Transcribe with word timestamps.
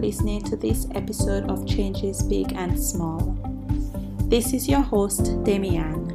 listening 0.00 0.42
to 0.42 0.56
this 0.56 0.86
episode 0.94 1.50
of 1.50 1.66
Changes 1.66 2.22
Big 2.22 2.52
and 2.52 2.78
Small. 2.78 3.36
This 4.24 4.52
is 4.52 4.68
your 4.68 4.82
host, 4.82 5.22
Demian. 5.44 6.12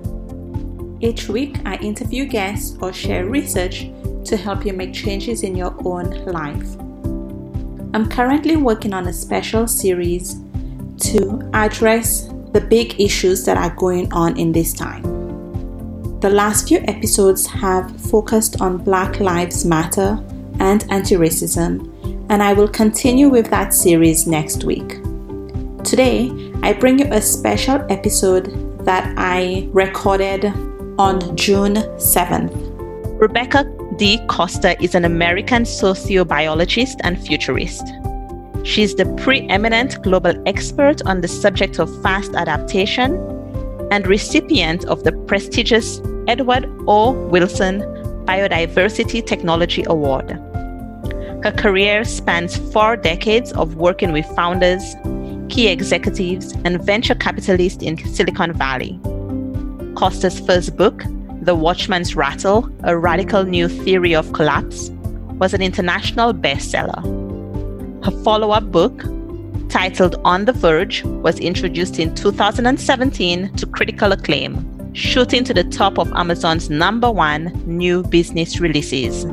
Each 1.01 1.27
week, 1.27 1.57
I 1.65 1.77
interview 1.77 2.25
guests 2.25 2.77
or 2.79 2.93
share 2.93 3.25
research 3.25 3.89
to 4.25 4.37
help 4.37 4.65
you 4.65 4.73
make 4.73 4.93
changes 4.93 5.41
in 5.41 5.55
your 5.55 5.75
own 5.83 6.11
life. 6.25 6.75
I'm 7.93 8.07
currently 8.07 8.55
working 8.55 8.93
on 8.93 9.07
a 9.07 9.13
special 9.13 9.67
series 9.67 10.35
to 10.99 11.49
address 11.53 12.29
the 12.53 12.61
big 12.61 13.01
issues 13.01 13.45
that 13.45 13.57
are 13.57 13.75
going 13.75 14.13
on 14.13 14.37
in 14.37 14.51
this 14.51 14.73
time. 14.73 15.01
The 16.19 16.29
last 16.29 16.67
few 16.67 16.79
episodes 16.87 17.47
have 17.47 17.99
focused 17.99 18.61
on 18.61 18.77
Black 18.77 19.19
Lives 19.19 19.65
Matter 19.65 20.23
and 20.59 20.85
anti 20.91 21.15
racism 21.15 21.90
and 22.31 22.41
I 22.41 22.53
will 22.53 22.69
continue 22.69 23.27
with 23.27 23.49
that 23.49 23.73
series 23.73 24.25
next 24.25 24.63
week. 24.63 25.03
Today, 25.83 26.31
I 26.63 26.71
bring 26.71 26.99
you 26.99 27.07
a 27.11 27.21
special 27.21 27.85
episode 27.89 28.45
that 28.85 29.13
I 29.17 29.67
recorded 29.73 30.45
on 30.97 31.35
June 31.35 31.75
7th. 31.99 32.55
Rebecca 33.19 33.65
D. 33.97 34.17
Costa 34.27 34.81
is 34.81 34.95
an 34.95 35.03
American 35.03 35.63
sociobiologist 35.63 36.95
and 37.03 37.21
futurist. 37.21 37.83
She's 38.63 38.95
the 38.95 39.13
preeminent 39.17 40.01
global 40.01 40.41
expert 40.45 41.01
on 41.05 41.19
the 41.19 41.27
subject 41.27 41.79
of 41.79 42.01
fast 42.01 42.33
adaptation 42.33 43.17
and 43.91 44.07
recipient 44.07 44.85
of 44.85 45.03
the 45.03 45.11
prestigious 45.27 46.01
Edward 46.29 46.65
O. 46.87 47.11
Wilson 47.27 47.81
Biodiversity 48.25 49.25
Technology 49.25 49.83
Award. 49.87 50.39
Her 51.43 51.51
career 51.51 52.03
spans 52.03 52.57
four 52.71 52.95
decades 52.95 53.51
of 53.53 53.75
working 53.75 54.11
with 54.11 54.27
founders, 54.35 54.95
key 55.49 55.69
executives, 55.69 56.53
and 56.63 56.79
venture 56.79 57.15
capitalists 57.15 57.81
in 57.81 57.97
Silicon 57.97 58.53
Valley. 58.53 58.99
Costa's 59.95 60.39
first 60.39 60.77
book, 60.77 61.03
The 61.41 61.55
Watchman's 61.55 62.15
Rattle 62.15 62.69
A 62.83 62.95
Radical 62.95 63.43
New 63.43 63.67
Theory 63.67 64.13
of 64.13 64.31
Collapse, 64.33 64.91
was 65.39 65.55
an 65.55 65.63
international 65.63 66.31
bestseller. 66.31 67.01
Her 68.05 68.23
follow 68.23 68.51
up 68.51 68.71
book, 68.71 69.03
titled 69.67 70.21
On 70.23 70.45
the 70.45 70.53
Verge, 70.53 71.03
was 71.03 71.39
introduced 71.39 71.97
in 71.97 72.13
2017 72.13 73.55
to 73.55 73.65
critical 73.65 74.11
acclaim, 74.11 74.93
shooting 74.93 75.43
to 75.45 75.55
the 75.55 75.63
top 75.63 75.97
of 75.97 76.11
Amazon's 76.13 76.69
number 76.69 77.09
one 77.09 77.45
new 77.65 78.03
business 78.03 78.59
releases. 78.59 79.25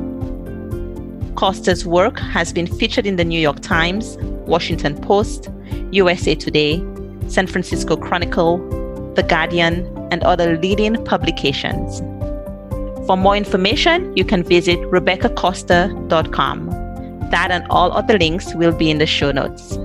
Costa's 1.39 1.87
work 1.87 2.19
has 2.19 2.53
been 2.53 2.67
featured 2.67 3.07
in 3.07 3.15
the 3.15 3.25
New 3.25 3.39
York 3.39 3.61
Times, 3.61 4.17
Washington 4.49 5.01
Post, 5.01 5.49
USA 5.93 6.35
Today, 6.35 6.83
San 7.29 7.47
Francisco 7.47 7.97
Chronicle, 7.97 8.59
The 9.15 9.23
Guardian, 9.23 9.87
and 10.11 10.25
other 10.25 10.59
leading 10.59 10.97
publications. 11.05 12.01
For 13.07 13.17
more 13.17 13.37
information, 13.37 14.17
you 14.17 14.25
can 14.25 14.43
visit 14.43 14.81
RebeccaCosta.com. 14.81 16.71
That 17.31 17.53
and 17.53 17.65
all 17.71 17.93
other 17.93 18.19
links 18.19 18.53
will 18.57 18.77
be 18.77 18.91
in 18.91 18.99
the 18.99 19.07
show 19.07 19.31
notes. 19.31 19.79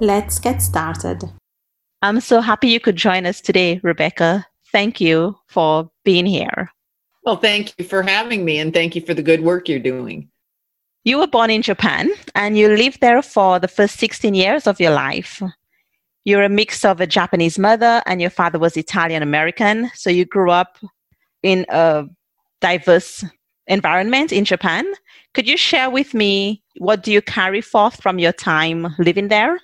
Let's 0.00 0.40
get 0.40 0.60
started. 0.60 1.22
I'm 2.02 2.18
so 2.18 2.40
happy 2.40 2.66
you 2.66 2.80
could 2.80 2.96
join 2.96 3.26
us 3.26 3.40
today, 3.40 3.78
Rebecca. 3.84 4.44
Thank 4.72 5.00
you 5.00 5.38
for 5.46 5.88
being 6.04 6.26
here. 6.26 6.72
Well, 7.22 7.36
thank 7.36 7.74
you 7.78 7.84
for 7.84 8.02
having 8.02 8.44
me 8.44 8.58
and 8.58 8.74
thank 8.74 8.96
you 8.96 9.02
for 9.02 9.14
the 9.14 9.22
good 9.22 9.42
work 9.42 9.68
you're 9.68 9.78
doing. 9.78 10.28
You 11.08 11.16
were 11.16 11.26
born 11.26 11.48
in 11.48 11.62
Japan 11.62 12.10
and 12.34 12.58
you 12.58 12.68
lived 12.68 13.00
there 13.00 13.22
for 13.22 13.58
the 13.58 13.66
first 13.66 13.98
16 13.98 14.34
years 14.34 14.66
of 14.66 14.78
your 14.78 14.90
life. 14.90 15.42
You're 16.26 16.42
a 16.42 16.50
mix 16.50 16.84
of 16.84 17.00
a 17.00 17.06
Japanese 17.06 17.58
mother 17.58 18.02
and 18.04 18.20
your 18.20 18.28
father 18.28 18.58
was 18.58 18.76
Italian 18.76 19.22
American. 19.22 19.90
So 19.94 20.10
you 20.10 20.26
grew 20.26 20.50
up 20.50 20.76
in 21.42 21.64
a 21.70 22.04
diverse 22.60 23.24
environment 23.68 24.32
in 24.32 24.44
Japan. 24.44 24.84
Could 25.32 25.48
you 25.48 25.56
share 25.56 25.88
with 25.88 26.12
me 26.12 26.62
what 26.76 27.02
do 27.02 27.10
you 27.10 27.22
carry 27.22 27.62
forth 27.62 28.02
from 28.02 28.18
your 28.18 28.32
time 28.32 28.94
living 28.98 29.28
there? 29.28 29.58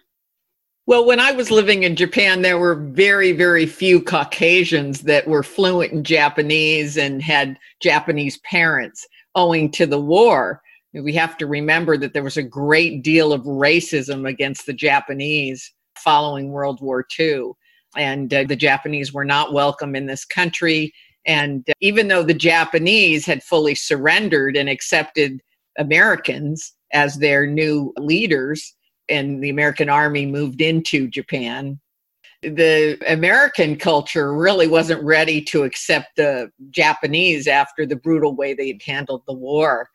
Well, 0.86 1.04
when 1.04 1.20
I 1.20 1.32
was 1.32 1.50
living 1.50 1.82
in 1.82 1.94
Japan, 1.94 2.40
there 2.40 2.58
were 2.58 2.76
very, 2.76 3.32
very 3.32 3.66
few 3.66 4.00
Caucasians 4.00 5.02
that 5.02 5.28
were 5.28 5.42
fluent 5.42 5.92
in 5.92 6.04
Japanese 6.04 6.96
and 6.96 7.20
had 7.20 7.58
Japanese 7.82 8.38
parents 8.38 9.06
owing 9.34 9.70
to 9.72 9.84
the 9.84 10.00
war 10.00 10.62
we 11.02 11.12
have 11.14 11.36
to 11.38 11.46
remember 11.46 11.96
that 11.96 12.12
there 12.12 12.22
was 12.22 12.36
a 12.36 12.42
great 12.42 13.02
deal 13.02 13.32
of 13.32 13.42
racism 13.42 14.28
against 14.28 14.66
the 14.66 14.72
Japanese 14.72 15.72
following 15.98 16.50
World 16.50 16.80
War 16.80 17.04
II. 17.18 17.52
And 17.96 18.32
uh, 18.32 18.44
the 18.44 18.56
Japanese 18.56 19.12
were 19.12 19.24
not 19.24 19.52
welcome 19.52 19.94
in 19.94 20.06
this 20.06 20.24
country. 20.24 20.92
And 21.26 21.64
uh, 21.68 21.72
even 21.80 22.08
though 22.08 22.22
the 22.22 22.34
Japanese 22.34 23.26
had 23.26 23.42
fully 23.42 23.74
surrendered 23.74 24.56
and 24.56 24.68
accepted 24.68 25.40
Americans 25.78 26.72
as 26.92 27.16
their 27.16 27.46
new 27.46 27.92
leaders, 27.98 28.74
and 29.08 29.42
the 29.42 29.50
American 29.50 29.88
army 29.88 30.26
moved 30.26 30.60
into 30.60 31.08
Japan, 31.08 31.78
the 32.42 32.98
American 33.06 33.76
culture 33.76 34.34
really 34.34 34.66
wasn't 34.66 35.02
ready 35.02 35.40
to 35.42 35.64
accept 35.64 36.16
the 36.16 36.50
Japanese 36.70 37.46
after 37.46 37.86
the 37.86 37.96
brutal 37.96 38.34
way 38.34 38.54
they 38.54 38.68
had 38.68 38.82
handled 38.82 39.22
the 39.26 39.34
war. 39.34 39.88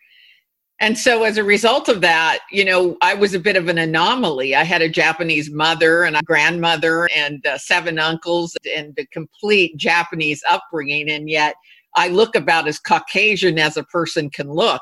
And 0.81 0.97
so, 0.97 1.23
as 1.23 1.37
a 1.37 1.43
result 1.43 1.89
of 1.89 1.99
that, 2.01 2.39
you 2.51 2.63
know, 2.63 2.97
I 3.01 3.13
was 3.13 3.33
a 3.33 3.39
bit 3.39 3.57
of 3.57 3.67
an 3.67 3.77
anomaly. 3.77 4.55
I 4.55 4.63
had 4.63 4.81
a 4.81 4.87
Japanese 4.87 5.51
mother 5.51 6.03
and 6.03 6.15
a 6.15 6.21
grandmother 6.23 7.09
and 7.13 7.45
uh, 7.45 7.57
seven 7.57 7.99
uncles 7.99 8.55
and 8.75 8.97
a 8.97 9.05
complete 9.07 9.75
Japanese 9.75 10.41
upbringing. 10.49 11.09
And 11.09 11.29
yet, 11.29 11.55
I 11.95 12.07
look 12.07 12.33
about 12.35 12.67
as 12.67 12.79
Caucasian 12.79 13.59
as 13.59 13.75
a 13.75 13.83
person 13.83 14.29
can 14.29 14.49
look. 14.49 14.81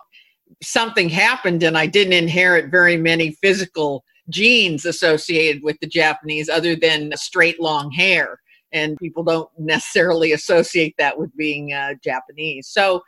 Something 0.62 1.10
happened, 1.10 1.64
and 1.64 1.76
I 1.78 1.88
didn't 1.88 2.14
inherit 2.14 2.70
very 2.70 2.98
many 2.98 3.32
physical 3.42 4.04
genes 4.30 4.86
associated 4.86 5.64
with 5.64 5.80
the 5.80 5.88
Japanese 5.88 6.48
other 6.48 6.76
than 6.76 7.12
straight 7.16 7.60
long 7.60 7.90
hair. 7.92 8.40
And 8.72 8.98
people 8.98 9.24
don't 9.24 9.50
necessarily 9.58 10.32
associate 10.34 10.94
that 11.00 11.18
with 11.18 11.36
being 11.36 11.74
uh, 11.74 11.94
Japanese. 12.04 12.68
So, 12.68 13.02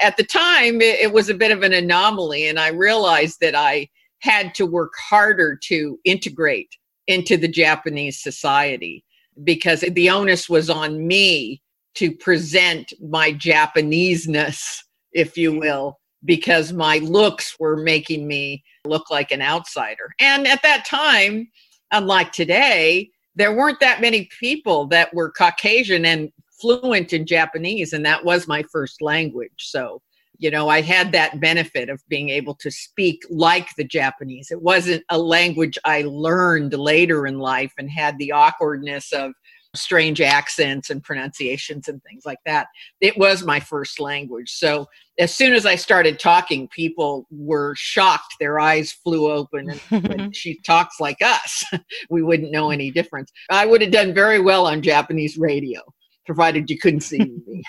at 0.00 0.16
the 0.16 0.24
time, 0.24 0.80
it, 0.80 1.00
it 1.00 1.12
was 1.12 1.28
a 1.28 1.34
bit 1.34 1.50
of 1.50 1.62
an 1.62 1.72
anomaly, 1.72 2.46
and 2.46 2.58
I 2.58 2.68
realized 2.68 3.38
that 3.40 3.54
I 3.54 3.88
had 4.20 4.54
to 4.54 4.66
work 4.66 4.92
harder 4.98 5.56
to 5.64 5.98
integrate 6.04 6.70
into 7.06 7.36
the 7.36 7.48
Japanese 7.48 8.20
society 8.20 9.04
because 9.44 9.80
the 9.80 10.10
onus 10.10 10.48
was 10.48 10.68
on 10.68 11.06
me 11.06 11.62
to 11.94 12.12
present 12.12 12.92
my 13.00 13.32
Japaneseness, 13.32 14.82
if 15.12 15.36
you 15.36 15.50
mm-hmm. 15.50 15.60
will, 15.60 15.98
because 16.24 16.72
my 16.72 16.98
looks 16.98 17.56
were 17.58 17.76
making 17.76 18.26
me 18.26 18.62
look 18.84 19.10
like 19.10 19.30
an 19.30 19.42
outsider. 19.42 20.12
And 20.18 20.46
at 20.46 20.62
that 20.62 20.84
time, 20.84 21.48
unlike 21.90 22.32
today, 22.32 23.10
there 23.34 23.54
weren't 23.54 23.80
that 23.80 24.00
many 24.00 24.28
people 24.40 24.86
that 24.88 25.14
were 25.14 25.30
Caucasian 25.30 26.04
and 26.04 26.30
fluent 26.60 27.12
in 27.12 27.26
Japanese, 27.26 27.92
and 27.92 28.04
that 28.04 28.24
was 28.24 28.48
my 28.48 28.62
first 28.64 29.00
language. 29.00 29.52
So, 29.58 30.02
you 30.38 30.50
know, 30.50 30.68
I 30.68 30.80
had 30.80 31.12
that 31.12 31.40
benefit 31.40 31.88
of 31.88 32.02
being 32.08 32.30
able 32.30 32.54
to 32.56 32.70
speak 32.70 33.24
like 33.28 33.74
the 33.76 33.84
Japanese. 33.84 34.50
It 34.50 34.62
wasn't 34.62 35.04
a 35.08 35.18
language 35.18 35.78
I 35.84 36.02
learned 36.02 36.74
later 36.74 37.26
in 37.26 37.38
life 37.38 37.72
and 37.78 37.90
had 37.90 38.18
the 38.18 38.32
awkwardness 38.32 39.12
of 39.12 39.32
strange 39.74 40.20
accents 40.20 40.90
and 40.90 41.02
pronunciations 41.02 41.88
and 41.88 42.02
things 42.02 42.24
like 42.24 42.38
that. 42.46 42.68
It 43.00 43.18
was 43.18 43.44
my 43.44 43.60
first 43.60 44.00
language. 44.00 44.50
So 44.50 44.86
as 45.18 45.34
soon 45.34 45.52
as 45.52 45.66
I 45.66 45.74
started 45.74 46.18
talking, 46.18 46.68
people 46.68 47.26
were 47.30 47.74
shocked. 47.76 48.34
Their 48.40 48.58
eyes 48.60 48.92
flew 48.92 49.30
open 49.30 49.78
and 49.90 50.34
she 50.36 50.58
talks 50.64 51.00
like 51.00 51.18
us. 51.22 51.64
we 52.10 52.22
wouldn't 52.22 52.52
know 52.52 52.70
any 52.70 52.90
difference. 52.90 53.30
I 53.50 53.66
would 53.66 53.82
have 53.82 53.90
done 53.90 54.14
very 54.14 54.40
well 54.40 54.66
on 54.66 54.82
Japanese 54.82 55.36
radio 55.36 55.82
provided 56.28 56.68
you 56.68 56.78
couldn't 56.78 57.00
see 57.00 57.18
me. 57.46 57.64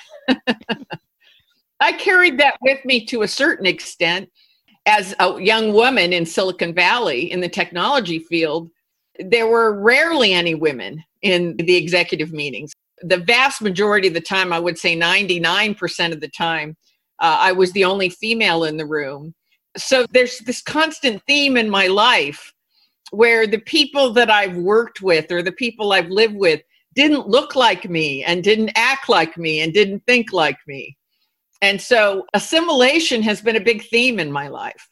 I 1.79 1.93
carried 1.93 2.37
that 2.39 2.57
with 2.61 2.83
me 2.83 3.05
to 3.05 3.21
a 3.21 3.27
certain 3.27 3.65
extent 3.65 4.29
as 4.85 5.15
a 5.19 5.41
young 5.41 5.71
woman 5.71 6.11
in 6.11 6.25
Silicon 6.25 6.73
Valley 6.73 7.31
in 7.31 7.39
the 7.39 7.47
technology 7.47 8.19
field. 8.19 8.69
There 9.17 9.47
were 9.47 9.81
rarely 9.81 10.33
any 10.33 10.55
women 10.55 11.01
in 11.21 11.55
the 11.55 11.77
executive 11.77 12.33
meetings. 12.33 12.73
The 13.01 13.17
vast 13.17 13.61
majority 13.61 14.09
of 14.09 14.13
the 14.13 14.19
time, 14.19 14.51
I 14.51 14.59
would 14.59 14.77
say 14.77 14.97
99% 14.97 16.11
of 16.11 16.19
the 16.19 16.27
time, 16.27 16.75
uh, 17.19 17.37
I 17.39 17.53
was 17.53 17.71
the 17.71 17.85
only 17.85 18.09
female 18.09 18.65
in 18.65 18.75
the 18.75 18.85
room. 18.85 19.33
So 19.77 20.05
there's 20.11 20.39
this 20.39 20.61
constant 20.61 21.23
theme 21.27 21.55
in 21.55 21.69
my 21.69 21.87
life 21.87 22.53
where 23.11 23.47
the 23.47 23.59
people 23.59 24.11
that 24.13 24.29
I've 24.29 24.57
worked 24.57 25.01
with 25.01 25.31
or 25.31 25.41
the 25.41 25.53
people 25.53 25.93
I've 25.93 26.09
lived 26.09 26.35
with 26.35 26.61
didn't 26.95 27.27
look 27.27 27.55
like 27.55 27.89
me 27.89 28.23
and 28.23 28.43
didn't 28.43 28.71
act 28.75 29.09
like 29.09 29.37
me 29.37 29.61
and 29.61 29.73
didn't 29.73 30.03
think 30.05 30.33
like 30.33 30.57
me. 30.67 30.97
And 31.61 31.81
so 31.81 32.25
assimilation 32.33 33.21
has 33.23 33.41
been 33.41 33.55
a 33.55 33.61
big 33.61 33.83
theme 33.83 34.19
in 34.19 34.31
my 34.31 34.47
life. 34.47 34.87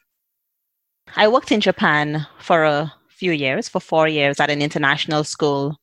I 1.16 1.28
worked 1.28 1.52
in 1.52 1.62
Japan 1.62 2.28
for 2.40 2.64
a 2.64 2.94
few 3.10 3.32
years, 3.32 3.70
for 3.70 3.80
four 3.80 4.08
years 4.08 4.40
at 4.40 4.50
an 4.50 4.62
international 4.62 5.24
school. 5.24 5.78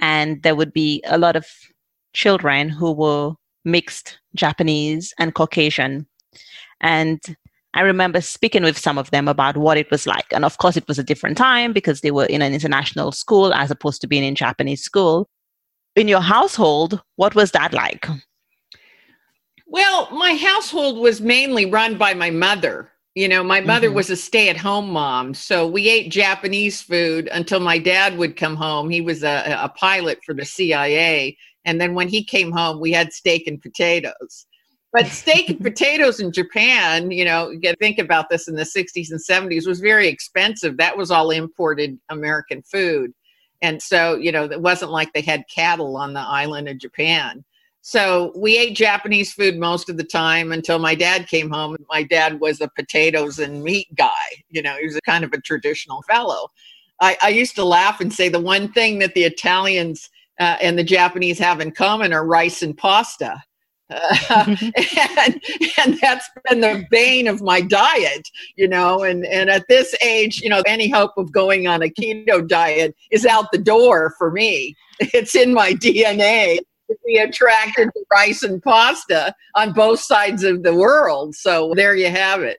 And 0.00 0.42
there 0.42 0.54
would 0.54 0.72
be 0.72 1.02
a 1.06 1.18
lot 1.18 1.36
of 1.36 1.46
children 2.14 2.68
who 2.68 2.92
were 2.92 3.34
mixed 3.64 4.18
Japanese 4.34 5.12
and 5.18 5.34
Caucasian. 5.34 6.06
And 6.80 7.20
I 7.74 7.82
remember 7.82 8.20
speaking 8.20 8.62
with 8.62 8.78
some 8.78 8.98
of 8.98 9.10
them 9.10 9.28
about 9.28 9.56
what 9.56 9.76
it 9.76 9.90
was 9.90 10.06
like. 10.06 10.26
And 10.32 10.44
of 10.44 10.58
course, 10.58 10.76
it 10.76 10.88
was 10.88 10.98
a 10.98 11.04
different 11.04 11.36
time 11.36 11.72
because 11.72 12.00
they 12.00 12.10
were 12.10 12.24
in 12.26 12.42
an 12.42 12.54
international 12.54 13.12
school 13.12 13.52
as 13.52 13.70
opposed 13.70 14.00
to 14.00 14.06
being 14.06 14.24
in 14.24 14.34
Japanese 14.34 14.82
school. 14.82 15.28
In 15.96 16.08
your 16.08 16.20
household, 16.20 17.02
what 17.16 17.34
was 17.34 17.50
that 17.52 17.72
like? 17.72 18.06
Well, 19.66 20.08
my 20.10 20.34
household 20.34 20.98
was 20.98 21.20
mainly 21.20 21.66
run 21.66 21.96
by 21.96 22.14
my 22.14 22.30
mother. 22.30 22.90
You 23.14 23.28
know, 23.28 23.42
my 23.42 23.60
mother 23.60 23.88
mm-hmm. 23.88 23.96
was 23.96 24.10
a 24.10 24.16
stay 24.16 24.48
at 24.48 24.56
home 24.56 24.90
mom. 24.90 25.34
So 25.34 25.66
we 25.66 25.88
ate 25.88 26.12
Japanese 26.12 26.80
food 26.80 27.28
until 27.32 27.60
my 27.60 27.78
dad 27.78 28.16
would 28.18 28.36
come 28.36 28.56
home. 28.56 28.88
He 28.88 29.00
was 29.00 29.24
a, 29.24 29.58
a 29.60 29.68
pilot 29.68 30.20
for 30.24 30.32
the 30.32 30.44
CIA. 30.44 31.36
And 31.64 31.80
then 31.80 31.94
when 31.94 32.08
he 32.08 32.24
came 32.24 32.52
home, 32.52 32.80
we 32.80 32.92
had 32.92 33.12
steak 33.12 33.46
and 33.46 33.60
potatoes. 33.60 34.46
But 34.92 35.06
steak 35.06 35.50
and 35.50 35.60
potatoes 35.62 36.20
in 36.20 36.32
Japan, 36.32 37.10
you 37.10 37.24
know, 37.24 37.50
you 37.50 37.74
think 37.80 37.98
about 37.98 38.28
this 38.28 38.48
in 38.48 38.54
the 38.54 38.62
60s 38.62 39.10
and 39.10 39.20
70s, 39.20 39.66
was 39.66 39.80
very 39.80 40.08
expensive. 40.08 40.76
That 40.76 40.96
was 40.96 41.10
all 41.10 41.30
imported 41.30 41.98
American 42.08 42.62
food. 42.62 43.12
And 43.62 43.82
so, 43.82 44.16
you 44.16 44.32
know, 44.32 44.44
it 44.44 44.60
wasn't 44.60 44.90
like 44.90 45.12
they 45.12 45.20
had 45.20 45.44
cattle 45.54 45.96
on 45.96 46.14
the 46.14 46.20
island 46.20 46.68
of 46.68 46.78
Japan. 46.78 47.44
So 47.82 48.32
we 48.36 48.58
ate 48.58 48.76
Japanese 48.76 49.32
food 49.32 49.56
most 49.56 49.88
of 49.88 49.96
the 49.96 50.04
time 50.04 50.52
until 50.52 50.78
my 50.78 50.94
dad 50.94 51.28
came 51.28 51.50
home. 51.50 51.76
My 51.88 52.02
dad 52.02 52.40
was 52.40 52.60
a 52.60 52.68
potatoes 52.68 53.38
and 53.38 53.62
meat 53.62 53.88
guy. 53.94 54.42
You 54.50 54.62
know, 54.62 54.76
he 54.78 54.86
was 54.86 54.96
a 54.96 55.00
kind 55.02 55.24
of 55.24 55.32
a 55.32 55.40
traditional 55.40 56.02
fellow. 56.02 56.48
I, 57.00 57.16
I 57.22 57.28
used 57.30 57.54
to 57.56 57.64
laugh 57.64 58.00
and 58.00 58.12
say 58.12 58.28
the 58.28 58.40
one 58.40 58.70
thing 58.72 58.98
that 58.98 59.14
the 59.14 59.24
Italians 59.24 60.10
uh, 60.38 60.56
and 60.60 60.78
the 60.78 60.84
Japanese 60.84 61.38
have 61.38 61.60
in 61.60 61.70
common 61.70 62.12
are 62.12 62.26
rice 62.26 62.62
and 62.62 62.76
pasta. 62.76 63.42
Uh, 63.90 64.56
and, 65.18 65.42
and 65.78 65.98
that's 66.00 66.28
been 66.48 66.60
the 66.60 66.84
bane 66.90 67.26
of 67.26 67.42
my 67.42 67.60
diet, 67.60 68.28
you 68.56 68.68
know. 68.68 69.02
And, 69.02 69.26
and 69.26 69.50
at 69.50 69.66
this 69.68 69.94
age, 70.02 70.40
you 70.40 70.48
know, 70.48 70.62
any 70.66 70.88
hope 70.88 71.12
of 71.16 71.32
going 71.32 71.66
on 71.66 71.82
a 71.82 71.88
keto 71.88 72.46
diet 72.46 72.94
is 73.10 73.26
out 73.26 73.46
the 73.52 73.58
door 73.58 74.14
for 74.18 74.30
me. 74.30 74.76
It's 75.00 75.34
in 75.34 75.54
my 75.54 75.72
DNA 75.72 76.58
to 76.58 76.96
be 77.06 77.16
attracted 77.16 77.88
to 77.94 78.04
rice 78.12 78.42
and 78.42 78.62
pasta 78.62 79.34
on 79.54 79.72
both 79.72 80.00
sides 80.00 80.44
of 80.44 80.62
the 80.62 80.74
world. 80.74 81.34
So 81.34 81.72
there 81.74 81.94
you 81.94 82.10
have 82.10 82.42
it. 82.42 82.58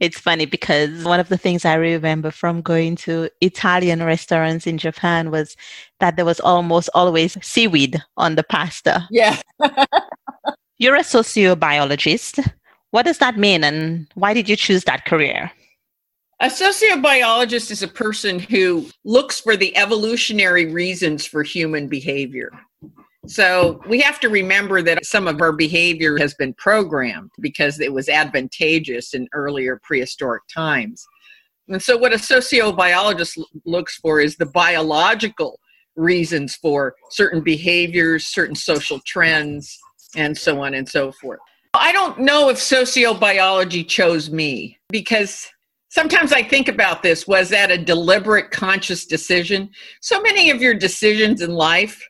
It's 0.00 0.18
funny 0.18 0.46
because 0.46 1.02
one 1.02 1.18
of 1.18 1.28
the 1.28 1.36
things 1.36 1.64
I 1.64 1.74
remember 1.74 2.30
from 2.30 2.62
going 2.62 2.94
to 2.96 3.28
Italian 3.40 4.02
restaurants 4.02 4.66
in 4.66 4.78
Japan 4.78 5.32
was 5.32 5.56
that 5.98 6.14
there 6.14 6.24
was 6.24 6.38
almost 6.38 6.88
always 6.94 7.36
seaweed 7.44 8.00
on 8.16 8.36
the 8.36 8.44
pasta. 8.44 9.08
Yeah. 9.10 9.40
You're 10.78 10.96
a 10.96 11.00
sociobiologist. 11.00 12.52
What 12.92 13.04
does 13.04 13.18
that 13.18 13.36
mean 13.36 13.64
and 13.64 14.06
why 14.14 14.32
did 14.32 14.48
you 14.48 14.54
choose 14.54 14.84
that 14.84 15.04
career? 15.04 15.50
A 16.40 16.46
sociobiologist 16.46 17.72
is 17.72 17.82
a 17.82 17.88
person 17.88 18.38
who 18.38 18.86
looks 19.04 19.40
for 19.40 19.56
the 19.56 19.76
evolutionary 19.76 20.72
reasons 20.72 21.26
for 21.26 21.42
human 21.42 21.88
behavior. 21.88 22.52
So 23.26 23.82
we 23.88 24.00
have 24.00 24.20
to 24.20 24.28
remember 24.28 24.80
that 24.82 25.04
some 25.04 25.26
of 25.26 25.40
our 25.42 25.52
behavior 25.52 26.16
has 26.18 26.34
been 26.34 26.54
programmed 26.54 27.32
because 27.40 27.80
it 27.80 27.92
was 27.92 28.08
advantageous 28.08 29.14
in 29.14 29.28
earlier 29.32 29.80
prehistoric 29.82 30.44
times. 30.54 31.04
And 31.66 31.82
so, 31.82 31.98
what 31.98 32.14
a 32.14 32.16
sociobiologist 32.16 33.42
looks 33.66 33.96
for 33.96 34.20
is 34.20 34.36
the 34.36 34.46
biological 34.46 35.60
reasons 35.96 36.54
for 36.56 36.94
certain 37.10 37.42
behaviors, 37.42 38.24
certain 38.24 38.54
social 38.54 39.00
trends, 39.04 39.78
and 40.16 40.36
so 40.36 40.60
on 40.62 40.74
and 40.74 40.88
so 40.88 41.12
forth. 41.12 41.40
I 41.74 41.92
don't 41.92 42.20
know 42.20 42.48
if 42.48 42.56
sociobiology 42.56 43.86
chose 43.86 44.30
me 44.30 44.78
because 44.88 45.48
sometimes 45.90 46.32
I 46.32 46.42
think 46.42 46.68
about 46.68 47.02
this 47.02 47.26
was 47.26 47.50
that 47.50 47.70
a 47.70 47.78
deliberate, 47.78 48.50
conscious 48.50 49.06
decision? 49.06 49.70
So 50.00 50.20
many 50.20 50.50
of 50.50 50.62
your 50.62 50.74
decisions 50.74 51.42
in 51.42 51.52
life 51.52 52.02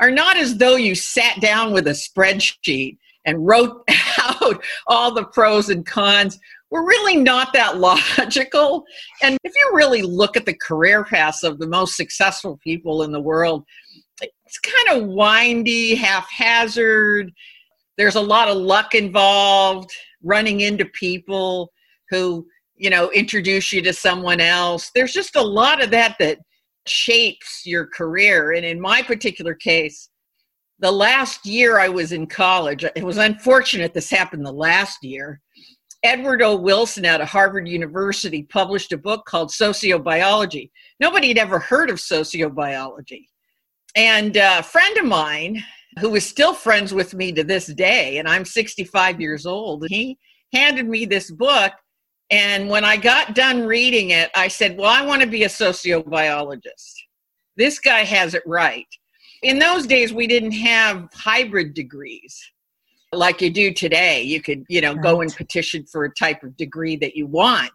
are 0.00 0.10
not 0.10 0.36
as 0.36 0.56
though 0.56 0.76
you 0.76 0.94
sat 0.94 1.40
down 1.40 1.72
with 1.72 1.86
a 1.88 1.92
spreadsheet 1.92 2.98
and 3.24 3.46
wrote 3.46 3.82
out 4.18 4.62
all 4.86 5.12
the 5.12 5.24
pros 5.24 5.68
and 5.68 5.84
cons. 5.84 6.38
We're 6.70 6.86
really 6.86 7.16
not 7.16 7.52
that 7.54 7.78
logical. 8.18 8.84
And 9.22 9.38
if 9.44 9.52
you 9.54 9.70
really 9.72 10.02
look 10.02 10.36
at 10.36 10.46
the 10.46 10.54
career 10.54 11.04
paths 11.04 11.42
of 11.42 11.58
the 11.58 11.66
most 11.66 11.96
successful 11.96 12.58
people 12.62 13.02
in 13.02 13.12
the 13.12 13.20
world, 13.20 13.64
it's 14.48 14.58
kind 14.58 15.02
of 15.02 15.08
windy, 15.08 15.94
haphazard. 15.94 17.30
There's 17.98 18.14
a 18.14 18.20
lot 18.20 18.48
of 18.48 18.56
luck 18.56 18.94
involved, 18.94 19.90
running 20.22 20.60
into 20.60 20.86
people 20.86 21.70
who, 22.08 22.46
you 22.74 22.88
know, 22.88 23.10
introduce 23.10 23.74
you 23.74 23.82
to 23.82 23.92
someone 23.92 24.40
else. 24.40 24.90
There's 24.94 25.12
just 25.12 25.36
a 25.36 25.42
lot 25.42 25.82
of 25.82 25.90
that 25.90 26.16
that 26.20 26.38
shapes 26.86 27.62
your 27.66 27.86
career. 27.88 28.52
And 28.52 28.64
in 28.64 28.80
my 28.80 29.02
particular 29.02 29.52
case, 29.52 30.08
the 30.78 30.90
last 30.90 31.44
year 31.44 31.78
I 31.78 31.90
was 31.90 32.12
in 32.12 32.26
college, 32.26 32.84
it 32.96 33.04
was 33.04 33.18
unfortunate 33.18 33.92
this 33.92 34.08
happened 34.08 34.46
the 34.46 34.52
last 34.52 35.04
year. 35.04 35.42
Edward 36.04 36.40
O. 36.40 36.56
Wilson 36.56 37.04
out 37.04 37.20
of 37.20 37.28
Harvard 37.28 37.68
University 37.68 38.44
published 38.44 38.92
a 38.92 38.96
book 38.96 39.26
called 39.26 39.50
Sociobiology. 39.50 40.70
Nobody 41.00 41.28
had 41.28 41.38
ever 41.38 41.58
heard 41.58 41.90
of 41.90 41.96
sociobiology. 41.96 43.26
And 43.96 44.36
a 44.36 44.62
friend 44.62 44.96
of 44.98 45.06
mine, 45.06 45.62
who 46.00 46.14
is 46.14 46.24
still 46.24 46.54
friends 46.54 46.94
with 46.94 47.14
me 47.14 47.32
to 47.32 47.42
this 47.42 47.66
day, 47.66 48.18
and 48.18 48.28
I'm 48.28 48.44
65 48.44 49.20
years 49.20 49.46
old, 49.46 49.86
he 49.88 50.18
handed 50.52 50.88
me 50.88 51.04
this 51.04 51.30
book 51.30 51.72
and 52.30 52.68
when 52.68 52.84
I 52.84 52.96
got 52.96 53.34
done 53.34 53.66
reading 53.66 54.10
it, 54.10 54.30
I 54.34 54.48
said, 54.48 54.76
Well, 54.76 54.90
I 54.90 55.04
want 55.04 55.22
to 55.22 55.28
be 55.28 55.44
a 55.44 55.48
sociobiologist. 55.48 56.94
This 57.56 57.78
guy 57.78 58.04
has 58.04 58.34
it 58.34 58.42
right. 58.46 58.86
In 59.42 59.58
those 59.58 59.86
days, 59.86 60.12
we 60.12 60.26
didn't 60.26 60.52
have 60.52 61.08
hybrid 61.14 61.74
degrees 61.74 62.38
like 63.12 63.40
you 63.40 63.50
do 63.50 63.72
today. 63.72 64.22
You 64.22 64.42
could, 64.42 64.64
you 64.68 64.80
know, 64.80 64.92
right. 64.92 65.02
go 65.02 65.20
and 65.22 65.34
petition 65.34 65.86
for 65.90 66.04
a 66.04 66.14
type 66.14 66.42
of 66.42 66.56
degree 66.56 66.96
that 66.96 67.16
you 67.16 67.26
want. 67.26 67.72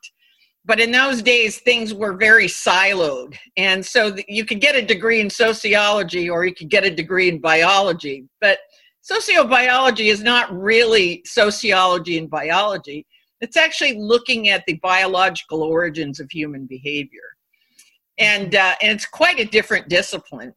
But 0.66 0.80
in 0.80 0.92
those 0.92 1.22
days, 1.22 1.60
things 1.60 1.94
were 1.94 2.14
very 2.14 2.48
siloed. 2.48 3.36
And 3.58 3.86
so 3.86 4.16
you 4.28 4.46
could 4.46 4.62
get 4.62 4.76
a 4.76 4.82
degree 4.82 5.20
in 5.20 5.30
sociology 5.30 6.30
or 6.30 6.46
you 6.46 6.56
could 6.56 6.70
get 6.70 6.86
a 6.86 6.90
degree 6.90 7.28
in 7.28 7.40
biology. 7.40 8.26
But 8.40 8.60
sociobiology 9.04 10.06
is 10.06 10.24
not 10.24 10.58
really 10.58 11.22
sociology 11.26 12.18
and 12.18 12.30
biology 12.30 13.06
it's 13.44 13.58
actually 13.58 14.00
looking 14.00 14.48
at 14.48 14.66
the 14.66 14.76
biological 14.76 15.64
origins 15.64 16.22
of 16.22 16.32
human 16.32 16.66
behavior. 16.66 17.36
And, 18.18 18.56
uh, 18.56 18.76
and 18.82 18.94
it's 18.94 19.06
quite 19.06 19.38
a 19.38 19.46
different 19.46 19.90
discipline. 19.90 20.54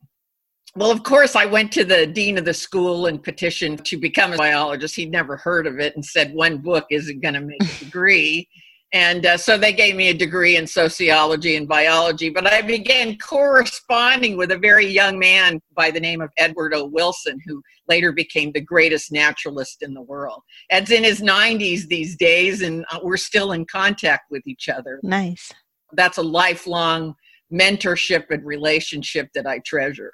Well, 0.77 0.93
of 0.93 1.03
course, 1.03 1.35
I 1.35 1.47
went 1.47 1.73
to 1.73 1.85
the 1.85 2.07
dean 2.07 2.39
of 2.39 2.45
the 2.45 2.55
school 2.55 3.07
and 3.07 3.21
petitioned 3.21 3.85
to 3.87 3.99
become 3.99 4.35
a 4.35 4.37
biologist. 4.37 4.95
He'd 4.95 5.11
never 5.11 5.37
heard 5.37 5.67
of 5.67 5.81
it 5.81 5.97
and 5.97 6.05
said 6.05 6.33
one 6.33 6.59
book 6.59 6.87
isn't 6.91 7.21
going 7.21 7.35
to 7.35 7.41
make 7.41 7.61
a 7.61 7.85
degree. 7.85 8.49
And 8.97 9.27
uh, 9.27 9.37
so 9.37 9.59
they 9.59 9.75
gave 9.75 9.95
me 9.95 10.09
a 10.09 10.15
degree 10.15 10.57
in 10.57 10.67
sociology 10.67 11.57
and 11.57 11.69
biology. 11.69 12.31
But 12.31 12.51
I 12.51 12.63
began 12.63 13.19
corresponding 13.19 14.39
with 14.39 14.53
a 14.53 14.57
very 14.57 14.87
young 14.87 15.19
man 15.19 15.61
by 15.75 15.91
the 15.91 16.01
name 16.01 16.23
of 16.23 16.31
Edward 16.39 16.73
O. 16.73 16.87
Wilson, 16.87 17.39
who 17.45 17.63
later 17.89 18.11
became 18.11 18.53
the 18.53 18.61
greatest 18.63 19.13
naturalist 19.13 19.83
in 19.83 19.93
the 19.93 20.01
world. 20.01 20.41
Ed's 20.71 20.91
in 20.91 21.05
his 21.05 21.21
90s 21.21 21.89
these 21.89 22.17
days, 22.17 22.63
and 22.63 22.87
uh, 22.91 23.01
we're 23.03 23.19
still 23.19 23.53
in 23.53 23.67
contact 23.67 24.31
with 24.31 24.47
each 24.47 24.71
other. 24.71 24.99
Nice. 25.03 25.53
That's 25.93 26.17
a 26.17 26.23
lifelong 26.23 27.17
mentorship 27.53 28.31
and 28.31 28.47
relationship 28.47 29.29
that 29.35 29.47
I 29.47 29.59
treasure. 29.59 30.13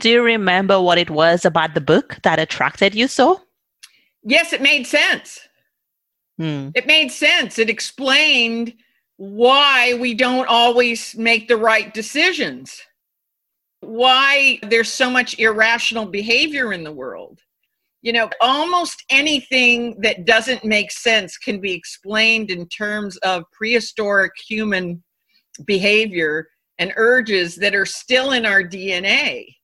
Do 0.00 0.08
you 0.08 0.22
remember 0.22 0.80
what 0.80 0.96
it 0.96 1.10
was 1.10 1.44
about 1.44 1.74
the 1.74 1.82
book 1.82 2.18
that 2.22 2.38
attracted 2.38 2.94
you 2.94 3.08
so? 3.08 3.42
Yes, 4.22 4.54
it 4.54 4.62
made 4.62 4.86
sense 4.86 5.38
Hmm. 6.38 6.70
It 6.74 6.86
made 6.86 7.10
sense. 7.10 7.58
It 7.58 7.70
explained 7.70 8.74
why 9.16 9.94
we 9.94 10.14
don't 10.14 10.48
always 10.48 11.14
make 11.16 11.46
the 11.46 11.56
right 11.56 11.92
decisions, 11.92 12.80
why 13.80 14.58
there's 14.62 14.92
so 14.92 15.10
much 15.10 15.38
irrational 15.38 16.06
behavior 16.06 16.72
in 16.72 16.82
the 16.82 16.92
world. 16.92 17.40
You 18.00 18.12
know, 18.12 18.30
almost 18.40 19.04
anything 19.10 20.00
that 20.00 20.24
doesn't 20.24 20.64
make 20.64 20.90
sense 20.90 21.38
can 21.38 21.60
be 21.60 21.72
explained 21.72 22.50
in 22.50 22.66
terms 22.68 23.16
of 23.18 23.44
prehistoric 23.52 24.32
human 24.44 25.02
behavior 25.66 26.48
and 26.78 26.92
urges 26.96 27.54
that 27.56 27.76
are 27.76 27.86
still 27.86 28.32
in 28.32 28.44
our 28.44 28.62
DNA. 28.62 29.54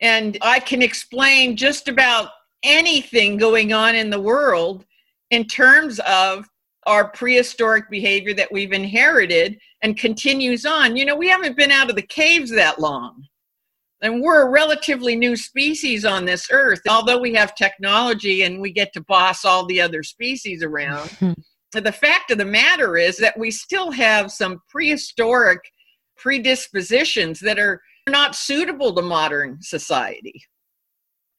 And 0.00 0.38
I 0.40 0.60
can 0.60 0.80
explain 0.80 1.56
just 1.56 1.88
about 1.88 2.30
anything 2.62 3.36
going 3.36 3.72
on 3.72 3.94
in 3.94 4.08
the 4.08 4.20
world 4.20 4.86
in 5.30 5.44
terms 5.44 6.00
of 6.00 6.46
our 6.86 7.08
prehistoric 7.10 7.90
behavior 7.90 8.32
that 8.34 8.50
we've 8.50 8.72
inherited 8.72 9.58
and 9.82 9.98
continues 9.98 10.64
on. 10.64 10.96
You 10.96 11.04
know, 11.04 11.16
we 11.16 11.28
haven't 11.28 11.56
been 11.56 11.70
out 11.70 11.90
of 11.90 11.96
the 11.96 12.02
caves 12.02 12.50
that 12.52 12.80
long. 12.80 13.24
And 14.00 14.22
we're 14.22 14.46
a 14.46 14.50
relatively 14.50 15.16
new 15.16 15.36
species 15.36 16.04
on 16.04 16.24
this 16.24 16.48
earth. 16.50 16.80
Although 16.88 17.18
we 17.18 17.34
have 17.34 17.54
technology 17.54 18.44
and 18.44 18.60
we 18.60 18.72
get 18.72 18.92
to 18.92 19.02
boss 19.02 19.44
all 19.44 19.66
the 19.66 19.80
other 19.80 20.02
species 20.02 20.62
around, 20.62 21.10
the 21.72 21.92
fact 21.92 22.30
of 22.30 22.38
the 22.38 22.44
matter 22.44 22.96
is 22.96 23.16
that 23.18 23.38
we 23.38 23.50
still 23.50 23.90
have 23.90 24.30
some 24.30 24.62
prehistoric 24.68 25.60
predispositions 26.16 27.40
that 27.40 27.58
are 27.58 27.82
not 28.08 28.34
suitable 28.34 28.94
to 28.94 29.02
modern 29.02 29.58
society. 29.60 30.42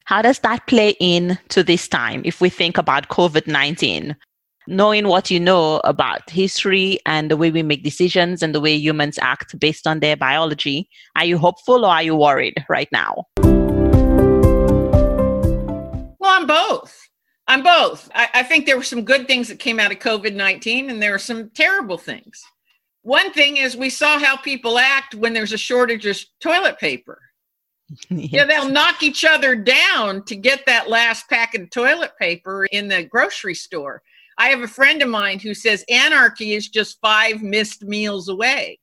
How 0.10 0.24
does 0.24 0.39
that 0.39 0.66
play 0.66 0.96
in 1.00 1.38
to 1.50 1.62
this 1.62 1.88
time 1.88 2.24
if 2.25 2.42
we 2.42 2.50
think 2.50 2.80
about 2.80 3.10
COVID 3.10 3.46
19? 3.46 4.18
Knowing 4.66 5.08
what 5.08 5.30
you 5.30 5.39
know 5.39 5.82
about 5.84 6.28
history 6.32 6.98
and 7.06 7.30
the 7.30 7.38
way 7.38 7.51
we 7.51 7.62
make 7.62 7.84
decisions 7.84 8.42
and 8.42 8.56
the 8.56 8.60
way 8.60 8.74
humans 8.74 9.20
act 9.22 9.60
based 9.60 9.86
on 9.86 10.00
their 10.00 10.18
biology, 10.18 10.89
are 11.16 11.25
you 11.25 11.38
hopeful 11.38 11.86
or 11.86 11.92
are 11.92 12.01
you 12.01 12.16
worried 12.16 12.56
right 12.70 12.88
now? 12.92 13.24
Well, 16.18 16.32
I'm 16.39 16.48
both. 16.48 17.08
I'm 17.48 17.62
both. 17.62 18.10
I, 18.16 18.30
I 18.34 18.42
think 18.42 18.66
there 18.66 18.78
were 18.78 18.84
some 18.84 19.04
good 19.06 19.28
things 19.28 19.48
that 19.50 19.60
came 19.60 19.80
out 19.80 19.92
of 19.92 20.00
COVID 20.00 20.34
19 20.34 20.89
and 20.89 21.04
there 21.04 21.12
were 21.12 21.20
some 21.20 21.51
terrible 21.51 22.00
things. 22.00 22.42
One 23.04 23.32
thing 23.32 23.58
is 23.58 23.78
we 23.78 23.92
saw 23.92 24.18
how 24.18 24.38
people 24.38 24.80
act 24.80 25.13
when 25.13 25.34
there's 25.34 25.54
a 25.54 25.58
shortage 25.58 26.08
of 26.08 26.18
toilet 26.39 26.80
paper. 26.80 27.20
yes. 28.10 28.31
Yeah, 28.31 28.46
they'll 28.46 28.69
knock 28.69 29.03
each 29.03 29.25
other 29.25 29.55
down 29.55 30.24
to 30.25 30.36
get 30.36 30.65
that 30.65 30.89
last 30.89 31.29
packet 31.29 31.62
of 31.62 31.69
toilet 31.69 32.12
paper 32.19 32.65
in 32.65 32.88
the 32.88 33.03
grocery 33.03 33.55
store. 33.55 34.01
I 34.38 34.48
have 34.50 34.62
a 34.62 34.67
friend 34.67 35.01
of 35.01 35.10
mine 35.10 35.39
who 35.39 35.53
says 35.53 35.84
anarchy 35.89 36.53
is 36.53 36.69
just 36.69 37.00
five 37.01 37.41
missed 37.41 37.84
meals 37.84 38.29
away. 38.29 38.79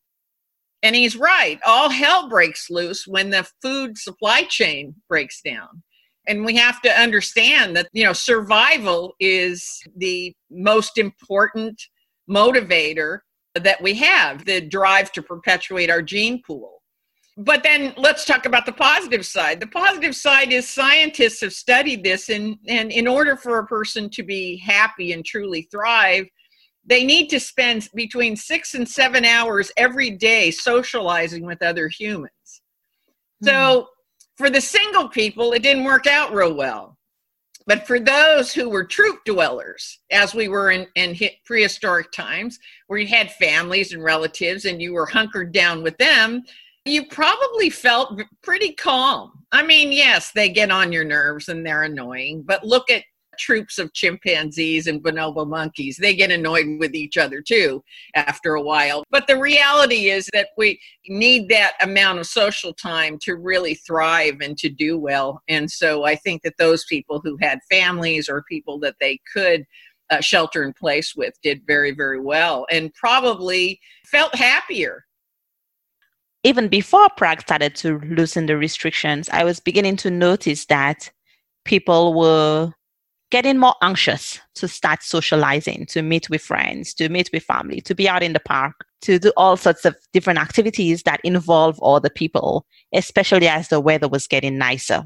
And 0.83 0.95
he's 0.95 1.17
right. 1.17 1.59
All 1.67 1.89
hell 1.89 2.29
breaks 2.29 2.69
loose 2.69 3.07
when 3.07 3.31
the 3.31 3.49
food 3.63 3.97
supply 3.97 4.43
chain 4.43 4.95
breaks 5.09 5.41
down. 5.41 5.83
And 6.29 6.45
we 6.45 6.57
have 6.57 6.83
to 6.83 6.91
understand 6.91 7.77
that, 7.77 7.89
you 7.93 8.05
know, 8.05 8.13
survival 8.13 9.15
is 9.21 9.81
the 9.97 10.35
most 10.51 10.99
important 10.99 11.81
motivator 12.29 13.21
that 13.55 13.81
we 13.81 13.95
have 13.95 14.45
the 14.45 14.61
drive 14.61 15.13
to 15.13 15.23
perpetuate 15.23 15.89
our 15.89 16.03
gene 16.03 16.43
pool. 16.43 16.76
But 17.39 17.63
then 17.63 17.93
let's 17.99 18.25
talk 18.25 18.47
about 18.47 18.65
the 18.65 18.73
positive 18.73 19.27
side. 19.27 19.61
The 19.61 19.67
positive 19.67 20.17
side 20.17 20.53
is 20.53 20.69
scientists 20.69 21.43
have 21.43 21.53
studied 21.53 22.03
this, 22.03 22.31
and, 22.31 22.57
and 22.67 22.91
in 22.91 23.07
order 23.07 23.37
for 23.37 23.59
a 23.59 23.67
person 23.67 24.09
to 24.11 24.23
be 24.23 24.57
happy 24.57 25.13
and 25.13 25.25
truly 25.25 25.69
thrive, 25.71 26.27
they 26.87 27.05
need 27.05 27.29
to 27.29 27.41
spend 27.41 27.89
between 27.95 28.37
six 28.37 28.75
and 28.75 28.89
seven 28.89 29.25
hours 29.25 29.71
every 29.77 30.11
day 30.11 30.51
socializing 30.51 31.45
with 31.45 31.63
other 31.63 31.89
humans. 31.89 32.63
So 33.43 33.53
mm. 33.53 33.87
for 34.39 34.49
the 34.49 34.61
single 34.61 35.09
people, 35.09 35.53
it 35.53 35.63
didn't 35.63 35.85
work 35.85 36.07
out 36.07 36.33
real 36.33 36.55
well. 36.55 36.97
But 37.67 37.87
for 37.87 37.99
those 37.99 38.53
who 38.53 38.71
were 38.71 38.85
troop 38.85 39.25
dwellers, 39.25 39.99
as 40.13 40.35
we 40.35 40.47
were 40.47 40.71
in, 40.71 40.87
in 40.95 41.19
prehistoric 41.45 42.13
times, 42.13 42.61
where 42.87 43.01
you 43.01 43.09
had 43.09 43.33
families 43.33 43.93
and 43.93 44.03
relatives 44.03 44.65
and 44.65 44.81
you 44.81 44.93
were 44.93 45.07
hunkered 45.07 45.53
down 45.53 45.83
with 45.83 45.99
them, 45.99 46.45
you 46.87 47.07
probably 47.07 47.71
felt 47.71 48.21
pretty 48.43 48.73
calm. 48.73 49.45
I 49.53 49.63
mean, 49.63 49.93
yes, 49.93 50.33
they 50.33 50.49
get 50.49 50.71
on 50.71 50.93
your 50.93 51.05
nerves 51.05 51.49
and 51.49 51.65
they're 51.65 51.83
annoying, 51.83 52.45
but 52.47 52.65
look 52.65 52.91
at 52.91 53.05
troops 53.39 53.79
of 53.79 53.93
chimpanzees 53.93 54.87
and 54.87 55.03
bonobo 55.03 55.47
monkeys. 55.47 55.99
They 55.99 56.15
get 56.15 56.31
annoyed 56.31 56.79
with 56.79 56.95
each 56.95 57.17
other 57.17 57.43
too 57.43 57.83
after 58.15 58.55
a 58.55 58.63
while. 58.63 59.05
But 59.11 59.27
the 59.27 59.39
reality 59.39 60.09
is 60.09 60.29
that 60.33 60.49
we 60.57 60.81
need 61.09 61.49
that 61.51 61.75
amount 61.83 62.19
of 62.19 62.27
social 62.27 62.73
time 62.73 63.19
to 63.23 63.37
really 63.37 63.75
thrive 63.75 64.41
and 64.41 64.57
to 64.59 64.69
do 64.69 64.99
well. 64.99 65.43
And 65.49 65.71
so 65.71 66.05
I 66.05 66.17
think 66.17 66.43
that 66.43 66.57
those 66.59 66.85
people 66.87 67.21
who 67.23 67.37
had 67.41 67.59
families 67.71 68.29
or 68.29 68.43
people 68.49 68.79
that 68.81 68.97
they 69.01 69.21
could 69.33 69.65
uh, 70.09 70.21
shelter 70.21 70.63
in 70.63 70.73
place 70.73 71.15
with 71.17 71.35
did 71.43 71.63
very, 71.67 71.91
very 71.91 72.21
well 72.21 72.67
and 72.71 72.95
probably 72.95 73.81
felt 74.07 74.35
happier 74.35 75.06
even 76.47 76.69
before 76.69 77.09
Prague 77.17 77.41
started 77.41 77.75
to 77.75 77.99
loosen 77.99 78.47
the 78.47 78.57
restrictions, 78.57 79.29
I 79.33 79.43
was 79.43 79.59
beginning 79.59 79.97
to 79.97 80.13
notice 80.13 80.67
that 80.67 81.11
people 81.65 82.15
were 82.15 82.73
getting 83.33 83.59
more 83.59 83.75
anxious 83.83 84.39
to 84.55 84.69
start 84.69 85.03
socializing, 85.03 85.87
to 85.87 86.03
meet 86.03 86.31
with 86.31 86.41
friends, 86.41 86.95
to 86.95 87.09
meet 87.09 87.29
with 87.33 87.43
family, 87.43 87.81
to 87.81 87.97
be 87.97 88.09
out 88.09 88.23
in 88.23 88.33
the 88.33 88.39
park, 88.39 88.75
to 89.03 89.19
do 89.19 89.33
all 89.37 89.57
sorts 89.57 89.85
of 89.85 89.97
different 90.13 90.39
activities 90.39 91.03
that 91.03 91.21
involve 91.25 91.83
other 91.83 92.09
people, 92.09 92.65
especially 92.95 93.49
as 93.49 93.67
the 93.67 93.81
weather 93.81 94.07
was 94.07 94.29
getting 94.29 94.57
nicer. 94.57 95.03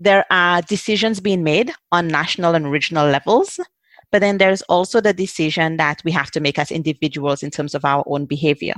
There 0.00 0.26
are 0.30 0.60
decisions 0.60 1.18
being 1.18 1.42
made 1.42 1.72
on 1.92 2.08
national 2.08 2.54
and 2.54 2.70
regional 2.70 3.08
levels, 3.08 3.58
but 4.10 4.18
then 4.18 4.36
there's 4.36 4.60
also 4.62 5.00
the 5.00 5.14
decision 5.14 5.78
that 5.78 6.02
we 6.04 6.12
have 6.12 6.30
to 6.32 6.40
make 6.40 6.58
as 6.58 6.70
individuals 6.70 7.42
in 7.42 7.50
terms 7.50 7.74
of 7.74 7.86
our 7.86 8.04
own 8.06 8.26
behavior. 8.26 8.74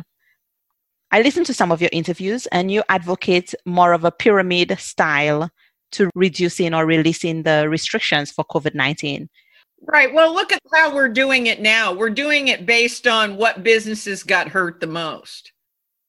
I 1.14 1.22
listened 1.22 1.46
to 1.46 1.54
some 1.54 1.70
of 1.70 1.80
your 1.80 1.90
interviews 1.92 2.46
and 2.46 2.72
you 2.72 2.82
advocate 2.88 3.54
more 3.64 3.92
of 3.92 4.02
a 4.02 4.10
pyramid 4.10 4.76
style 4.80 5.48
to 5.92 6.10
reducing 6.16 6.74
or 6.74 6.86
releasing 6.86 7.44
the 7.44 7.68
restrictions 7.68 8.32
for 8.32 8.44
COVID 8.46 8.74
19? 8.74 9.28
Right. 9.82 10.12
Well, 10.12 10.34
look 10.34 10.52
at 10.52 10.58
how 10.74 10.92
we're 10.92 11.08
doing 11.08 11.46
it 11.46 11.60
now. 11.60 11.92
We're 11.92 12.10
doing 12.10 12.48
it 12.48 12.66
based 12.66 13.06
on 13.06 13.36
what 13.36 13.62
businesses 13.62 14.24
got 14.24 14.48
hurt 14.48 14.80
the 14.80 14.88
most. 14.88 15.52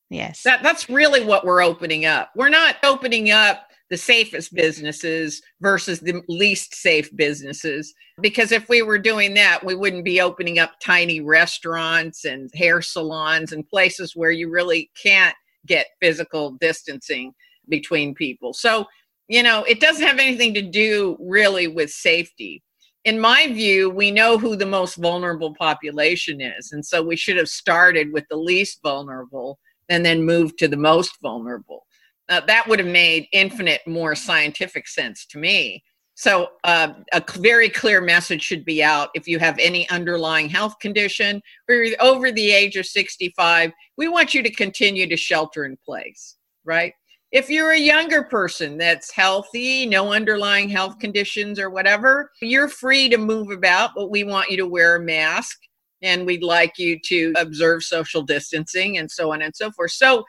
Yes. 0.09 0.41
That, 0.41 0.63
that's 0.63 0.89
really 0.89 1.23
what 1.23 1.45
we're 1.45 1.61
opening 1.61 2.07
up. 2.07 2.31
We're 2.35 2.49
not 2.49 2.77
opening 2.83 3.29
up 3.29 3.64
the 3.89 3.97
safest 3.97 4.53
businesses 4.53 5.41
versus 5.61 5.99
the 5.99 6.21
least 6.27 6.75
safe 6.75 7.15
businesses. 7.15 7.93
Because 8.21 8.51
if 8.51 8.67
we 8.67 8.81
were 8.81 8.97
doing 8.97 9.33
that, 9.35 9.63
we 9.63 9.75
wouldn't 9.75 10.05
be 10.05 10.21
opening 10.21 10.59
up 10.59 10.73
tiny 10.83 11.21
restaurants 11.21 12.25
and 12.25 12.49
hair 12.55 12.81
salons 12.81 13.51
and 13.51 13.67
places 13.67 14.15
where 14.15 14.31
you 14.31 14.49
really 14.49 14.89
can't 15.01 15.35
get 15.67 15.87
physical 16.01 16.51
distancing 16.59 17.33
between 17.67 18.15
people. 18.15 18.53
So 18.53 18.85
you 19.27 19.41
know, 19.41 19.63
it 19.63 19.79
doesn't 19.79 20.05
have 20.05 20.19
anything 20.19 20.53
to 20.53 20.61
do 20.61 21.17
really 21.19 21.67
with 21.67 21.89
safety. 21.89 22.61
In 23.05 23.19
my 23.19 23.47
view, 23.47 23.89
we 23.89 24.11
know 24.11 24.37
who 24.37 24.55
the 24.55 24.65
most 24.65 24.95
vulnerable 24.95 25.53
population 25.55 26.41
is. 26.41 26.71
And 26.71 26.85
so 26.85 27.03
we 27.03 27.15
should 27.15 27.37
have 27.37 27.49
started 27.49 28.11
with 28.11 28.25
the 28.29 28.37
least 28.37 28.81
vulnerable 28.81 29.59
and 29.89 30.05
then 30.05 30.25
moved 30.25 30.57
to 30.59 30.67
the 30.67 30.77
most 30.77 31.19
vulnerable. 31.21 31.84
Uh, 32.29 32.41
that 32.47 32.67
would 32.67 32.79
have 32.79 32.87
made 32.87 33.27
infinite 33.31 33.81
more 33.85 34.15
scientific 34.15 34.87
sense 34.87 35.25
to 35.27 35.37
me. 35.37 35.83
So, 36.17 36.51
uh, 36.63 36.93
a 37.11 37.21
very 37.37 37.69
clear 37.69 37.99
message 37.99 38.41
should 38.41 38.63
be 38.63 38.81
out. 38.81 39.09
If 39.15 39.27
you 39.27 39.37
have 39.39 39.59
any 39.59 39.87
underlying 39.89 40.47
health 40.47 40.79
condition 40.79 41.41
or 41.67 41.75
you're 41.75 41.97
over 42.01 42.31
the 42.31 42.51
age 42.51 42.77
of 42.77 42.85
65, 42.85 43.73
we 43.97 44.07
want 44.07 44.33
you 44.33 44.41
to 44.41 44.49
continue 44.49 45.07
to 45.07 45.17
shelter 45.17 45.65
in 45.65 45.77
place, 45.85 46.37
right? 46.63 46.93
If 47.31 47.49
you're 47.49 47.71
a 47.71 47.79
younger 47.79 48.23
person 48.23 48.77
that's 48.77 49.11
healthy, 49.11 49.85
no 49.85 50.13
underlying 50.13 50.69
health 50.69 50.99
conditions 50.99 51.59
or 51.59 51.69
whatever, 51.69 52.31
you're 52.41 52.69
free 52.69 53.09
to 53.09 53.17
move 53.17 53.51
about, 53.51 53.91
but 53.93 54.09
we 54.09 54.23
want 54.23 54.49
you 54.49 54.55
to 54.55 54.67
wear 54.67 54.95
a 54.95 55.01
mask 55.01 55.57
and 56.01 56.25
we'd 56.25 56.43
like 56.43 56.77
you 56.77 56.97
to 57.07 57.33
observe 57.37 57.83
social 57.83 58.21
distancing 58.21 58.97
and 58.99 59.11
so 59.11 59.33
on 59.33 59.41
and 59.41 59.53
so 59.53 59.69
forth. 59.69 59.91
So 59.91 60.23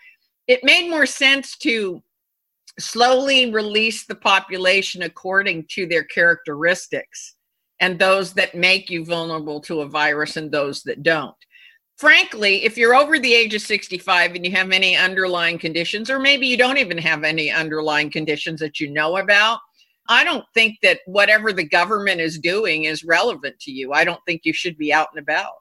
it 0.48 0.60
made 0.62 0.88
more 0.88 1.06
sense 1.06 1.56
to 1.58 2.02
slowly 2.78 3.52
release 3.52 4.04
the 4.04 4.14
population 4.14 5.02
according 5.02 5.66
to 5.70 5.86
their 5.86 6.04
characteristics 6.04 7.36
and 7.80 7.98
those 7.98 8.34
that 8.34 8.54
make 8.54 8.90
you 8.90 9.04
vulnerable 9.04 9.60
to 9.60 9.80
a 9.80 9.88
virus 9.88 10.36
and 10.36 10.50
those 10.50 10.82
that 10.82 11.02
don't 11.02 11.36
frankly, 11.96 12.64
if 12.64 12.76
you're 12.76 12.94
over 12.94 13.18
the 13.18 13.34
age 13.34 13.54
of 13.54 13.62
65 13.62 14.34
and 14.34 14.44
you 14.44 14.52
have 14.52 14.70
any 14.70 14.96
underlying 14.96 15.58
conditions, 15.58 16.10
or 16.10 16.18
maybe 16.18 16.46
you 16.46 16.56
don't 16.56 16.78
even 16.78 16.98
have 16.98 17.24
any 17.24 17.50
underlying 17.50 18.10
conditions 18.10 18.60
that 18.60 18.80
you 18.80 18.90
know 18.90 19.16
about, 19.16 19.60
I 20.08 20.22
don't 20.22 20.44
think 20.54 20.76
that 20.82 21.00
whatever 21.06 21.52
the 21.52 21.64
government 21.64 22.20
is 22.20 22.38
doing 22.38 22.84
is 22.84 23.02
relevant 23.02 23.58
to 23.60 23.72
you. 23.72 23.92
I 23.92 24.04
don't 24.04 24.20
think 24.24 24.42
you 24.44 24.52
should 24.52 24.78
be 24.78 24.92
out 24.92 25.08
and 25.14 25.22
about. 25.22 25.52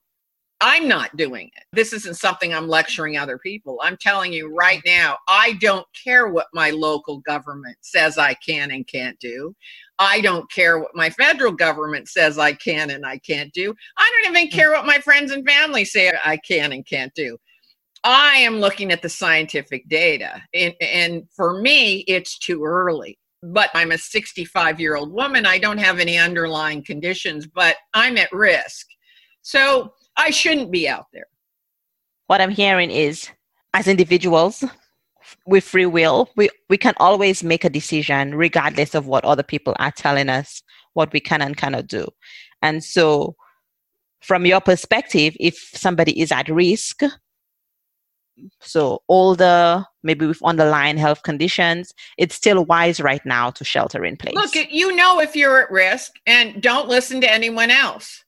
I'm 0.62 0.88
not 0.88 1.16
doing 1.18 1.52
it. 1.56 1.64
This 1.74 1.92
isn't 1.92 2.16
something 2.16 2.54
I'm 2.54 2.70
lecturing 2.70 3.18
other 3.18 3.38
people. 3.38 3.80
I'm 3.84 3.98
telling 3.98 4.32
you 4.32 4.56
right 4.56 4.82
now, 4.86 5.18
I 5.28 5.54
don't 5.60 5.86
care 6.02 6.30
what 6.30 6.48
my 6.54 6.70
local 6.70 7.20
government 7.20 7.78
says 7.82 8.18
I 8.18 8.36
can 8.36 8.72
and 8.72 8.88
can't 8.88 9.20
do. 9.20 9.54
I 10.00 10.22
don't 10.22 10.50
care 10.50 10.80
what 10.80 10.96
my 10.96 11.10
federal 11.10 11.52
government 11.52 12.08
says 12.08 12.38
I 12.38 12.54
can 12.54 12.90
and 12.90 13.06
I 13.06 13.18
can't 13.18 13.52
do. 13.54 13.74
I 13.98 14.22
don't 14.24 14.36
even 14.36 14.50
care 14.50 14.72
what 14.72 14.86
my 14.86 15.00
friends 15.00 15.32
and 15.32 15.46
family 15.46 15.84
say 15.84 16.12
I 16.24 16.38
can 16.38 16.72
and 16.72 16.86
can't 16.86 17.14
do. 17.16 17.38
I 18.06 18.38
am 18.38 18.60
looking 18.60 18.92
at 18.92 19.02
the 19.02 19.10
scientific 19.10 19.88
data. 19.90 20.42
And, 20.54 20.74
and 20.80 21.24
for 21.36 21.60
me, 21.60 22.06
it's 22.08 22.38
too 22.38 22.64
early. 22.64 23.18
But 23.44 23.72
I'm 23.74 23.92
a 23.92 23.98
65 23.98 24.80
year 24.80 24.96
old 24.96 25.12
woman. 25.12 25.46
I 25.46 25.58
don't 25.58 25.78
have 25.80 26.00
any 26.00 26.18
underlying 26.18 26.84
conditions, 26.84 27.46
but 27.46 27.76
I'm 27.94 28.18
at 28.18 28.32
risk. 28.32 28.88
So 29.42 29.94
I 30.18 30.30
shouldn't 30.30 30.72
be 30.72 30.88
out 30.88 31.08
there. 31.14 31.28
What 32.28 32.42
I'm 32.42 32.52
hearing 32.52 32.92
is, 32.92 33.30
as 33.74 33.88
individuals, 33.88 34.64
with 35.46 35.64
free 35.64 35.86
will, 35.86 36.30
we, 36.36 36.50
we 36.70 36.78
can 36.78 36.94
always 36.98 37.44
make 37.44 37.64
a 37.64 37.70
decision 37.70 38.36
regardless 38.36 38.96
of 38.96 39.08
what 39.08 39.26
other 39.26 39.44
people 39.44 39.76
are 39.80 39.92
telling 39.92 40.30
us 40.30 40.62
what 40.94 41.12
we 41.14 41.20
can 41.20 41.42
and 41.42 41.58
cannot 41.58 41.88
do. 41.88 42.08
And 42.62 42.84
so, 42.84 43.36
from 44.22 44.46
your 44.46 44.62
perspective, 44.62 45.36
if 45.40 45.56
somebody 45.74 46.20
is 46.20 46.32
at 46.32 46.50
risk, 46.50 47.02
so 48.60 49.02
older, 49.08 49.86
maybe 50.04 50.26
with 50.26 50.42
underlying 50.44 50.98
health 50.98 51.24
conditions, 51.24 51.94
it's 52.18 52.36
still 52.36 52.66
wise 52.66 53.00
right 53.00 53.24
now 53.26 53.52
to 53.52 53.64
shelter 53.64 54.04
in 54.04 54.18
place. 54.18 54.36
Look, 54.36 54.56
you 54.56 54.96
know 54.96 55.20
if 55.20 55.36
you're 55.36 55.62
at 55.62 55.72
risk 55.72 56.14
and 56.26 56.62
don't 56.62 56.90
listen 56.90 57.22
to 57.22 57.32
anyone 57.32 57.72
else. 57.72 58.25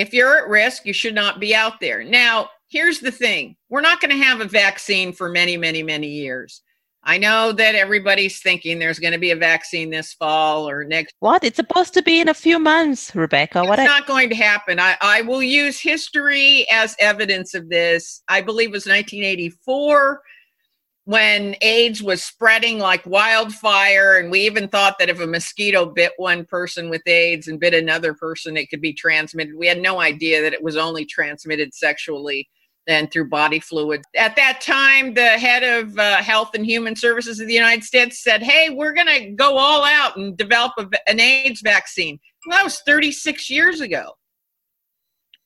If 0.00 0.14
you're 0.14 0.38
at 0.38 0.48
risk, 0.48 0.86
you 0.86 0.94
should 0.94 1.14
not 1.14 1.40
be 1.40 1.54
out 1.54 1.78
there. 1.78 2.02
Now, 2.02 2.48
here's 2.68 3.00
the 3.00 3.10
thing 3.10 3.54
we're 3.68 3.82
not 3.82 4.00
going 4.00 4.10
to 4.10 4.24
have 4.24 4.40
a 4.40 4.46
vaccine 4.46 5.12
for 5.12 5.28
many, 5.28 5.58
many, 5.58 5.82
many 5.82 6.06
years. 6.08 6.62
I 7.04 7.18
know 7.18 7.52
that 7.52 7.74
everybody's 7.74 8.40
thinking 8.40 8.78
there's 8.78 8.98
going 8.98 9.12
to 9.12 9.18
be 9.18 9.30
a 9.30 9.36
vaccine 9.36 9.90
this 9.90 10.14
fall 10.14 10.66
or 10.66 10.84
next. 10.84 11.14
What? 11.20 11.44
It's 11.44 11.56
supposed 11.56 11.92
to 11.94 12.02
be 12.02 12.18
in 12.18 12.30
a 12.30 12.34
few 12.34 12.58
months, 12.58 13.14
Rebecca. 13.14 13.60
It's 13.60 13.68
what? 13.68 13.78
not 13.78 14.04
I- 14.04 14.06
going 14.06 14.30
to 14.30 14.34
happen. 14.34 14.80
I, 14.80 14.96
I 15.02 15.20
will 15.20 15.42
use 15.42 15.78
history 15.78 16.66
as 16.72 16.96
evidence 16.98 17.52
of 17.52 17.68
this. 17.68 18.22
I 18.26 18.40
believe 18.40 18.70
it 18.70 18.72
was 18.72 18.86
1984 18.86 20.22
when 21.10 21.56
AIDS 21.60 22.04
was 22.04 22.22
spreading 22.22 22.78
like 22.78 23.04
wildfire. 23.04 24.18
And 24.18 24.30
we 24.30 24.42
even 24.42 24.68
thought 24.68 24.94
that 25.00 25.08
if 25.08 25.18
a 25.18 25.26
mosquito 25.26 25.84
bit 25.84 26.12
one 26.18 26.44
person 26.44 26.88
with 26.88 27.02
AIDS 27.04 27.48
and 27.48 27.58
bit 27.58 27.74
another 27.74 28.14
person, 28.14 28.56
it 28.56 28.70
could 28.70 28.80
be 28.80 28.92
transmitted. 28.92 29.56
We 29.56 29.66
had 29.66 29.82
no 29.82 30.00
idea 30.00 30.40
that 30.40 30.52
it 30.52 30.62
was 30.62 30.76
only 30.76 31.04
transmitted 31.04 31.74
sexually 31.74 32.48
and 32.86 33.10
through 33.10 33.28
body 33.28 33.58
fluids. 33.58 34.04
At 34.16 34.36
that 34.36 34.60
time, 34.60 35.14
the 35.14 35.30
head 35.30 35.64
of 35.64 35.98
uh, 35.98 36.18
Health 36.18 36.50
and 36.54 36.64
Human 36.64 36.94
Services 36.94 37.40
of 37.40 37.48
the 37.48 37.54
United 37.54 37.82
States 37.82 38.22
said, 38.22 38.40
Hey, 38.40 38.70
we're 38.70 38.94
going 38.94 39.08
to 39.08 39.30
go 39.32 39.58
all 39.58 39.82
out 39.82 40.16
and 40.16 40.36
develop 40.36 40.74
a, 40.78 40.88
an 41.10 41.18
AIDS 41.18 41.60
vaccine. 41.60 42.20
Well, 42.46 42.56
that 42.56 42.62
was 42.62 42.82
36 42.86 43.50
years 43.50 43.80
ago. 43.80 44.12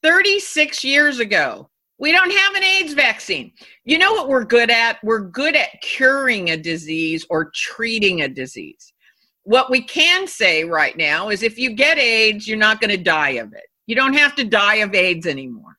36 0.03 0.85
years 0.85 1.21
ago. 1.21 1.71
We 2.05 2.13
don't 2.13 2.31
have 2.31 2.55
an 2.55 2.63
AIDS 2.63 2.93
vaccine. 2.93 3.51
You 3.87 3.97
know 3.97 4.13
what 4.13 4.29
we're 4.29 4.45
good 4.45 4.69
at? 4.69 5.03
We're 5.03 5.23
good 5.23 5.57
at 5.57 5.81
curing 5.81 6.51
a 6.51 6.57
disease 6.59 7.25
or 7.31 7.51
treating 7.55 8.21
a 8.21 8.29
disease. 8.29 8.93
What 9.45 9.71
we 9.71 9.81
can 9.81 10.27
say 10.27 10.65
right 10.65 10.95
now 10.99 11.31
is 11.31 11.43
if 11.43 11.57
you 11.57 11.73
get 11.73 11.97
AIDS, 11.97 12.47
you're 12.47 12.59
not 12.59 12.79
going 12.79 12.91
to 12.91 13.03
die 13.03 13.37
of 13.41 13.55
it. 13.55 13.65
You 13.87 13.97
don't 13.97 14.13
have 14.13 14.37
to 14.37 14.45
die 14.45 14.75
of 14.77 14.95
AIDS 14.95 15.27
anymore. 15.27 15.77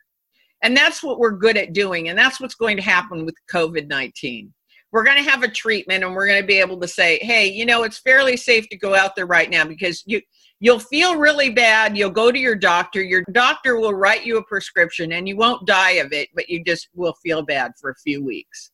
And 0.64 0.76
that's 0.76 1.04
what 1.04 1.20
we're 1.20 1.30
good 1.30 1.58
at 1.58 1.74
doing. 1.74 2.10
And 2.10 2.18
that's 2.18 2.42
what's 2.42 2.56
going 2.56 2.78
to 2.78 2.82
happen 2.82 3.24
with 3.24 3.36
COVID 3.54 3.88
19. 3.88 4.52
We're 4.92 5.04
going 5.04 5.24
to 5.24 5.30
have 5.30 5.44
a 5.44 5.48
treatment 5.48 6.04
and 6.04 6.16
we're 6.16 6.26
going 6.26 6.42
to 6.42 6.48
be 6.48 6.60
able 6.60 6.80
to 6.80 6.88
say, 6.88 7.20
hey, 7.20 7.52
you 7.52 7.68
know, 7.68 7.84
it's 7.84 8.00
fairly 8.00 8.36
safe 8.36 8.68
to 8.70 8.78
go 8.78 8.96
out 8.96 9.16
there 9.16 9.28
right 9.28 9.52
now 9.52 9.64
because 9.64 10.02
you, 10.08 10.22
you'll 10.60 10.80
feel 10.80 11.18
really 11.18 11.50
bad. 11.50 11.98
You'll 11.98 12.10
go 12.10 12.32
to 12.32 12.40
your 12.40 12.56
doctor. 12.56 13.02
Your 13.02 13.24
doctor 13.32 13.80
will 13.80 13.94
write 13.94 14.26
you 14.26 14.38
a 14.38 14.44
prescription 14.44 15.14
and 15.14 15.28
you 15.28 15.36
won't 15.36 15.68
die 15.68 15.92
of 15.92 16.14
it, 16.14 16.30
but 16.34 16.50
you 16.50 16.64
just 16.64 16.90
will 16.94 17.14
feel 17.24 17.42
bad 17.42 17.74
for 17.80 17.90
a 17.90 17.96
few 17.96 18.24
weeks. 18.24 18.72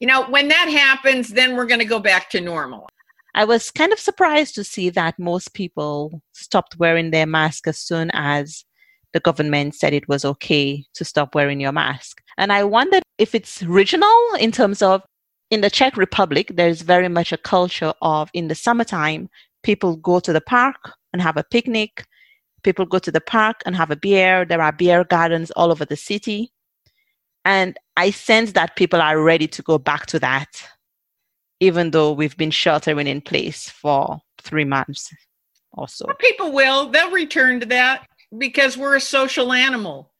You 0.00 0.08
know, 0.08 0.24
when 0.26 0.48
that 0.48 0.68
happens, 0.68 1.28
then 1.28 1.54
we're 1.54 1.66
going 1.66 1.80
to 1.80 1.86
go 1.86 2.00
back 2.00 2.28
to 2.30 2.40
normal. 2.40 2.88
I 3.34 3.44
was 3.44 3.70
kind 3.70 3.92
of 3.92 3.98
surprised 3.98 4.54
to 4.56 4.64
see 4.64 4.90
that 4.90 5.18
most 5.18 5.54
people 5.54 6.22
stopped 6.32 6.76
wearing 6.78 7.10
their 7.10 7.26
mask 7.26 7.66
as 7.66 7.78
soon 7.78 8.10
as 8.12 8.64
the 9.12 9.20
government 9.20 9.74
said 9.74 9.92
it 9.92 10.08
was 10.08 10.24
okay 10.24 10.84
to 10.94 11.04
stop 11.04 11.34
wearing 11.34 11.60
your 11.60 11.72
mask. 11.72 12.20
And 12.36 12.52
I 12.52 12.64
wondered 12.64 13.02
if 13.18 13.34
it's 13.34 13.62
regional 13.62 14.18
in 14.38 14.52
terms 14.52 14.82
of 14.82 15.02
in 15.50 15.60
the 15.60 15.70
Czech 15.70 15.96
Republic, 15.96 16.50
there's 16.54 16.82
very 16.82 17.08
much 17.08 17.30
a 17.30 17.36
culture 17.36 17.92
of 18.00 18.30
in 18.32 18.48
the 18.48 18.54
summertime, 18.54 19.28
people 19.62 19.96
go 19.96 20.18
to 20.18 20.32
the 20.32 20.40
park 20.40 20.92
and 21.12 21.22
have 21.22 21.36
a 21.36 21.44
picnic. 21.44 22.06
People 22.62 22.86
go 22.86 22.98
to 22.98 23.10
the 23.10 23.20
park 23.20 23.62
and 23.66 23.74
have 23.76 23.90
a 23.90 23.96
beer. 23.96 24.44
There 24.44 24.62
are 24.62 24.72
beer 24.72 25.04
gardens 25.04 25.50
all 25.52 25.70
over 25.70 25.84
the 25.84 25.96
city. 25.96 26.52
And 27.44 27.76
I 27.96 28.10
sense 28.10 28.52
that 28.52 28.76
people 28.76 29.00
are 29.00 29.20
ready 29.20 29.48
to 29.48 29.62
go 29.62 29.78
back 29.78 30.06
to 30.06 30.18
that, 30.20 30.62
even 31.60 31.90
though 31.90 32.12
we've 32.12 32.36
been 32.36 32.52
sheltering 32.52 33.06
in 33.06 33.20
place 33.20 33.68
for 33.68 34.20
three 34.40 34.64
months 34.64 35.12
or 35.72 35.88
so. 35.88 36.06
People 36.20 36.52
will, 36.52 36.88
they'll 36.88 37.10
return 37.10 37.58
to 37.60 37.66
that 37.66 38.06
because 38.38 38.76
we're 38.76 38.96
a 38.96 39.00
social 39.00 39.52
animal. 39.52 40.12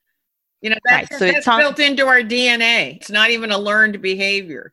You 0.63 0.71
know, 0.71 0.77
that's, 0.85 1.11
right. 1.11 1.19
so 1.19 1.27
that's 1.27 1.47
built 1.47 1.79
into 1.81 2.07
our 2.07 2.21
DNA. 2.21 2.97
It's 2.97 3.11
not 3.11 3.31
even 3.31 3.51
a 3.51 3.59
learned 3.59 4.01
behavior. 4.01 4.73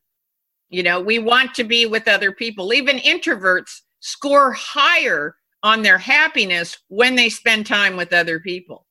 You 0.70 0.84
know, 0.84 1.02
we 1.02 1.18
want 1.18 1.56
to 1.56 1.64
be 1.64 1.88
with 1.88 2.08
other 2.08 2.32
people. 2.32 2.74
Even 2.74 2.98
introverts 2.98 3.82
score 4.00 4.52
higher 4.54 5.36
on 5.64 5.82
their 5.82 5.98
happiness 5.98 6.78
when 6.88 7.16
they 7.16 7.30
spend 7.30 7.66
time 7.66 7.98
with 7.98 8.14
other 8.14 8.40
people. 8.40 8.86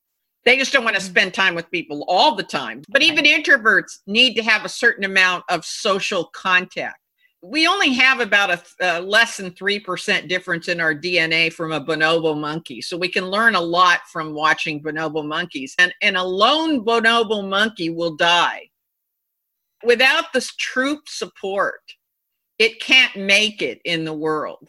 They 0.45 0.57
just 0.57 0.71
don't 0.71 0.83
want 0.83 0.95
to 0.95 1.01
mm. 1.01 1.09
spend 1.09 1.33
time 1.33 1.55
with 1.55 1.69
people 1.71 2.05
all 2.07 2.35
the 2.35 2.43
time. 2.43 2.83
But 2.89 3.03
even 3.03 3.25
introverts 3.25 3.99
need 4.07 4.35
to 4.35 4.43
have 4.43 4.65
a 4.65 4.69
certain 4.69 5.03
amount 5.03 5.43
of 5.49 5.65
social 5.65 6.25
contact 6.33 6.99
we 7.41 7.67
only 7.67 7.93
have 7.93 8.19
about 8.19 8.51
a, 8.51 8.61
a 8.81 9.01
less 9.01 9.37
than 9.37 9.51
3% 9.51 10.27
difference 10.27 10.67
in 10.67 10.81
our 10.81 10.93
DNA 10.93 11.51
from 11.51 11.71
a 11.71 11.83
bonobo 11.83 12.37
monkey. 12.37 12.81
So 12.81 12.97
we 12.97 13.07
can 13.07 13.25
learn 13.25 13.55
a 13.55 13.61
lot 13.61 14.01
from 14.11 14.33
watching 14.33 14.81
bonobo 14.81 15.25
monkeys. 15.25 15.73
And, 15.79 15.93
and 16.01 16.17
a 16.17 16.23
lone 16.23 16.83
bonobo 16.83 17.47
monkey 17.47 17.89
will 17.89 18.15
die. 18.15 18.69
Without 19.85 20.33
this 20.33 20.53
troop 20.55 21.07
support, 21.07 21.79
it 22.57 22.81
can't 22.81 23.15
make 23.15 23.61
it 23.61 23.79
in 23.85 24.03
the 24.03 24.13
world. 24.13 24.67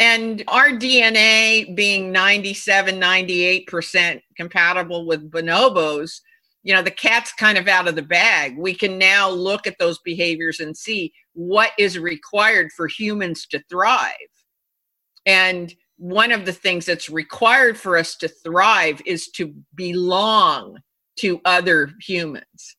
And 0.00 0.42
our 0.48 0.70
DNA 0.70 1.76
being 1.76 2.10
97, 2.10 2.98
98% 2.98 4.22
compatible 4.34 5.06
with 5.06 5.30
bonobos, 5.30 6.22
you 6.62 6.74
know 6.74 6.82
the 6.82 6.90
cat's 6.90 7.32
kind 7.32 7.56
of 7.56 7.68
out 7.68 7.88
of 7.88 7.96
the 7.96 8.02
bag. 8.02 8.58
We 8.58 8.74
can 8.74 8.98
now 8.98 9.30
look 9.30 9.66
at 9.66 9.78
those 9.78 9.98
behaviors 9.98 10.60
and 10.60 10.76
see 10.76 11.12
what 11.34 11.72
is 11.78 11.98
required 11.98 12.70
for 12.76 12.86
humans 12.86 13.46
to 13.48 13.62
thrive. 13.70 14.14
And 15.26 15.72
one 15.96 16.32
of 16.32 16.46
the 16.46 16.52
things 16.52 16.86
that's 16.86 17.10
required 17.10 17.78
for 17.78 17.96
us 17.96 18.16
to 18.16 18.28
thrive 18.28 19.00
is 19.04 19.28
to 19.32 19.54
belong 19.74 20.78
to 21.16 21.40
other 21.44 21.90
humans 22.00 22.76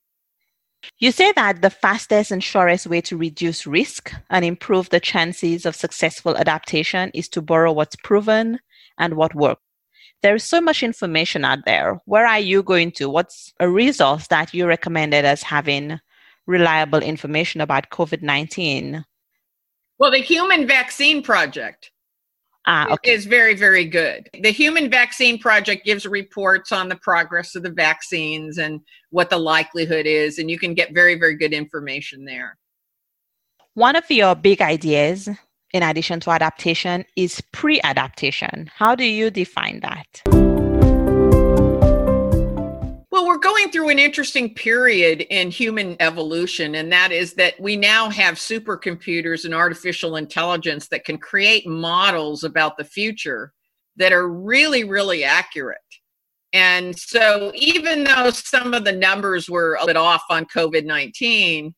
you 1.01 1.11
say 1.11 1.33
that 1.33 1.61
the 1.61 1.69
fastest 1.69 2.31
and 2.31 2.41
surest 2.41 2.87
way 2.87 3.01
to 3.01 3.17
reduce 3.17 3.67
risk 3.67 4.13
and 4.29 4.45
improve 4.45 4.89
the 4.89 5.01
chances 5.01 5.65
of 5.65 5.75
successful 5.75 6.37
adaptation 6.37 7.11
is 7.13 7.27
to 7.29 7.41
borrow 7.41 7.73
what's 7.73 7.97
proven 7.97 8.59
and 8.97 9.15
what 9.15 9.35
works 9.35 9.61
there's 10.21 10.43
so 10.43 10.61
much 10.61 10.83
information 10.83 11.43
out 11.43 11.65
there. 11.65 11.99
Where 12.05 12.25
are 12.25 12.39
you 12.39 12.63
going 12.63 12.91
to? 12.93 13.09
What's 13.09 13.53
a 13.59 13.67
resource 13.67 14.27
that 14.27 14.53
you 14.53 14.67
recommended 14.67 15.25
as 15.25 15.43
having 15.43 15.99
reliable 16.45 16.99
information 16.99 17.61
about 17.61 17.89
COVID 17.89 18.21
19? 18.21 19.03
Well, 19.97 20.11
the 20.11 20.19
Human 20.19 20.67
Vaccine 20.67 21.21
Project 21.21 21.90
ah, 22.65 22.91
okay. 22.91 23.11
is 23.11 23.25
very, 23.25 23.55
very 23.55 23.85
good. 23.85 24.29
The 24.41 24.51
Human 24.51 24.89
Vaccine 24.89 25.39
Project 25.39 25.85
gives 25.85 26.05
reports 26.05 26.71
on 26.71 26.89
the 26.89 26.95
progress 26.97 27.55
of 27.55 27.63
the 27.63 27.71
vaccines 27.71 28.57
and 28.57 28.81
what 29.09 29.29
the 29.29 29.37
likelihood 29.37 30.05
is, 30.05 30.39
and 30.39 30.49
you 30.49 30.59
can 30.59 30.73
get 30.73 30.93
very, 30.93 31.15
very 31.15 31.35
good 31.35 31.53
information 31.53 32.25
there. 32.25 32.57
One 33.73 33.95
of 33.95 34.09
your 34.09 34.35
big 34.35 34.61
ideas 34.61 35.29
in 35.73 35.83
addition 35.83 36.19
to 36.21 36.31
adaptation 36.31 37.05
is 37.15 37.41
pre 37.51 37.79
adaptation. 37.81 38.69
How 38.75 38.95
do 38.95 39.05
you 39.05 39.29
define 39.29 39.79
that? 39.81 40.50
Well, 43.21 43.27
we're 43.27 43.37
going 43.37 43.69
through 43.69 43.89
an 43.89 43.99
interesting 43.99 44.55
period 44.55 45.27
in 45.29 45.51
human 45.51 45.95
evolution, 45.99 46.73
and 46.73 46.91
that 46.91 47.11
is 47.11 47.35
that 47.35 47.53
we 47.59 47.77
now 47.77 48.09
have 48.09 48.33
supercomputers 48.33 49.45
and 49.45 49.53
artificial 49.53 50.15
intelligence 50.15 50.87
that 50.87 51.05
can 51.05 51.19
create 51.19 51.67
models 51.67 52.43
about 52.43 52.77
the 52.77 52.83
future 52.83 53.53
that 53.97 54.11
are 54.11 54.27
really, 54.27 54.85
really 54.85 55.23
accurate. 55.23 55.77
And 56.51 56.97
so, 56.97 57.51
even 57.53 58.05
though 58.05 58.31
some 58.31 58.73
of 58.73 58.85
the 58.85 58.91
numbers 58.91 59.47
were 59.47 59.77
a 59.79 59.85
bit 59.85 59.97
off 59.97 60.23
on 60.31 60.45
COVID 60.45 60.85
19, 60.85 61.75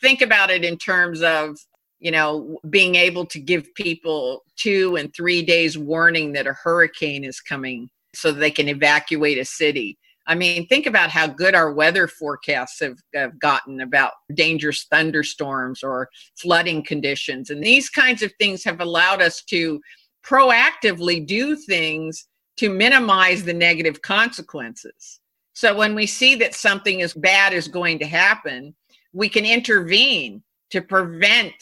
think 0.00 0.22
about 0.22 0.50
it 0.50 0.64
in 0.64 0.78
terms 0.78 1.22
of 1.22 1.56
you 1.98 2.12
know, 2.12 2.56
being 2.70 2.94
able 2.94 3.26
to 3.26 3.40
give 3.40 3.74
people 3.74 4.44
two 4.56 4.94
and 4.94 5.12
three 5.12 5.42
days 5.42 5.76
warning 5.76 6.34
that 6.34 6.46
a 6.46 6.52
hurricane 6.52 7.24
is 7.24 7.40
coming 7.40 7.88
so 8.14 8.30
they 8.30 8.52
can 8.52 8.68
evacuate 8.68 9.38
a 9.38 9.44
city. 9.44 9.98
I 10.26 10.34
mean, 10.34 10.66
think 10.66 10.86
about 10.86 11.10
how 11.10 11.26
good 11.26 11.54
our 11.54 11.72
weather 11.72 12.08
forecasts 12.08 12.80
have, 12.80 12.98
have, 13.14 13.38
gotten 13.38 13.80
about 13.80 14.12
dangerous 14.34 14.86
thunderstorms 14.90 15.82
or 15.82 16.08
flooding 16.38 16.82
conditions. 16.82 17.50
And 17.50 17.62
these 17.62 17.90
kinds 17.90 18.22
of 18.22 18.32
things 18.38 18.64
have 18.64 18.80
allowed 18.80 19.20
us 19.20 19.42
to 19.44 19.80
proactively 20.24 21.26
do 21.26 21.56
things 21.56 22.26
to 22.56 22.70
minimize 22.70 23.44
the 23.44 23.52
negative 23.52 24.00
consequences. 24.02 25.20
So 25.52 25.74
when 25.76 25.94
we 25.94 26.06
see 26.06 26.34
that 26.36 26.54
something 26.54 27.00
is 27.00 27.14
bad 27.14 27.52
is 27.52 27.68
going 27.68 27.98
to 27.98 28.06
happen, 28.06 28.74
we 29.12 29.28
can 29.28 29.44
intervene 29.44 30.42
to 30.70 30.80
prevent 30.80 31.54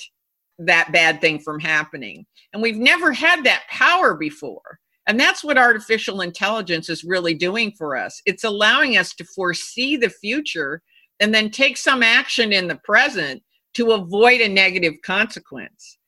that 0.59 0.93
bad 0.93 1.21
thing 1.21 1.39
from 1.39 1.61
happening. 1.61 2.25
And 2.53 2.63
we've 2.63 2.77
never 2.77 3.13
had 3.13 3.45
that 3.45 3.65
power 3.69 4.15
before. 4.15 4.79
And 5.07 5.19
that's 5.19 5.43
what 5.43 5.59
artificial 5.59 6.21
intelligence 6.21 6.89
is 6.89 7.05
really 7.05 7.35
doing 7.35 7.73
for 7.73 7.97
us. 7.97 8.23
It's 8.25 8.45
allowing 8.45 8.97
us 8.97 9.15
to 9.15 9.25
foresee 9.25 9.97
the 9.97 10.11
future 10.11 10.83
and 11.21 11.35
then 11.35 11.51
take 11.51 11.77
some 11.77 12.03
action 12.03 12.53
in 12.53 12.69
the 12.69 12.81
present 12.85 13.43
to 13.75 13.93
avoid 13.93 14.41
a 14.41 14.49
negative 14.49 14.95
consequence. 15.05 15.99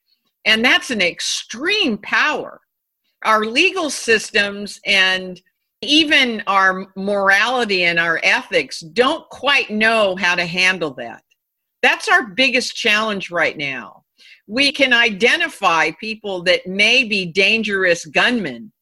And 0.45 0.65
that's 0.65 0.91
an 0.91 1.01
extreme 1.01 1.99
power. 1.99 2.61
Our 3.25 3.45
legal 3.45 3.91
systems 3.91 4.79
and 4.85 5.41
even 5.81 6.43
our 6.47 6.87
morality 6.97 7.85
and 7.85 7.99
our 7.99 8.21
ethics 8.23 8.81
don't 8.81 9.29
quite 9.31 9.71
know 9.71 10.17
how 10.17 10.35
to 10.35 10.47
handle 10.47 10.93
that. 10.95 11.23
That's 11.83 12.09
our 12.09 12.29
biggest 12.29 12.75
challenge 12.77 13.31
right 13.31 13.57
now. 13.57 14.05
We 14.47 14.73
can 14.73 14.93
identify 14.93 15.91
people 16.01 16.43
that 16.45 16.67
may 16.67 17.05
be 17.05 17.27
dangerous 17.27 18.05
gunmen, 18.07 18.73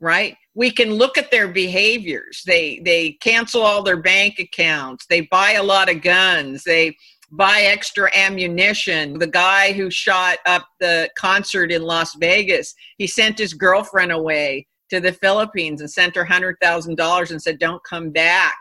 right? 0.00 0.36
We 0.54 0.70
can 0.70 0.92
look 0.92 1.18
at 1.18 1.30
their 1.30 1.48
behaviors. 1.48 2.42
They 2.46 2.80
they 2.84 3.12
cancel 3.20 3.62
all 3.62 3.82
their 3.82 4.00
bank 4.00 4.38
accounts. 4.38 5.06
They 5.08 5.22
buy 5.22 5.52
a 5.52 5.62
lot 5.62 5.90
of 5.90 6.02
guns. 6.02 6.64
They 6.64 6.96
buy 7.32 7.62
extra 7.62 8.10
ammunition. 8.16 9.18
The 9.18 9.26
guy 9.26 9.72
who 9.72 9.90
shot 9.90 10.38
up 10.46 10.66
the 10.80 11.10
concert 11.16 11.72
in 11.72 11.82
Las 11.82 12.14
Vegas, 12.16 12.74
he 12.98 13.06
sent 13.06 13.38
his 13.38 13.54
girlfriend 13.54 14.12
away 14.12 14.66
to 14.90 15.00
the 15.00 15.12
Philippines 15.12 15.80
and 15.80 15.90
sent 15.90 16.14
her 16.14 16.24
$100,000 16.24 17.30
and 17.30 17.42
said, 17.42 17.58
Don't 17.58 17.82
come 17.84 18.10
back. 18.10 18.56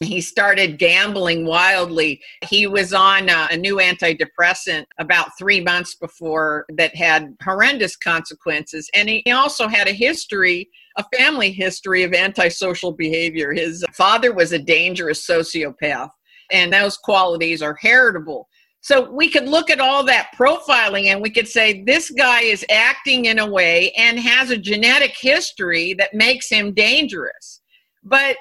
He 0.00 0.22
started 0.22 0.78
gambling 0.78 1.44
wildly. 1.44 2.22
He 2.48 2.66
was 2.66 2.94
on 2.94 3.28
a, 3.28 3.48
a 3.50 3.56
new 3.56 3.76
antidepressant 3.76 4.86
about 4.98 5.36
three 5.38 5.60
months 5.60 5.94
before 5.94 6.64
that 6.70 6.96
had 6.96 7.36
horrendous 7.42 7.96
consequences. 7.96 8.88
And 8.94 9.10
he 9.10 9.30
also 9.30 9.68
had 9.68 9.88
a 9.88 9.92
history, 9.92 10.70
a 10.96 11.04
family 11.14 11.52
history 11.52 12.02
of 12.02 12.14
antisocial 12.14 12.92
behavior. 12.92 13.52
His 13.52 13.84
father 13.92 14.32
was 14.32 14.52
a 14.52 14.58
dangerous 14.58 15.26
sociopath, 15.26 16.10
and 16.50 16.72
those 16.72 16.96
qualities 16.96 17.60
are 17.60 17.76
heritable. 17.78 18.48
So 18.80 19.10
we 19.10 19.28
could 19.28 19.46
look 19.46 19.68
at 19.68 19.80
all 19.80 20.02
that 20.04 20.30
profiling 20.34 21.08
and 21.08 21.20
we 21.20 21.28
could 21.28 21.46
say 21.46 21.82
this 21.84 22.10
guy 22.10 22.40
is 22.40 22.64
acting 22.70 23.26
in 23.26 23.38
a 23.38 23.46
way 23.46 23.92
and 23.92 24.18
has 24.18 24.50
a 24.50 24.56
genetic 24.56 25.14
history 25.20 25.92
that 25.94 26.14
makes 26.14 26.48
him 26.48 26.72
dangerous. 26.72 27.60
But 28.02 28.36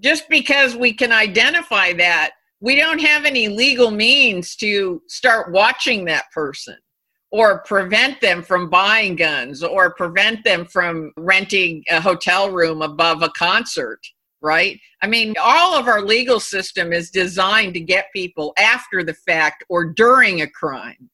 just 0.00 0.28
because 0.28 0.76
we 0.76 0.92
can 0.92 1.12
identify 1.12 1.92
that, 1.94 2.32
we 2.60 2.76
don't 2.76 3.00
have 3.00 3.24
any 3.24 3.48
legal 3.48 3.90
means 3.90 4.56
to 4.56 5.02
start 5.08 5.52
watching 5.52 6.04
that 6.06 6.30
person 6.32 6.76
or 7.32 7.60
prevent 7.60 8.20
them 8.20 8.42
from 8.42 8.68
buying 8.68 9.16
guns 9.16 9.62
or 9.62 9.94
prevent 9.94 10.44
them 10.44 10.64
from 10.66 11.12
renting 11.16 11.84
a 11.90 12.00
hotel 12.00 12.50
room 12.50 12.82
above 12.82 13.22
a 13.22 13.30
concert 13.30 14.00
right? 14.42 14.80
I 15.02 15.06
mean, 15.06 15.34
all 15.40 15.74
of 15.74 15.86
our 15.86 16.02
legal 16.02 16.40
system 16.40 16.92
is 16.92 17.10
designed 17.10 17.74
to 17.74 17.80
get 17.80 18.12
people 18.12 18.54
after 18.58 19.02
the 19.02 19.14
fact 19.14 19.64
or 19.68 19.84
during 19.84 20.40
a 20.40 20.50
crime. 20.50 21.10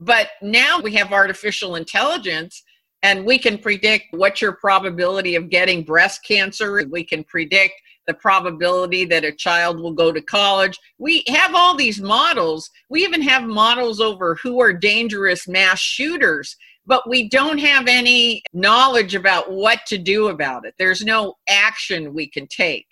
But 0.00 0.30
now 0.40 0.80
we 0.80 0.94
have 0.94 1.12
artificial 1.12 1.76
intelligence 1.76 2.62
and 3.02 3.24
we 3.24 3.38
can 3.38 3.58
predict 3.58 4.06
what 4.12 4.40
your 4.40 4.52
probability 4.52 5.34
of 5.34 5.50
getting 5.50 5.82
breast 5.82 6.24
cancer 6.26 6.84
we 6.90 7.04
can 7.04 7.24
predict 7.24 7.74
the 8.06 8.14
probability 8.14 9.04
that 9.04 9.24
a 9.24 9.32
child 9.32 9.80
will 9.80 9.92
go 9.92 10.12
to 10.12 10.20
college 10.20 10.78
we 10.98 11.24
have 11.28 11.54
all 11.54 11.76
these 11.76 12.00
models 12.00 12.70
we 12.90 13.02
even 13.02 13.22
have 13.22 13.44
models 13.44 14.00
over 14.00 14.36
who 14.42 14.60
are 14.60 14.72
dangerous 14.72 15.46
mass 15.46 15.78
shooters 15.78 16.56
but 16.86 17.08
we 17.08 17.28
don't 17.28 17.58
have 17.58 17.86
any 17.86 18.42
knowledge 18.52 19.14
about 19.14 19.52
what 19.52 19.80
to 19.86 19.98
do 19.98 20.28
about 20.28 20.66
it. 20.66 20.74
There's 20.78 21.02
no 21.02 21.34
action 21.48 22.14
we 22.14 22.28
can 22.28 22.46
take. 22.48 22.86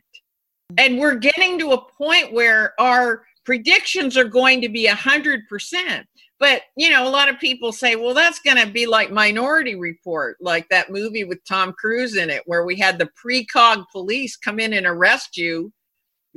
And 0.78 1.00
we're 1.00 1.16
getting 1.16 1.60
to 1.60 1.72
a 1.72 1.82
point 1.82 2.34
where 2.34 2.74
our 2.80 3.24
predictions 3.46 4.18
are 4.18 4.24
going 4.24 4.62
to 4.62 4.70
be 4.70 4.88
100%. 4.88 5.42
But, 6.40 6.64
you 6.76 6.90
know, 6.90 7.08
a 7.08 7.10
lot 7.10 7.30
of 7.30 7.40
people 7.40 7.72
say, 7.72 7.96
well, 7.96 8.14
that's 8.14 8.40
going 8.40 8.58
to 8.58 8.68
be 8.68 8.86
like 8.86 9.12
Minority 9.12 9.76
Report, 9.76 10.38
like 10.42 10.68
that 10.70 10.92
movie 10.92 11.24
with 11.24 11.40
Tom 11.46 11.74
Cruise 11.74 12.18
in 12.18 12.30
it, 12.30 12.44
where 12.46 12.66
we 12.66 12.78
had 12.78 12.98
the 12.98 13.10
precog 13.24 13.86
police 13.92 14.36
come 14.36 14.60
in 14.60 14.74
and 14.74 14.86
arrest 14.86 15.38
you 15.38 15.72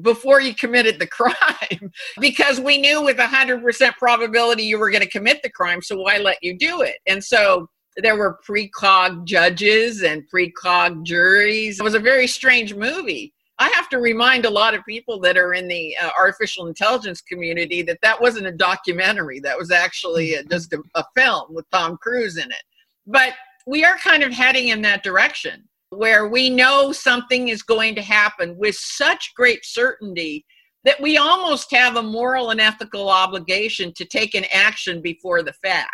before 0.02 0.40
you 0.40 0.54
committed 0.54 0.98
the 0.98 1.06
crime 1.08 1.90
because 2.20 2.60
we 2.60 2.78
knew 2.78 3.02
with 3.02 3.16
100% 3.16 3.92
probability 3.94 4.62
you 4.62 4.78
were 4.78 4.90
going 4.90 5.02
to 5.02 5.10
commit 5.10 5.42
the 5.42 5.50
crime. 5.50 5.82
So 5.82 5.96
why 5.96 6.18
let 6.18 6.42
you 6.42 6.56
do 6.56 6.82
it? 6.82 6.96
And 7.06 7.24
so 7.24 7.68
there 7.96 8.16
were 8.16 8.38
precog 8.46 9.24
judges 9.24 10.02
and 10.02 10.22
precog 10.32 11.02
juries. 11.04 11.80
It 11.80 11.82
was 11.82 11.94
a 11.94 12.00
very 12.00 12.26
strange 12.26 12.74
movie. 12.74 13.32
I 13.58 13.68
have 13.70 13.88
to 13.90 13.98
remind 13.98 14.44
a 14.44 14.50
lot 14.50 14.74
of 14.74 14.84
people 14.84 15.18
that 15.20 15.38
are 15.38 15.54
in 15.54 15.66
the 15.66 15.96
uh, 15.96 16.10
artificial 16.18 16.66
intelligence 16.66 17.22
community 17.22 17.82
that 17.82 18.00
that 18.02 18.20
wasn't 18.20 18.46
a 18.46 18.52
documentary. 18.52 19.40
That 19.40 19.58
was 19.58 19.70
actually 19.70 20.34
a, 20.34 20.42
just 20.44 20.72
a, 20.74 20.82
a 20.94 21.04
film 21.16 21.54
with 21.54 21.64
Tom 21.70 21.96
Cruise 21.96 22.36
in 22.36 22.50
it. 22.50 22.62
But 23.06 23.32
we 23.66 23.84
are 23.84 23.96
kind 23.98 24.22
of 24.22 24.32
heading 24.32 24.68
in 24.68 24.82
that 24.82 25.02
direction 25.02 25.66
where 25.90 26.28
we 26.28 26.50
know 26.50 26.92
something 26.92 27.48
is 27.48 27.62
going 27.62 27.94
to 27.94 28.02
happen 28.02 28.56
with 28.58 28.74
such 28.74 29.32
great 29.34 29.64
certainty 29.64 30.44
that 30.84 31.00
we 31.00 31.16
almost 31.16 31.70
have 31.72 31.96
a 31.96 32.02
moral 32.02 32.50
and 32.50 32.60
ethical 32.60 33.08
obligation 33.08 33.92
to 33.94 34.04
take 34.04 34.34
an 34.34 34.44
action 34.52 35.00
before 35.00 35.42
the 35.42 35.52
fact. 35.54 35.90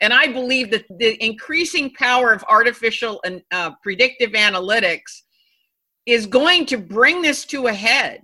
And 0.00 0.12
I 0.12 0.26
believe 0.26 0.70
that 0.72 0.84
the 0.98 1.22
increasing 1.24 1.92
power 1.94 2.32
of 2.32 2.44
artificial 2.48 3.20
and 3.24 3.42
uh, 3.50 3.72
predictive 3.82 4.32
analytics 4.32 5.22
is 6.06 6.26
going 6.26 6.66
to 6.66 6.78
bring 6.78 7.20
this 7.20 7.44
to 7.46 7.66
a 7.66 7.72
head 7.72 8.22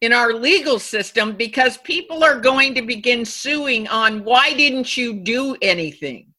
in 0.00 0.12
our 0.12 0.32
legal 0.32 0.78
system 0.78 1.32
because 1.32 1.76
people 1.78 2.22
are 2.22 2.38
going 2.38 2.74
to 2.74 2.82
begin 2.82 3.24
suing 3.24 3.88
on 3.88 4.24
why 4.24 4.54
didn't 4.54 4.96
you 4.96 5.12
do 5.14 5.56
anything? 5.60 6.32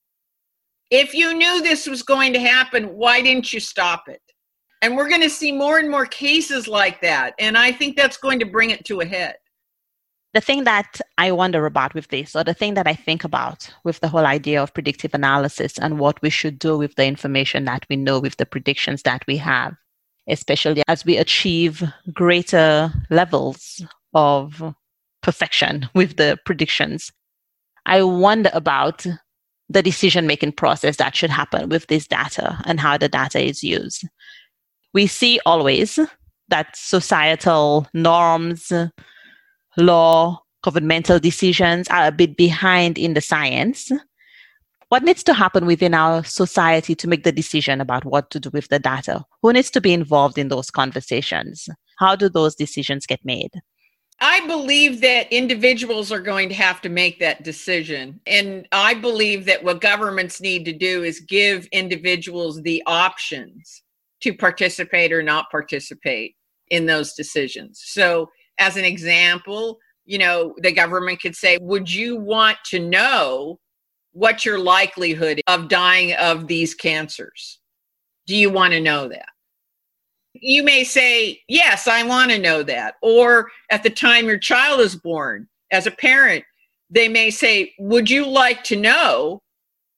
If 0.89 1.13
you 1.13 1.35
knew 1.35 1.61
this 1.61 1.85
was 1.85 2.01
going 2.01 2.33
to 2.33 2.39
happen, 2.39 2.95
why 2.95 3.21
didn't 3.21 3.53
you 3.53 3.59
stop 3.59 4.07
it? 4.07 4.21
And 4.81 4.95
we're 4.95 5.09
going 5.09 5.21
to 5.21 5.29
see 5.29 5.51
more 5.51 5.77
and 5.77 5.89
more 5.89 6.05
cases 6.05 6.67
like 6.67 7.01
that. 7.01 7.33
And 7.37 7.57
I 7.57 7.71
think 7.71 7.97
that's 7.97 8.17
going 8.17 8.39
to 8.39 8.45
bring 8.45 8.69
it 8.69 8.85
to 8.85 9.01
a 9.01 9.05
head. 9.05 9.35
The 10.33 10.41
thing 10.41 10.63
that 10.63 11.01
I 11.17 11.31
wonder 11.31 11.65
about 11.65 11.93
with 11.93 12.07
this, 12.07 12.35
or 12.35 12.43
the 12.43 12.53
thing 12.53 12.75
that 12.75 12.87
I 12.87 12.93
think 12.93 13.23
about 13.23 13.69
with 13.83 13.99
the 13.99 14.07
whole 14.07 14.25
idea 14.25 14.61
of 14.61 14.73
predictive 14.73 15.13
analysis 15.13 15.77
and 15.77 15.99
what 15.99 16.21
we 16.21 16.29
should 16.29 16.59
do 16.59 16.77
with 16.77 16.95
the 16.95 17.05
information 17.05 17.65
that 17.65 17.85
we 17.89 17.95
know, 17.95 18.19
with 18.19 18.37
the 18.37 18.45
predictions 18.45 19.01
that 19.03 19.25
we 19.27 19.37
have, 19.37 19.75
especially 20.29 20.83
as 20.87 21.05
we 21.05 21.17
achieve 21.17 21.83
greater 22.13 22.91
levels 23.09 23.81
of 24.13 24.63
perfection 25.21 25.89
with 25.93 26.17
the 26.17 26.37
predictions. 26.45 27.11
I 27.85 28.03
wonder 28.03 28.49
about 28.53 29.05
the 29.69 29.83
decision 29.83 30.27
making 30.27 30.53
process 30.53 30.97
that 30.97 31.15
should 31.15 31.29
happen 31.29 31.69
with 31.69 31.87
this 31.87 32.07
data 32.07 32.59
and 32.65 32.79
how 32.79 32.97
the 32.97 33.09
data 33.09 33.39
is 33.39 33.63
used. 33.63 34.07
We 34.93 35.05
see 35.07 35.39
always 35.45 35.99
that 36.49 36.75
societal 36.75 37.87
norms, 37.93 38.71
law, 39.77 40.41
governmental 40.63 41.19
decisions 41.19 41.87
are 41.89 42.07
a 42.07 42.11
bit 42.11 42.35
behind 42.35 42.97
in 42.97 43.13
the 43.13 43.21
science. 43.21 43.91
What 44.89 45.03
needs 45.03 45.23
to 45.25 45.35
happen 45.35 45.67
within 45.67 45.93
our 45.93 46.23
society 46.23 46.95
to 46.95 47.07
make 47.07 47.23
the 47.23 47.31
decision 47.31 47.79
about 47.79 48.05
what 48.05 48.31
to 48.31 48.39
do 48.39 48.49
with 48.51 48.69
the 48.69 48.79
data? 48.79 49.23
Who 49.43 49.53
needs 49.53 49.69
to 49.71 49.81
be 49.81 49.93
involved 49.93 50.39
in 50.39 50.47
those 50.47 50.71
conversations? 50.71 51.69
How 51.99 52.15
do 52.15 52.27
those 52.27 52.55
decisions 52.55 53.05
get 53.05 53.23
made? 53.23 53.51
I 54.19 54.45
believe 54.47 55.01
that 55.01 55.31
individuals 55.31 56.11
are 56.11 56.19
going 56.19 56.49
to 56.49 56.55
have 56.55 56.81
to 56.81 56.89
make 56.89 57.19
that 57.19 57.43
decision. 57.43 58.19
And 58.25 58.67
I 58.71 58.95
believe 58.95 59.45
that 59.45 59.63
what 59.63 59.79
governments 59.79 60.41
need 60.41 60.65
to 60.65 60.73
do 60.73 61.03
is 61.03 61.19
give 61.19 61.67
individuals 61.67 62.61
the 62.63 62.81
options 62.87 63.83
to 64.21 64.33
participate 64.33 65.13
or 65.13 65.21
not 65.21 65.51
participate 65.51 66.35
in 66.69 66.87
those 66.87 67.13
decisions. 67.13 67.79
So, 67.85 68.29
as 68.57 68.75
an 68.75 68.85
example, 68.85 69.77
you 70.05 70.17
know, 70.17 70.55
the 70.57 70.73
government 70.73 71.21
could 71.21 71.35
say, 71.35 71.59
Would 71.61 71.93
you 71.93 72.17
want 72.17 72.57
to 72.65 72.79
know 72.79 73.59
what 74.19 74.45
your 74.45 74.59
likelihood 74.59 75.41
of 75.47 75.69
dying 75.69 76.13
of 76.13 76.47
these 76.47 76.75
cancers? 76.75 77.59
Do 78.27 78.35
you 78.35 78.49
want 78.49 78.73
to 78.73 78.81
know 78.81 79.07
that? 79.07 79.29
you 80.33 80.63
may 80.63 80.83
say, 80.83 81.41
Yes, 81.47 81.87
I 81.87 82.03
want 82.03 82.31
to 82.31 82.39
know 82.39 82.63
that. 82.63 82.95
Or 83.01 83.49
at 83.69 83.83
the 83.83 83.89
time 83.89 84.25
your 84.25 84.37
child 84.37 84.79
is 84.79 84.95
born, 84.95 85.47
as 85.71 85.87
a 85.87 85.91
parent, 85.91 86.43
they 86.89 87.07
may 87.07 87.29
say, 87.29 87.73
Would 87.79 88.09
you 88.09 88.27
like 88.27 88.63
to 88.65 88.75
know 88.75 89.41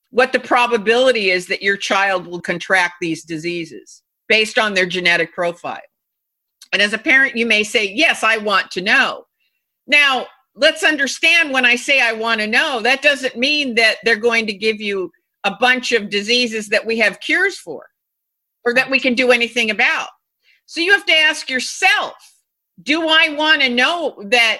what 0.10 0.34
the 0.34 0.40
probability 0.40 1.30
is 1.30 1.48
that 1.48 1.62
your 1.62 1.78
child 1.78 2.28
will 2.28 2.42
contract 2.42 2.96
these 3.02 3.24
diseases 3.24 4.04
based 4.28 4.58
on 4.58 4.74
their 4.74 4.86
genetic 4.86 5.34
profile? 5.34 5.80
And 6.74 6.82
as 6.82 6.94
a 6.94 6.98
parent, 6.98 7.36
you 7.36 7.46
may 7.46 7.64
say, 7.64 7.92
Yes, 7.92 8.24
I 8.24 8.38
want 8.38 8.72
to 8.72 8.82
know. 8.82 9.26
Now, 9.88 10.28
let's 10.56 10.84
understand 10.84 11.52
when 11.52 11.66
I 11.66 11.76
say 11.76 12.02
I 12.02 12.14
want 12.14 12.42
to 12.42 12.48
know, 12.48 12.82
that 12.82 13.02
doesn't 13.02 13.38
mean 13.38 13.76
that 13.76 13.98
they're 14.04 14.16
going 14.16 14.46
to 14.48 14.54
give 14.54 14.82
you 14.82 15.12
a 15.44 15.56
bunch 15.60 15.92
of 15.92 16.10
diseases 16.10 16.70
that 16.70 16.86
we 16.86 16.98
have 17.00 17.20
cures 17.20 17.58
for 17.58 17.88
or 18.66 18.74
that 18.74 18.90
we 18.90 19.00
can 19.00 19.16
do 19.16 19.32
anything 19.32 19.72
about. 19.72 20.10
So 20.66 20.82
you 20.82 20.92
have 20.92 21.06
to 21.06 21.18
ask 21.18 21.50
yourself 21.50 22.14
do 22.84 23.08
I 23.08 23.30
want 23.30 23.62
to 23.62 23.70
know 23.70 24.16
that 24.30 24.60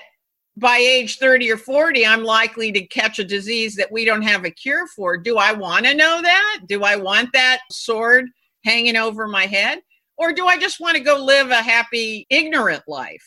by 0.58 0.78
age 0.78 1.18
30 1.18 1.50
or 1.52 1.58
40, 1.58 2.06
I'm 2.06 2.24
likely 2.24 2.72
to 2.72 2.86
catch 2.88 3.20
a 3.20 3.24
disease 3.24 3.76
that 3.76 3.92
we 3.92 4.06
don't 4.06 4.22
have 4.22 4.46
a 4.46 4.52
cure 4.52 4.86
for? 4.96 5.18
Do 5.18 5.38
I 5.38 5.54
want 5.54 5.86
to 5.86 5.96
know 5.96 6.22
that? 6.22 6.62
Do 6.68 6.84
I 6.84 6.98
want 6.98 7.30
that 7.34 7.62
sword 7.72 8.26
hanging 8.64 8.98
over 8.98 9.28
my 9.28 9.46
head? 9.46 9.80
Or 10.18 10.34
do 10.34 10.46
I 10.46 10.60
just 10.60 10.80
want 10.80 10.98
to 10.98 11.04
go 11.04 11.24
live 11.24 11.50
a 11.50 11.64
happy, 11.64 12.28
ignorant 12.30 12.84
life 12.88 13.26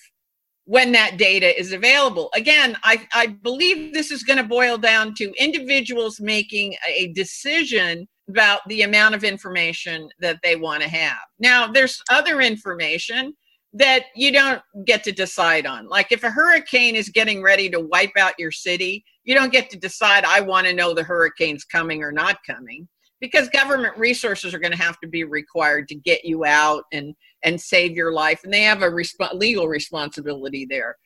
when 0.64 0.92
that 0.92 1.16
data 1.18 1.59
is 1.59 1.72
available? 1.72 2.31
Again, 2.35 2.77
I, 2.83 3.07
I 3.12 3.27
believe 3.27 3.92
this 3.92 4.11
is 4.11 4.22
going 4.22 4.38
to 4.38 4.44
boil 4.44 4.79
down 4.79 5.14
to 5.14 5.33
individuals 5.38 6.20
making 6.20 6.74
a 6.87 7.09
decision 7.12 8.07
about 8.29 8.61
the 8.68 8.83
amount 8.83 9.14
of 9.14 9.24
information 9.24 10.09
that 10.20 10.38
they 10.42 10.57
want 10.57 10.83
to 10.83 10.88
have. 10.88 11.18
Now, 11.38 11.66
there's 11.70 12.00
other 12.11 12.40
information 12.40 13.35
that 13.74 14.05
you 14.14 14.33
don't 14.33 14.62
get 14.87 15.03
to 15.05 15.12
decide 15.12 15.66
on. 15.66 15.88
Like 15.88 16.12
if 16.12 16.22
a 16.22 16.31
hurricane 16.31 16.94
is 16.94 17.09
getting 17.09 17.42
ready 17.42 17.68
to 17.70 17.81
wipe 17.81 18.16
out 18.16 18.38
your 18.38 18.53
city, 18.53 19.05
you 19.24 19.35
don't 19.35 19.53
get 19.53 19.68
to 19.70 19.79
decide, 19.79 20.24
I 20.24 20.40
want 20.40 20.66
to 20.68 20.72
know 20.72 20.94
the 20.94 21.03
hurricane's 21.03 21.64
coming 21.64 22.03
or 22.03 22.12
not 22.12 22.38
coming 22.46 22.88
because 23.20 23.48
government 23.48 23.96
resources 23.98 24.55
are 24.55 24.59
going 24.61 24.72
to 24.72 24.83
have 24.83 25.00
to 25.00 25.09
be 25.09 25.24
required 25.24 25.88
to 25.88 25.94
get 25.96 26.24
you 26.24 26.44
out 26.44 26.85
and 26.92 27.14
and 27.44 27.61
save 27.61 27.92
your 27.92 28.12
life 28.12 28.42
and 28.44 28.52
they 28.52 28.62
have 28.62 28.83
a 28.83 28.88
resp- 28.88 29.35
legal 29.35 29.68
responsibility 29.68 30.64
there 30.64 30.96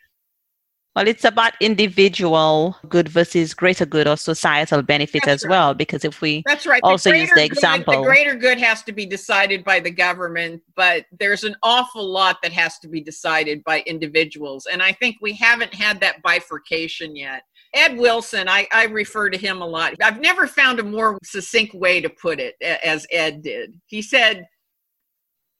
well, 0.99 1.07
it's 1.07 1.25
about 1.25 1.53
individual 1.61 2.77
good 2.89 3.09
versus 3.09 3.55
greater 3.55 3.87
good 3.87 4.09
or 4.09 4.17
societal 4.17 4.83
benefit 4.83 5.23
That's 5.25 5.45
as 5.45 5.47
right. 5.47 5.51
well. 5.51 5.73
Because 5.73 6.05
if 6.05 6.21
we 6.21 6.43
That's 6.45 6.67
right. 6.67 6.81
also 6.83 7.13
use 7.13 7.29
the 7.29 7.37
good- 7.37 7.45
example, 7.45 8.01
the 8.01 8.03
greater 8.03 8.35
good 8.35 8.59
has 8.59 8.83
to 8.83 8.91
be 8.91 9.07
decided 9.07 9.63
by 9.63 9.79
the 9.79 9.93
government, 9.93 10.61
but 10.75 11.07
there's 11.21 11.45
an 11.45 11.55
awful 11.63 12.05
lot 12.05 12.39
that 12.43 12.53
has 12.53 12.81
to 12.81 12.89
be 12.89 13.01
decided 13.01 13.63
by 13.63 13.85
individuals. 13.87 14.67
And 14.67 14.83
I 14.83 14.91
think 14.91 15.19
we 15.21 15.35
haven't 15.35 15.73
had 15.73 16.01
that 16.01 16.21
bifurcation 16.23 17.15
yet. 17.15 17.45
Ed 17.75 17.97
Wilson, 17.97 18.49
I, 18.49 18.67
I 18.73 18.87
refer 18.87 19.31
to 19.31 19.39
him 19.39 19.63
a 19.63 19.67
lot. 19.67 19.95
I've 20.03 20.21
never 20.21 20.49
found 20.49 20.81
a 20.81 20.83
more 20.83 21.17
succinct 21.23 21.75
way 21.75 22.01
to 22.01 22.09
put 22.09 22.41
it 22.41 22.57
as 22.61 23.07
Ed 23.13 23.43
did. 23.43 23.81
He 23.87 24.03
said, 24.03 24.49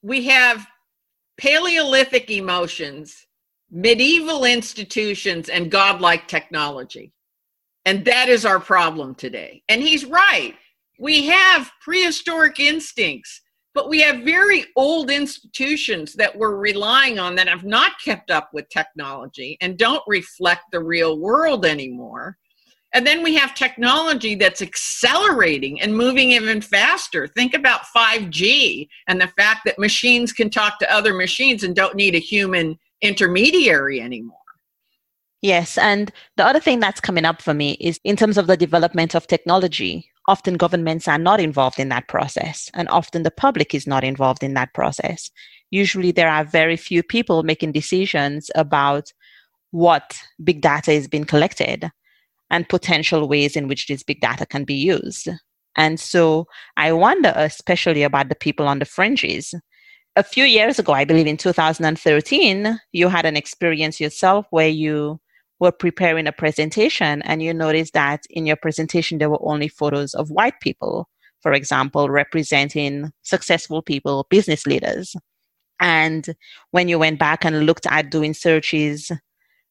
We 0.03 0.27
have 0.27 0.67
Paleolithic 1.39 2.31
emotions 2.31 3.27
medieval 3.71 4.45
institutions 4.45 5.49
and 5.49 5.71
godlike 5.71 6.27
technology. 6.27 7.13
And 7.85 8.05
that 8.05 8.29
is 8.29 8.45
our 8.45 8.61
problem 8.61 9.15
today. 9.15 9.63
And 9.69 9.83
he's 9.83 10.05
right. 10.05 10.55
We 10.99 11.27
have 11.27 11.71
prehistoric 11.81 12.61
instincts, 12.61 13.41
but 13.75 13.89
we 13.89 14.01
have 14.03 14.25
very 14.25 14.67
old 14.77 15.11
institutions 15.11 16.15
that 16.15 16.37
we're 16.37 16.57
relying 16.57 17.19
on 17.19 17.35
that 17.37 17.49
have 17.49 17.65
not 17.65 17.93
kept 18.05 18.31
up 18.31 18.51
with 18.53 18.69
technology 18.69 19.57
and 19.61 19.79
don't 19.79 20.03
reflect 20.07 20.65
the 20.73 20.83
real 20.83 21.19
world 21.19 21.65
anymore. 21.65 22.37
And 22.95 23.07
then 23.07 23.23
we 23.23 23.35
have 23.35 23.55
technology 23.55 24.35
that's 24.35 24.63
accelerating 24.63 25.81
and 25.81 25.97
moving 25.97 26.33
even 26.33 26.63
faster. 26.63 27.27
Think 27.27 27.53
about 27.53 27.83
5G 27.95 28.89
and 29.07 29.21
the 29.21 29.29
fact 29.39 29.63
that 29.67 29.79
machines 29.79 30.33
can 30.33 30.49
talk 30.49 30.79
to 30.79 30.93
other 30.93 31.13
machines 31.13 31.63
and 31.63 31.77
don't 31.77 31.97
need 31.97 32.15
a 32.15 32.19
human 32.19 32.79
intermediary 33.03 34.01
anymore. 34.01 34.37
Yes. 35.43 35.79
And 35.79 36.11
the 36.37 36.47
other 36.47 36.61
thing 36.61 36.81
that's 36.81 37.01
coming 37.01 37.25
up 37.25 37.43
for 37.43 37.55
me 37.55 37.73
is 37.73 38.01
in 38.05 38.17
terms 38.17 38.39
of 38.39 38.47
the 38.47 38.57
development 38.57 39.15
of 39.15 39.27
technology, 39.27 40.11
often 40.27 40.57
governments 40.57 41.07
are 41.07 41.19
not 41.19 41.41
involved 41.41 41.79
in 41.79 41.91
that 41.91 42.09
process, 42.09 42.71
and 42.75 42.89
often 42.89 43.23
the 43.23 43.31
public 43.31 43.75
is 43.75 43.87
not 43.87 44.03
involved 44.03 44.43
in 44.43 44.55
that 44.55 44.75
process. 44.75 45.31
Usually, 45.71 46.11
there 46.11 46.29
are 46.29 46.45
very 46.45 46.77
few 46.77 47.03
people 47.03 47.45
making 47.45 47.73
decisions 47.73 48.51
about 48.57 49.13
what 49.71 50.19
big 50.43 50.61
data 50.61 50.93
is 50.93 51.07
being 51.07 51.25
collected 51.25 51.91
and 52.51 52.69
potential 52.69 53.29
ways 53.29 53.57
in 53.57 53.69
which 53.69 53.87
this 53.87 54.03
big 54.03 54.21
data 54.21 54.47
can 54.47 54.65
be 54.65 54.75
used. 54.75 55.29
And 55.77 56.01
so 56.01 56.47
I 56.77 56.93
wonder, 56.93 57.33
especially 57.37 58.03
about 58.03 58.29
the 58.29 58.35
people 58.35 58.67
on 58.67 58.79
the 58.79 58.85
fringes, 58.85 59.55
a 60.17 60.25
few 60.25 60.45
years 60.45 60.81
ago, 60.81 60.93
I 60.93 61.05
believe 61.05 61.29
in 61.29 61.37
2013, 61.37 62.81
you 62.93 63.09
had 63.09 63.25
an 63.25 63.37
experience 63.37 64.01
yourself 64.01 64.47
where 64.51 64.69
you 64.69 65.21
were 65.61 65.71
preparing 65.71 66.27
a 66.27 66.33
presentation 66.33 67.23
and 67.23 67.41
you 67.41 67.55
noticed 67.55 67.93
that 67.93 68.25
in 68.31 68.45
your 68.45 68.57
presentation 68.57 69.19
there 69.19 69.31
were 69.31 69.39
only 69.43 69.69
photos 69.69 70.15
of 70.15 70.31
white 70.31 70.61
people, 70.61 71.09
for 71.41 71.53
example, 71.53 72.09
representing 72.09 73.13
successful 73.23 73.81
people, 73.81 74.27
business 74.29 74.67
leaders. 74.67 75.15
And 75.81 76.35
when 76.73 76.89
you 76.89 76.99
went 76.99 77.21
back 77.21 77.45
and 77.45 77.67
looked 77.67 77.87
at 77.87 78.11
doing 78.11 78.35
searches 78.35 79.13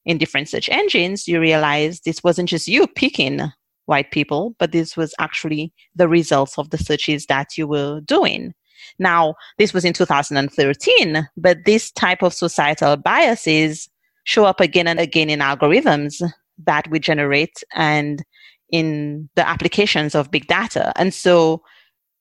in 0.08 0.18
different 0.18 0.48
search 0.48 0.70
engines, 0.70 1.28
you 1.28 1.40
realize 1.40 2.00
this 2.00 2.24
wasn't 2.24 2.50
just 2.50 2.68
you 2.68 2.88
picking 2.88 3.42
white 3.86 4.10
people, 4.10 4.56
but 4.58 4.72
this 4.72 4.96
was 4.96 5.14
actually 5.20 5.72
the 5.96 6.08
results 6.08 6.58
of 6.58 6.70
the 6.70 6.78
searches 6.78 7.26
that 7.28 7.58
you 7.58 7.68
were 7.68 8.00
doing. 8.02 8.54
Now, 9.00 9.36
this 9.58 9.74
was 9.74 9.84
in 9.84 9.94
2013, 9.94 11.28
but 11.36 11.66
this 11.66 11.92
type 11.92 12.24
of 12.24 12.34
societal 12.34 12.96
biases 12.96 13.90
show 14.24 14.46
up 14.46 14.62
again 14.62 14.88
and 14.88 15.00
again 15.00 15.30
in 15.30 15.40
algorithms 15.40 16.22
that 16.66 16.90
we 16.90 17.00
generate 17.00 17.64
and 17.76 18.24
in 18.72 19.30
the 19.36 19.48
applications 19.48 20.16
of 20.16 20.32
big 20.32 20.48
data. 20.48 20.94
And 20.96 21.14
so 21.14 21.62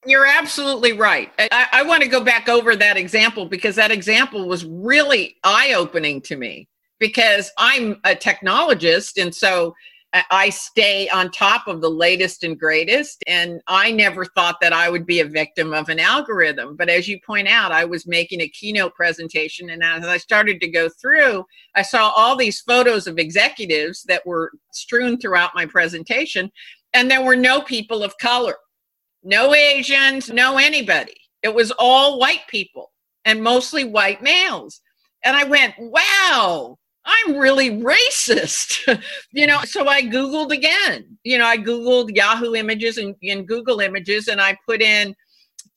you're 0.04 0.26
absolutely 0.26 0.92
right. 0.92 1.32
I, 1.38 1.68
I 1.72 1.82
want 1.82 2.02
to 2.02 2.08
go 2.08 2.22
back 2.22 2.48
over 2.48 2.74
that 2.76 2.96
example 2.96 3.46
because 3.46 3.76
that 3.76 3.90
example 3.90 4.48
was 4.48 4.64
really 4.64 5.36
eye 5.44 5.72
opening 5.74 6.20
to 6.22 6.36
me 6.36 6.68
because 6.98 7.50
I'm 7.58 8.00
a 8.04 8.14
technologist. 8.14 9.20
And 9.22 9.34
so 9.34 9.74
I 10.30 10.48
stay 10.48 11.08
on 11.10 11.30
top 11.30 11.68
of 11.68 11.82
the 11.82 11.90
latest 11.90 12.42
and 12.42 12.58
greatest. 12.58 13.22
And 13.26 13.60
I 13.66 13.92
never 13.92 14.24
thought 14.24 14.60
that 14.62 14.72
I 14.72 14.88
would 14.88 15.04
be 15.04 15.20
a 15.20 15.26
victim 15.26 15.74
of 15.74 15.90
an 15.90 16.00
algorithm. 16.00 16.74
But 16.74 16.88
as 16.88 17.06
you 17.06 17.18
point 17.26 17.48
out, 17.48 17.70
I 17.70 17.84
was 17.84 18.06
making 18.06 18.40
a 18.40 18.48
keynote 18.48 18.94
presentation. 18.94 19.68
And 19.68 19.82
as 19.82 20.06
I 20.06 20.16
started 20.16 20.58
to 20.62 20.68
go 20.68 20.88
through, 20.88 21.44
I 21.74 21.82
saw 21.82 22.12
all 22.16 22.34
these 22.34 22.60
photos 22.60 23.06
of 23.06 23.18
executives 23.18 24.04
that 24.04 24.24
were 24.24 24.52
strewn 24.72 25.18
throughout 25.18 25.54
my 25.54 25.66
presentation. 25.66 26.50
And 26.94 27.10
there 27.10 27.22
were 27.22 27.36
no 27.36 27.60
people 27.60 28.02
of 28.02 28.16
color, 28.16 28.56
no 29.22 29.54
Asians, 29.54 30.30
no 30.30 30.56
anybody. 30.56 31.16
It 31.42 31.54
was 31.54 31.72
all 31.78 32.18
white 32.18 32.46
people. 32.48 32.90
and 33.26 33.42
mostly 33.42 33.84
white 33.84 34.22
males. 34.22 34.80
And 35.24 35.36
I 35.36 35.44
went, 35.44 35.74
wow, 35.78 36.78
I'm 37.06 37.36
really 37.36 37.70
racist. 37.70 39.00
you 39.32 39.46
know, 39.46 39.60
so 39.62 39.86
I 39.86 40.02
Googled 40.02 40.52
again. 40.52 41.16
You 41.22 41.38
know, 41.38 41.46
I 41.46 41.56
Googled 41.56 42.14
Yahoo 42.14 42.54
images 42.54 42.98
and, 42.98 43.14
and 43.22 43.46
Google 43.46 43.80
images, 43.80 44.28
and 44.28 44.40
I 44.40 44.56
put 44.66 44.82
in 44.82 45.14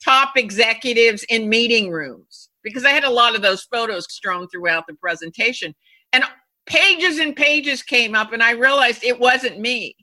top 0.03 0.37
executives 0.37 1.23
in 1.29 1.49
meeting 1.49 1.91
rooms 1.91 2.49
because 2.63 2.85
I 2.85 2.91
had 2.91 3.03
a 3.03 3.09
lot 3.09 3.35
of 3.35 3.41
those 3.41 3.63
photos 3.63 4.05
strewn 4.09 4.47
throughout 4.49 4.85
the 4.87 4.95
presentation. 4.95 5.73
And 6.13 6.23
pages 6.65 7.19
and 7.19 7.35
pages 7.35 7.83
came 7.83 8.15
up, 8.15 8.33
and 8.33 8.41
I 8.41 8.51
realized 8.51 9.03
it 9.03 9.19
wasn't 9.19 9.59
me. 9.59 9.95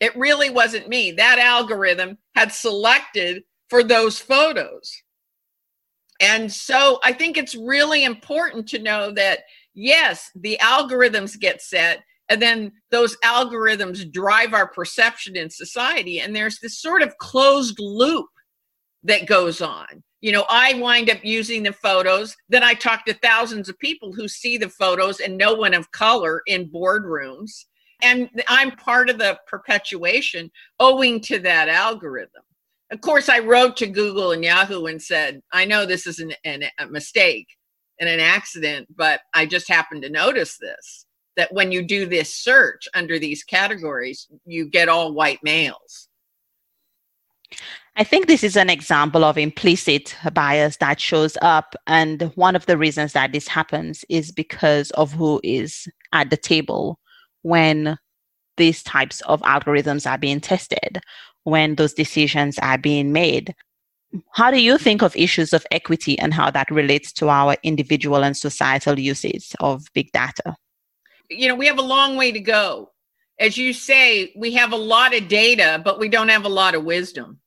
It 0.00 0.16
really 0.16 0.50
wasn't 0.50 0.88
me. 0.88 1.12
That 1.12 1.38
algorithm 1.38 2.18
had 2.34 2.52
selected 2.52 3.42
for 3.68 3.82
those 3.82 4.18
photos. 4.18 5.02
And 6.20 6.50
so 6.50 6.98
I 7.04 7.12
think 7.12 7.36
it's 7.36 7.54
really 7.54 8.04
important 8.04 8.68
to 8.68 8.78
know 8.78 9.12
that 9.12 9.40
yes, 9.78 10.30
the 10.34 10.58
algorithms 10.60 11.38
get 11.38 11.62
set, 11.62 12.02
and 12.28 12.42
then 12.42 12.72
those 12.90 13.16
algorithms 13.24 14.12
drive 14.12 14.52
our 14.52 14.68
perception 14.68 15.36
in 15.36 15.48
society. 15.48 16.20
And 16.20 16.34
there's 16.34 16.58
this 16.58 16.80
sort 16.80 17.02
of 17.02 17.16
closed 17.18 17.78
loop 17.78 18.26
that 19.04 19.26
goes 19.26 19.60
on. 19.60 20.02
You 20.20 20.32
know, 20.32 20.44
I 20.50 20.74
wind 20.74 21.08
up 21.10 21.24
using 21.24 21.62
the 21.62 21.72
photos, 21.72 22.36
then 22.48 22.64
I 22.64 22.74
talk 22.74 23.06
to 23.06 23.14
thousands 23.14 23.68
of 23.68 23.78
people 23.78 24.12
who 24.12 24.26
see 24.26 24.58
the 24.58 24.68
photos 24.68 25.20
and 25.20 25.38
no 25.38 25.54
one 25.54 25.74
of 25.74 25.90
color 25.92 26.42
in 26.46 26.68
boardrooms. 26.68 27.66
And 28.02 28.28
I'm 28.48 28.72
part 28.72 29.08
of 29.10 29.18
the 29.18 29.38
perpetuation 29.46 30.50
owing 30.80 31.20
to 31.22 31.38
that 31.40 31.68
algorithm. 31.68 32.42
Of 32.90 33.00
course, 33.00 33.28
I 33.28 33.38
wrote 33.38 33.76
to 33.78 33.86
Google 33.86 34.32
and 34.32 34.42
Yahoo 34.42 34.86
and 34.86 35.00
said, 35.00 35.40
I 35.52 35.64
know 35.64 35.86
this 35.86 36.06
is 36.06 36.18
an, 36.18 36.32
an, 36.44 36.64
a 36.78 36.86
mistake 36.86 37.46
and 38.00 38.08
an 38.08 38.20
accident, 38.20 38.88
but 38.94 39.20
I 39.34 39.46
just 39.46 39.68
happened 39.68 40.02
to 40.02 40.10
notice 40.10 40.58
this 40.58 41.06
that 41.36 41.52
when 41.52 41.70
you 41.70 41.82
do 41.82 42.04
this 42.04 42.34
search 42.34 42.88
under 42.94 43.16
these 43.16 43.44
categories, 43.44 44.26
you 44.44 44.68
get 44.68 44.88
all 44.88 45.12
white 45.14 45.38
males. 45.44 46.08
I 47.94 48.04
think 48.04 48.26
this 48.26 48.44
is 48.44 48.56
an 48.56 48.68
example 48.68 49.24
of 49.24 49.38
implicit 49.38 50.16
bias 50.32 50.76
that 50.78 51.00
shows 51.00 51.38
up. 51.40 51.74
And 51.86 52.22
one 52.34 52.56
of 52.56 52.66
the 52.66 52.76
reasons 52.76 53.12
that 53.12 53.32
this 53.32 53.48
happens 53.48 54.04
is 54.08 54.32
because 54.32 54.90
of 54.92 55.12
who 55.12 55.40
is 55.44 55.88
at 56.12 56.30
the 56.30 56.36
table 56.36 56.98
when 57.42 57.96
these 58.56 58.82
types 58.82 59.20
of 59.22 59.40
algorithms 59.42 60.10
are 60.10 60.18
being 60.18 60.40
tested, 60.40 61.00
when 61.44 61.76
those 61.76 61.94
decisions 61.94 62.58
are 62.58 62.78
being 62.78 63.12
made. 63.12 63.54
How 64.32 64.50
do 64.50 64.60
you 64.60 64.78
think 64.78 65.02
of 65.02 65.14
issues 65.16 65.52
of 65.52 65.66
equity 65.70 66.18
and 66.18 66.32
how 66.32 66.50
that 66.50 66.70
relates 66.70 67.12
to 67.14 67.28
our 67.28 67.56
individual 67.62 68.24
and 68.24 68.36
societal 68.36 68.98
uses 68.98 69.54
of 69.60 69.84
big 69.92 70.10
data? 70.12 70.56
You 71.28 71.48
know, 71.48 71.54
we 71.54 71.66
have 71.66 71.78
a 71.78 71.82
long 71.82 72.16
way 72.16 72.32
to 72.32 72.40
go. 72.40 72.90
As 73.38 73.58
you 73.58 73.72
say, 73.72 74.32
we 74.34 74.52
have 74.54 74.72
a 74.72 74.76
lot 74.76 75.14
of 75.14 75.28
data, 75.28 75.80
but 75.84 75.98
we 75.98 76.08
don't 76.08 76.30
have 76.30 76.44
a 76.44 76.48
lot 76.48 76.74
of 76.74 76.84
wisdom, 76.84 77.38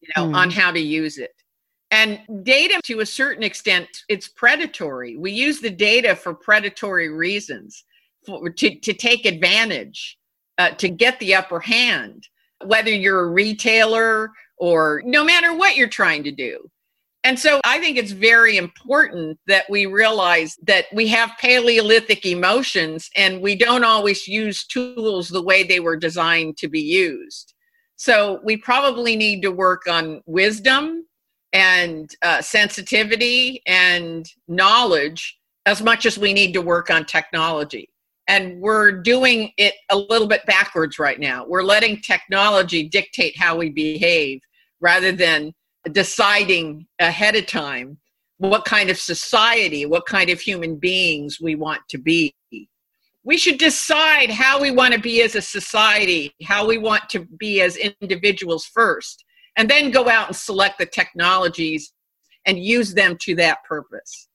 you 0.00 0.08
know, 0.16 0.28
mm. 0.28 0.34
on 0.34 0.50
how 0.50 0.72
to 0.72 0.80
use 0.80 1.16
it. 1.16 1.32
And 1.92 2.20
data, 2.42 2.80
to 2.84 3.00
a 3.00 3.06
certain 3.06 3.42
extent, 3.42 3.88
it's 4.08 4.26
predatory. 4.26 5.16
We 5.16 5.30
use 5.30 5.60
the 5.60 5.70
data 5.70 6.16
for 6.16 6.34
predatory 6.34 7.08
reasons, 7.08 7.84
for, 8.26 8.50
to, 8.50 8.74
to 8.80 8.92
take 8.92 9.26
advantage, 9.26 10.18
uh, 10.58 10.70
to 10.70 10.88
get 10.88 11.20
the 11.20 11.34
upper 11.34 11.60
hand, 11.60 12.26
whether 12.64 12.90
you're 12.90 13.24
a 13.24 13.30
retailer 13.30 14.32
or 14.62 15.02
no 15.04 15.24
matter 15.24 15.52
what 15.52 15.74
you're 15.74 15.88
trying 15.88 16.22
to 16.22 16.30
do. 16.30 16.70
And 17.24 17.36
so 17.36 17.60
I 17.64 17.80
think 17.80 17.96
it's 17.96 18.12
very 18.12 18.56
important 18.56 19.36
that 19.48 19.64
we 19.68 19.86
realize 19.86 20.56
that 20.62 20.84
we 20.92 21.08
have 21.08 21.32
Paleolithic 21.40 22.24
emotions 22.24 23.10
and 23.16 23.42
we 23.42 23.56
don't 23.56 23.82
always 23.82 24.28
use 24.28 24.64
tools 24.64 25.28
the 25.28 25.42
way 25.42 25.64
they 25.64 25.80
were 25.80 25.96
designed 25.96 26.58
to 26.58 26.68
be 26.68 26.80
used. 26.80 27.54
So 27.96 28.38
we 28.44 28.56
probably 28.56 29.16
need 29.16 29.42
to 29.42 29.50
work 29.50 29.88
on 29.88 30.22
wisdom 30.26 31.06
and 31.52 32.08
uh, 32.22 32.40
sensitivity 32.40 33.62
and 33.66 34.24
knowledge 34.46 35.38
as 35.66 35.82
much 35.82 36.06
as 36.06 36.16
we 36.16 36.32
need 36.32 36.52
to 36.52 36.62
work 36.62 36.88
on 36.88 37.04
technology. 37.04 37.88
And 38.28 38.60
we're 38.60 38.92
doing 38.92 39.50
it 39.56 39.74
a 39.90 39.96
little 39.96 40.28
bit 40.28 40.46
backwards 40.46 41.00
right 41.00 41.18
now. 41.18 41.44
We're 41.44 41.64
letting 41.64 42.00
technology 42.00 42.88
dictate 42.88 43.36
how 43.36 43.56
we 43.56 43.68
behave 43.68 44.40
rather 44.82 45.12
than 45.12 45.54
deciding 45.92 46.86
ahead 46.98 47.34
of 47.36 47.46
time 47.46 47.96
what 48.36 48.64
kind 48.64 48.90
of 48.90 48.98
society, 48.98 49.86
what 49.86 50.04
kind 50.04 50.28
of 50.28 50.40
human 50.40 50.76
beings 50.76 51.38
we 51.40 51.54
want 51.54 51.80
to 51.88 51.96
be. 51.96 52.34
We 53.24 53.38
should 53.38 53.58
decide 53.58 54.30
how 54.30 54.60
we 54.60 54.72
want 54.72 54.94
to 54.94 55.00
be 55.00 55.22
as 55.22 55.36
a 55.36 55.42
society, 55.42 56.34
how 56.42 56.66
we 56.66 56.76
want 56.76 57.08
to 57.10 57.20
be 57.38 57.60
as 57.60 57.76
individuals 57.76 58.66
first, 58.66 59.24
and 59.56 59.70
then 59.70 59.92
go 59.92 60.08
out 60.08 60.26
and 60.26 60.36
select 60.36 60.78
the 60.78 60.86
technologies 60.86 61.92
and 62.44 62.58
use 62.58 62.94
them 62.94 63.16
to 63.20 63.36
that 63.36 63.58
purpose. 63.62 64.28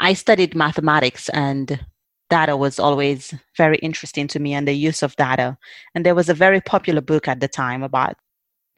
I 0.00 0.14
studied 0.14 0.56
mathematics 0.56 1.28
and 1.28 1.86
data 2.28 2.56
was 2.56 2.80
always 2.80 3.32
very 3.56 3.78
interesting 3.78 4.26
to 4.28 4.40
me 4.40 4.54
and 4.54 4.66
the 4.66 4.72
use 4.72 5.04
of 5.04 5.14
data. 5.14 5.56
And 5.94 6.04
there 6.04 6.16
was 6.16 6.28
a 6.28 6.34
very 6.34 6.60
popular 6.60 7.00
book 7.00 7.28
at 7.28 7.38
the 7.38 7.46
time 7.46 7.84
about 7.84 8.16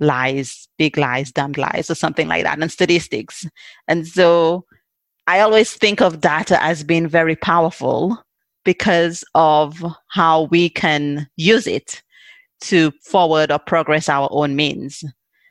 lies, 0.01 0.69
big 0.79 0.97
lies, 0.97 1.33
dumb 1.33 1.53
lies, 1.53 1.91
or 1.91 1.95
something 1.95 2.29
like 2.29 2.45
that, 2.45 2.59
and 2.59 2.71
statistics. 2.71 3.47
And 3.87 4.07
so 4.07 4.65
I 5.27 5.41
always 5.41 5.75
think 5.75 6.01
of 6.01 6.21
data 6.21 6.63
as 6.63 6.85
being 6.85 7.09
very 7.09 7.37
powerful 7.37 8.23
because 8.65 9.25
of 9.35 9.83
how 10.09 10.43
we 10.45 10.69
can 10.69 11.29
use 11.37 11.67
it 11.67 12.03
to 12.61 12.91
forward 13.03 13.51
or 13.51 13.59
progress 13.59 14.09
our 14.09 14.29
own 14.31 14.57
means. 14.57 15.05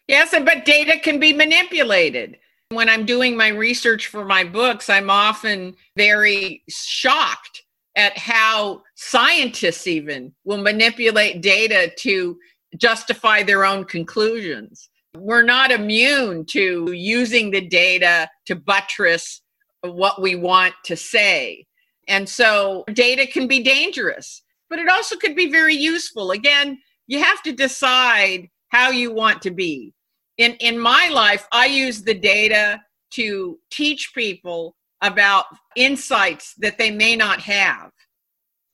Yes, 0.07 0.31
but 0.31 0.65
data 0.65 0.99
can 0.99 1.19
be 1.19 1.33
manipulated. 1.33 2.37
When 2.69 2.89
I'm 2.89 3.05
doing 3.05 3.37
my 3.37 3.47
research 3.49 4.07
for 4.07 4.25
my 4.25 4.43
books, 4.43 4.89
I'm 4.89 5.09
often 5.09 5.75
very 5.95 6.63
shocked 6.69 7.63
at 7.95 8.17
how 8.17 8.83
scientists 8.95 9.87
even 9.87 10.33
will 10.43 10.57
manipulate 10.57 11.41
data 11.41 11.91
to 11.97 12.37
justify 12.77 13.43
their 13.43 13.65
own 13.65 13.85
conclusions. 13.85 14.89
We're 15.15 15.43
not 15.43 15.71
immune 15.71 16.45
to 16.47 16.91
using 16.91 17.51
the 17.51 17.61
data 17.61 18.29
to 18.45 18.55
buttress 18.55 19.41
what 19.81 20.21
we 20.21 20.35
want 20.35 20.73
to 20.85 20.95
say. 20.95 21.65
And 22.07 22.27
so 22.27 22.83
data 22.93 23.27
can 23.27 23.47
be 23.47 23.61
dangerous, 23.61 24.43
but 24.69 24.79
it 24.79 24.89
also 24.89 25.15
could 25.17 25.35
be 25.35 25.51
very 25.51 25.75
useful. 25.75 26.31
Again, 26.31 26.79
you 27.07 27.23
have 27.23 27.41
to 27.43 27.51
decide 27.51 28.49
how 28.69 28.89
you 28.89 29.13
want 29.13 29.41
to 29.43 29.51
be. 29.51 29.93
In, 30.37 30.53
in 30.55 30.77
my 30.79 31.09
life, 31.11 31.47
I 31.51 31.65
use 31.65 32.03
the 32.03 32.13
data 32.13 32.81
to 33.11 33.57
teach 33.71 34.11
people 34.13 34.75
about 35.01 35.45
insights 35.75 36.53
that 36.57 36.77
they 36.77 36.91
may 36.91 37.15
not 37.15 37.39
have 37.41 37.91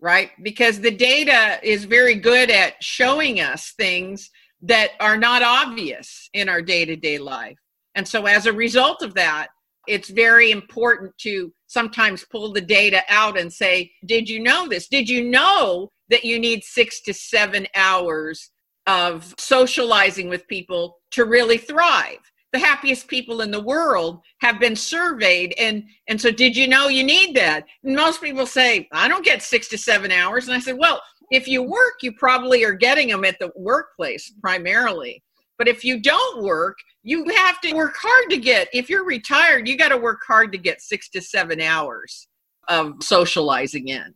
right? 0.03 0.31
Because 0.43 0.81
the 0.81 0.91
data 0.91 1.59
is 1.63 1.85
very 1.85 2.15
good 2.15 2.51
at 2.51 2.83
showing 2.83 3.39
us 3.39 3.71
things 3.77 4.29
that 4.61 4.91
are 4.99 5.15
not 5.15 5.41
obvious 5.41 6.29
in 6.33 6.49
our 6.49 6.61
day 6.61 6.83
to 6.83 6.97
day 6.97 7.17
life. 7.17 7.57
And 7.95 8.05
so, 8.05 8.25
as 8.25 8.45
a 8.45 8.53
result 8.53 9.01
of 9.01 9.13
that, 9.13 9.47
it's 9.87 10.09
very 10.09 10.51
important 10.51 11.17
to 11.19 11.53
sometimes 11.67 12.25
pull 12.29 12.51
the 12.51 12.61
data 12.61 13.01
out 13.07 13.39
and 13.39 13.51
say, 13.51 13.93
Did 14.05 14.27
you 14.27 14.43
know 14.43 14.67
this? 14.67 14.89
Did 14.89 15.07
you 15.07 15.23
know 15.23 15.89
that 16.09 16.25
you 16.25 16.37
need 16.37 16.65
six 16.65 17.01
to 17.03 17.13
seven 17.13 17.65
hours 17.73 18.51
of 18.85 19.33
socializing 19.37 20.27
with 20.27 20.45
people 20.49 20.97
to 21.11 21.23
really 21.23 21.57
thrive? 21.57 22.19
The 22.53 22.59
happiest 22.59 23.07
people 23.07 23.41
in 23.41 23.49
the 23.49 23.59
world 23.59 24.21
have 24.41 24.59
been 24.59 24.75
surveyed. 24.75 25.53
And 25.59 25.83
and 26.07 26.21
so 26.21 26.31
did 26.31 26.55
you 26.55 26.67
know 26.67 26.87
you 26.87 27.03
need 27.03 27.35
that? 27.35 27.65
And 27.83 27.95
most 27.95 28.21
people 28.21 28.45
say 28.45 28.87
i 28.93 29.07
don't 29.07 29.25
get 29.25 29.41
six 29.41 29.67
to 29.69 29.77
seven 29.77 30.11
hours. 30.11 30.47
And 30.47 30.55
i 30.55 30.59
said 30.59 30.77
well 30.77 31.01
if 31.31 31.47
you 31.47 31.63
work 31.63 31.95
you 32.01 32.13
probably 32.13 32.63
are 32.63 32.73
getting 32.73 33.09
them 33.09 33.25
at 33.25 33.39
the 33.39 33.51
workplace 33.55 34.31
primarily. 34.41 35.21
But 35.57 35.67
if 35.67 35.83
you 35.83 35.99
don't 35.99 36.43
work 36.43 36.77
you 37.01 37.25
have 37.35 37.59
to 37.61 37.73
work 37.73 37.95
hard 37.97 38.29
to 38.29 38.37
get 38.37 38.69
if 38.71 38.89
you're 38.89 39.05
retired 39.05 39.67
you 39.67 39.75
got 39.75 39.89
to 39.89 39.97
work 39.97 40.21
hard 40.25 40.51
to 40.51 40.57
get 40.57 40.81
six 40.81 41.09
to 41.09 41.21
seven 41.21 41.59
hours 41.59 42.27
of 42.69 42.93
socializing 43.01 43.87
in. 43.87 44.13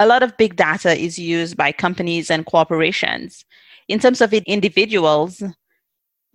A 0.00 0.06
lot 0.06 0.22
of 0.22 0.36
big 0.36 0.56
data 0.56 0.92
is 0.94 1.18
used 1.18 1.56
by 1.56 1.72
companies 1.72 2.30
and 2.30 2.44
corporations. 2.44 3.46
In 3.88 3.98
terms 3.98 4.20
of 4.20 4.34
individuals 4.34 5.42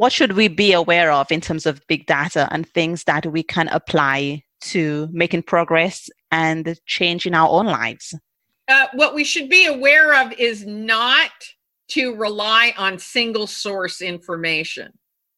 what 0.02 0.12
should 0.12 0.32
we 0.32 0.48
be 0.48 0.74
aware 0.74 1.12
of 1.12 1.32
in 1.32 1.40
terms 1.40 1.68
of 1.68 1.80
big 1.86 2.08
data 2.08 2.48
and 2.50 2.68
things 2.68 3.04
that 3.04 3.24
we 3.28 3.44
can 3.44 3.68
apply 3.68 4.42
to 4.60 5.08
making 5.12 5.44
progress 5.44 6.10
and 6.32 6.76
change 6.88 7.28
in 7.28 7.36
our 7.36 7.48
own 7.48 7.68
lives? 7.68 8.16
Uh, 8.68 8.88
what 8.96 9.14
we 9.14 9.24
should 9.24 9.48
be 9.48 9.68
aware 9.68 10.20
of 10.20 10.34
is 10.40 10.66
not 10.66 11.30
to 11.90 12.16
rely 12.16 12.74
on 12.80 12.98
single 12.98 13.46
source 13.46 14.02
information. 14.02 14.92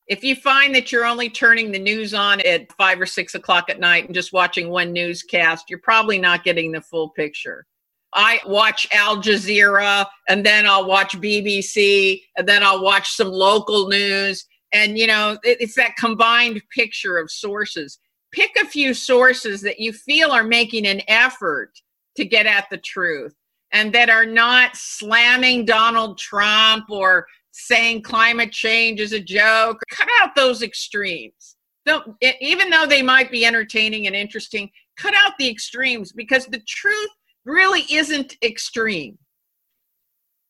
If 0.07 0.24
you 0.24 0.34
find 0.34 0.74
that 0.76 0.93
you're 0.93 1.05
only 1.05 1.30
turning 1.30 1.74
the 1.74 1.80
news 1.80 2.14
on 2.14 2.39
at 2.39 2.72
five 2.78 3.01
or 3.01 3.05
six 3.05 3.36
o'clock 3.36 3.70
at 3.70 3.82
night 3.82 4.05
and 4.05 4.16
just 4.16 4.32
watching 4.32 4.70
one 4.70 4.93
newscast, 4.93 5.66
you're 5.70 5.80
probably 5.80 6.20
not 6.20 6.45
getting 6.45 6.72
the 6.72 6.80
full 6.80 7.09
picture. 7.09 7.66
I 8.14 8.39
watch 8.45 8.88
Al 8.93 9.18
Jazeera 9.18 10.05
and 10.30 10.45
then 10.45 10.66
I'll 10.66 10.86
watch 10.86 11.20
BBC 11.20 12.22
and 12.38 12.47
then 12.47 12.64
I'll 12.64 12.82
watch 12.82 13.09
some 13.11 13.28
local 13.28 13.89
news. 13.89 14.45
And, 14.74 14.97
you 14.97 15.07
know, 15.07 15.38
it's 15.43 15.76
that 15.76 15.95
combined 15.97 16.61
picture 16.76 17.17
of 17.17 17.30
sources. 17.32 17.99
Pick 18.32 18.51
a 18.59 18.65
few 18.65 18.93
sources 18.95 19.61
that 19.61 19.80
you 19.80 19.93
feel 19.93 20.32
are 20.32 20.43
making 20.43 20.88
an 20.88 21.01
effort 21.07 21.71
to 22.17 22.26
get 22.26 22.47
at 22.47 22.69
the 22.71 22.80
truth 22.80 23.36
and 23.71 23.93
that 23.93 24.09
are 24.09 24.26
not 24.26 24.76
slamming 24.76 25.65
Donald 25.65 26.17
Trump 26.17 26.89
or 26.89 27.28
saying 27.51 28.01
climate 28.01 28.51
change 28.51 28.99
is 28.99 29.13
a 29.13 29.19
joke. 29.19 29.80
Cut 29.91 30.07
out 30.21 30.36
those 30.36 30.63
extremes. 30.63 31.55
Don't, 31.86 32.15
even 32.41 32.69
though 32.69 32.86
they 32.88 33.01
might 33.01 33.30
be 33.30 33.45
entertaining 33.45 34.07
and 34.07 34.15
interesting, 34.15 34.69
cut 34.97 35.13
out 35.15 35.34
the 35.38 35.49
extremes 35.49 36.11
because 36.11 36.45
the 36.47 36.61
truth 36.67 37.09
really 37.45 37.84
isn't 37.91 38.38
extreme. 38.41 39.17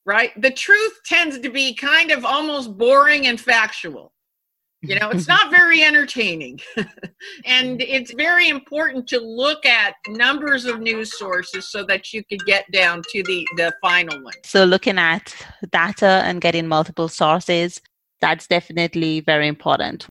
Right? 0.05 0.31
The 0.41 0.51
truth 0.51 0.99
tends 1.05 1.39
to 1.39 1.49
be 1.49 1.73
kind 1.73 2.11
of 2.11 2.25
almost 2.25 2.77
boring 2.77 3.27
and 3.27 3.39
factual. 3.39 4.13
You 4.83 4.99
know, 4.99 5.11
it's 5.11 5.29
not 5.29 5.49
very 5.49 5.81
entertaining. 5.81 6.59
and 7.45 7.81
it's 7.81 8.13
very 8.13 8.49
important 8.49 9.07
to 9.07 9.19
look 9.19 9.65
at 9.65 9.95
numbers 10.09 10.65
of 10.65 10.81
news 10.81 11.17
sources 11.17 11.69
so 11.71 11.85
that 11.85 12.11
you 12.11 12.21
could 12.25 12.45
get 12.45 12.69
down 12.71 13.01
to 13.11 13.23
the, 13.23 13.47
the 13.55 13.73
final 13.81 14.21
one. 14.21 14.33
So, 14.43 14.65
looking 14.65 14.97
at 14.97 15.33
data 15.71 16.21
and 16.25 16.41
getting 16.41 16.67
multiple 16.67 17.07
sources, 17.07 17.81
that's 18.19 18.45
definitely 18.45 19.21
very 19.21 19.47
important. 19.47 20.07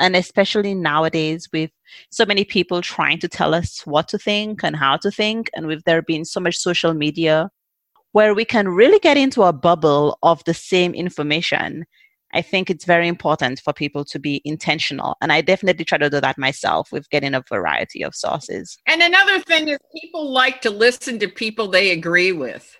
And 0.00 0.16
especially 0.16 0.74
nowadays, 0.74 1.48
with 1.52 1.70
so 2.10 2.26
many 2.26 2.44
people 2.44 2.82
trying 2.82 3.20
to 3.20 3.28
tell 3.28 3.54
us 3.54 3.86
what 3.86 4.08
to 4.08 4.18
think 4.18 4.64
and 4.64 4.74
how 4.74 4.96
to 4.96 5.10
think, 5.12 5.50
and 5.54 5.68
with 5.68 5.84
there 5.84 6.02
being 6.02 6.24
so 6.24 6.40
much 6.40 6.56
social 6.56 6.94
media 6.94 7.48
where 8.16 8.32
we 8.32 8.46
can 8.46 8.66
really 8.66 8.98
get 9.00 9.18
into 9.18 9.42
a 9.42 9.52
bubble 9.52 10.18
of 10.22 10.42
the 10.44 10.54
same 10.54 10.94
information 10.94 11.84
I 12.32 12.42
think 12.42 12.68
it's 12.68 12.84
very 12.84 13.08
important 13.08 13.60
for 13.60 13.72
people 13.72 14.04
to 14.06 14.18
be 14.18 14.42
intentional. 14.44 15.16
And 15.22 15.32
I 15.32 15.40
definitely 15.40 15.84
try 15.84 15.96
to 15.96 16.10
do 16.10 16.20
that 16.20 16.36
myself 16.36 16.92
with 16.92 17.08
getting 17.08 17.34
a 17.34 17.44
variety 17.48 18.02
of 18.02 18.14
sources. 18.14 18.76
And 18.86 19.00
another 19.00 19.40
thing 19.40 19.68
is 19.68 19.78
people 19.94 20.30
like 20.30 20.60
to 20.62 20.70
listen 20.70 21.18
to 21.20 21.28
people 21.28 21.68
they 21.68 21.92
agree 21.92 22.32
with. 22.32 22.76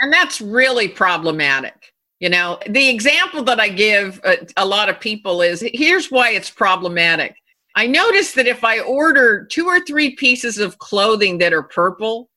And 0.00 0.12
that's 0.12 0.40
really 0.40 0.88
problematic. 0.88 1.92
You 2.18 2.30
know, 2.30 2.58
the 2.68 2.88
example 2.88 3.44
that 3.44 3.60
I 3.60 3.68
give 3.68 4.20
a, 4.24 4.40
uh, 4.40 4.44
a 4.56 4.66
lot 4.66 4.88
of 4.88 4.98
people 4.98 5.40
is 5.40 5.62
here's 5.72 6.10
why 6.10 6.30
it's 6.30 6.50
problematic. 6.50 7.36
I 7.76 7.86
notice 7.86 8.32
that 8.32 8.48
if 8.48 8.64
I 8.64 8.80
order 8.80 9.44
two 9.44 9.66
or 9.66 9.78
three 9.84 10.16
pieces 10.16 10.58
of 10.58 10.78
clothing 10.78 11.38
that 11.38 11.52
are 11.52 11.62
purple 11.62 12.28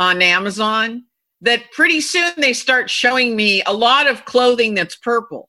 on 0.00 0.20
Amazon, 0.20 1.04
that 1.42 1.70
pretty 1.72 2.00
soon 2.00 2.32
they 2.36 2.52
start 2.52 2.90
showing 2.90 3.34
me 3.34 3.62
a 3.64 3.72
lot 3.72 4.06
of 4.06 4.24
clothing 4.24 4.74
that's 4.74 4.96
purple. 4.96 5.48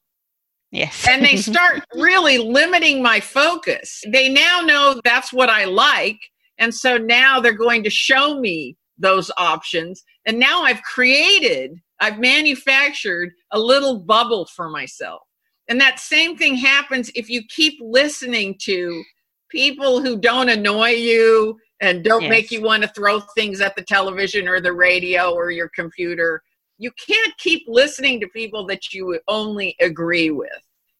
Yes. 0.71 1.05
and 1.07 1.23
they 1.23 1.35
start 1.51 1.83
really 1.95 2.37
limiting 2.37 3.01
my 3.01 3.19
focus. 3.19 4.01
They 4.07 4.29
now 4.29 4.61
know 4.61 5.01
that's 5.03 5.33
what 5.33 5.49
I 5.49 5.65
like. 5.65 6.19
And 6.57 6.73
so 6.73 6.97
now 6.97 7.39
they're 7.39 7.53
going 7.53 7.83
to 7.83 7.89
show 7.89 8.39
me 8.39 8.77
those 8.97 9.31
options. 9.37 10.03
And 10.25 10.39
now 10.39 10.63
I've 10.63 10.81
created, 10.83 11.73
I've 11.99 12.19
manufactured 12.19 13.31
a 13.51 13.59
little 13.59 13.99
bubble 13.99 14.45
for 14.45 14.69
myself. 14.69 15.21
And 15.67 15.79
that 15.81 15.99
same 15.99 16.37
thing 16.37 16.55
happens 16.55 17.11
if 17.15 17.29
you 17.29 17.43
keep 17.49 17.73
listening 17.81 18.55
to 18.61 19.03
people 19.49 20.01
who 20.01 20.17
don't 20.17 20.49
annoy 20.49 20.89
you 20.89 21.57
and 21.81 22.03
don't 22.03 22.23
yes. 22.23 22.29
make 22.29 22.51
you 22.51 22.61
want 22.61 22.83
to 22.83 22.89
throw 22.89 23.19
things 23.19 23.59
at 23.59 23.75
the 23.75 23.83
television 23.83 24.47
or 24.47 24.61
the 24.61 24.71
radio 24.71 25.33
or 25.33 25.51
your 25.51 25.69
computer 25.75 26.41
you 26.81 26.91
can't 26.93 27.37
keep 27.37 27.63
listening 27.67 28.19
to 28.19 28.27
people 28.29 28.65
that 28.65 28.91
you 28.91 29.19
only 29.27 29.75
agree 29.79 30.31
with. 30.31 30.49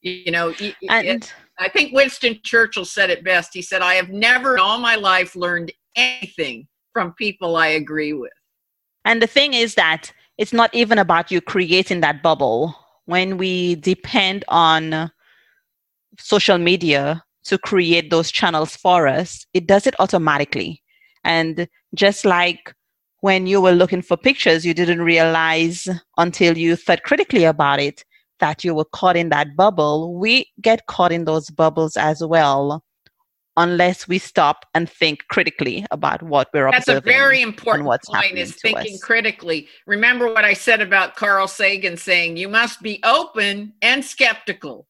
You 0.04 0.32
know, 0.32 0.54
and, 0.90 1.32
I 1.60 1.70
think 1.70 1.94
Winston 1.94 2.40
Churchill 2.44 2.86
said 2.86 3.10
it 3.10 3.24
best. 3.24 3.52
He 3.54 3.64
said, 3.64 3.82
I 3.82 3.96
have 3.96 4.10
never 4.10 4.56
in 4.56 4.60
all 4.60 4.80
my 4.80 4.96
life 4.96 5.36
learned 5.36 5.72
anything 5.96 6.68
from 6.94 7.14
people 7.14 7.56
I 7.56 7.68
agree 7.68 8.14
with. 8.14 8.32
And 9.06 9.22
the 9.22 9.28
thing 9.28 9.54
is 9.54 9.74
that 9.76 10.12
it's 10.38 10.54
not 10.54 10.74
even 10.74 11.00
about 11.00 11.32
you 11.32 11.42
creating 11.42 12.02
that 12.02 12.22
bubble. 12.22 12.76
When 13.06 13.38
we 13.38 13.76
depend 13.76 14.46
on 14.48 15.12
social 16.20 16.60
media 16.60 17.24
to 17.46 17.58
create 17.58 18.10
those 18.10 18.32
channels 18.32 18.76
for 18.76 19.08
us, 19.08 19.46
it 19.54 19.68
does 19.68 19.88
it 19.88 19.96
automatically. 20.00 20.82
And 21.24 21.68
just 21.96 22.26
like 22.26 22.74
when 23.22 23.48
you 23.48 23.62
were 23.62 23.72
looking 23.72 24.02
for 24.02 24.18
pictures, 24.18 24.66
you 24.66 24.74
didn't 24.74 25.02
realize 25.02 25.88
until 26.18 26.58
you 26.58 26.76
thought 26.76 27.04
critically 27.04 27.44
about 27.44 27.80
it 27.80 28.04
that 28.40 28.64
you 28.64 28.74
were 28.74 28.86
caught 28.86 29.16
in 29.16 29.30
that 29.30 29.56
bubble. 29.56 30.18
We 30.18 30.48
get 30.62 30.88
caught 30.88 31.12
in 31.12 31.26
those 31.26 31.50
bubbles 31.50 31.96
as 31.96 32.24
well 32.24 32.84
unless 33.58 34.08
we 34.08 34.18
stop 34.18 34.66
and 34.74 34.90
think 34.90 35.28
critically 35.30 35.86
about 35.92 36.24
what 36.24 36.50
we're 36.54 36.72
That's 36.72 36.88
observing. 36.88 37.04
That's 37.06 37.16
a 37.16 37.20
very 37.20 37.42
important 37.42 37.88
what's 37.88 38.10
point 38.10 38.38
is 38.38 38.56
thinking 38.56 38.96
us. 38.96 39.04
critically. 39.04 39.68
Remember 39.86 40.28
what 40.28 40.46
I 40.46 40.54
said 40.54 40.82
about 40.82 41.16
Carl 41.16 41.48
Sagan 41.48 41.98
saying 41.98 42.38
you 42.38 42.50
must 42.50 42.82
be 42.82 43.00
open 43.04 43.74
and 43.82 44.04
skeptical 44.04 44.88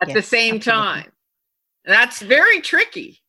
at 0.00 0.08
yes, 0.08 0.14
the 0.14 0.22
same 0.22 0.56
absolutely. 0.56 0.82
time. 0.82 1.11
That's 1.84 2.22
very 2.22 2.60
tricky. 2.60 3.22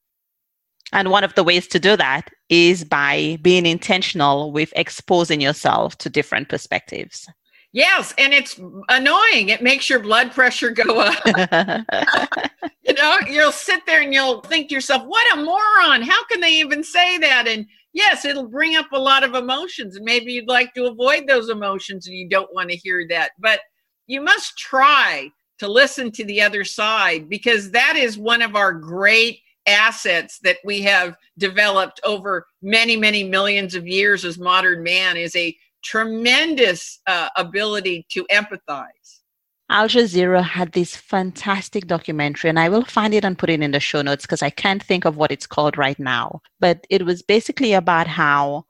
And 0.92 1.10
one 1.10 1.24
of 1.24 1.34
the 1.34 1.44
ways 1.44 1.68
to 1.70 1.80
do 1.80 1.98
that 1.98 2.30
is 2.50 2.84
by 2.84 3.40
being 3.42 3.66
intentional 3.66 4.52
with 4.52 4.72
exposing 4.76 5.42
yourself 5.42 5.98
to 6.00 6.10
different 6.10 6.50
perspectives. 6.50 7.28
Yes, 7.72 8.14
and 8.20 8.32
it's 8.32 8.60
annoying. 8.90 9.50
It 9.50 9.64
makes 9.64 9.90
your 9.90 10.00
blood 10.00 10.32
pressure 10.32 10.70
go 10.70 11.00
up. 11.00 11.18
you 12.84 12.94
know, 12.94 13.18
you'll 13.28 13.52
sit 13.52 13.84
there 13.88 14.02
and 14.02 14.14
you'll 14.14 14.42
think 14.42 14.70
to 14.70 14.76
yourself, 14.76 15.04
what 15.08 15.34
a 15.34 15.42
moron. 15.42 16.04
How 16.04 16.24
can 16.26 16.40
they 16.40 16.54
even 16.60 16.84
say 16.84 17.18
that? 17.18 17.48
And 17.48 17.66
yes, 17.92 18.26
it'll 18.26 18.48
bring 18.48 18.76
up 18.76 18.92
a 18.94 19.00
lot 19.00 19.24
of 19.24 19.34
emotions. 19.34 19.96
And 19.96 20.06
maybe 20.06 20.34
you'd 20.34 20.48
like 20.48 20.76
to 20.76 20.86
avoid 20.86 21.26
those 21.26 21.50
emotions 21.50 22.06
and 22.06 22.16
you 22.16 22.30
don't 22.30 22.54
want 22.54 22.70
to 22.70 22.76
hear 22.76 23.08
that. 23.10 23.32
But 23.40 23.62
you 24.06 24.22
must 24.22 24.56
try 24.56 25.32
to 25.64 25.72
listen 25.72 26.12
to 26.12 26.26
the 26.26 26.42
other 26.42 26.64
side 26.64 27.30
because 27.30 27.72
that 27.72 27.96
is 27.96 28.18
one 28.18 28.42
of 28.42 28.56
our 28.56 28.74
great 28.74 29.40
assets 29.66 30.40
that 30.44 30.58
we 30.64 30.82
have 30.82 31.16
developed 31.38 32.00
over 32.04 32.46
many, 32.62 32.98
many 32.98 33.24
millions 33.24 33.76
of 33.76 33.88
years 33.88 34.26
as 34.26 34.38
modern 34.38 34.84
man 34.84 35.18
is 35.18 35.36
a 35.36 35.56
tremendous 35.84 37.00
uh, 37.08 37.30
ability 37.36 38.06
to 38.10 38.26
empathize. 38.32 39.20
Al 39.70 39.88
Jazeera 39.88 40.44
had 40.44 40.74
this 40.74 40.96
fantastic 40.96 41.88
documentary, 41.88 42.50
and 42.50 42.60
I 42.60 42.70
will 42.70 42.86
find 42.86 43.14
it 43.14 43.26
and 43.26 43.38
put 43.38 43.50
it 43.50 43.62
in 43.62 43.72
the 43.72 43.80
show 43.80 44.02
notes 44.02 44.26
because 44.26 44.44
I 44.44 44.50
can't 44.50 44.84
think 44.84 45.06
of 45.06 45.18
what 45.18 45.32
it's 45.32 45.48
called 45.48 45.78
right 45.78 45.98
now. 45.98 46.42
But 46.60 46.86
it 46.90 47.06
was 47.06 47.22
basically 47.22 47.74
about 47.74 48.08
how 48.08 48.66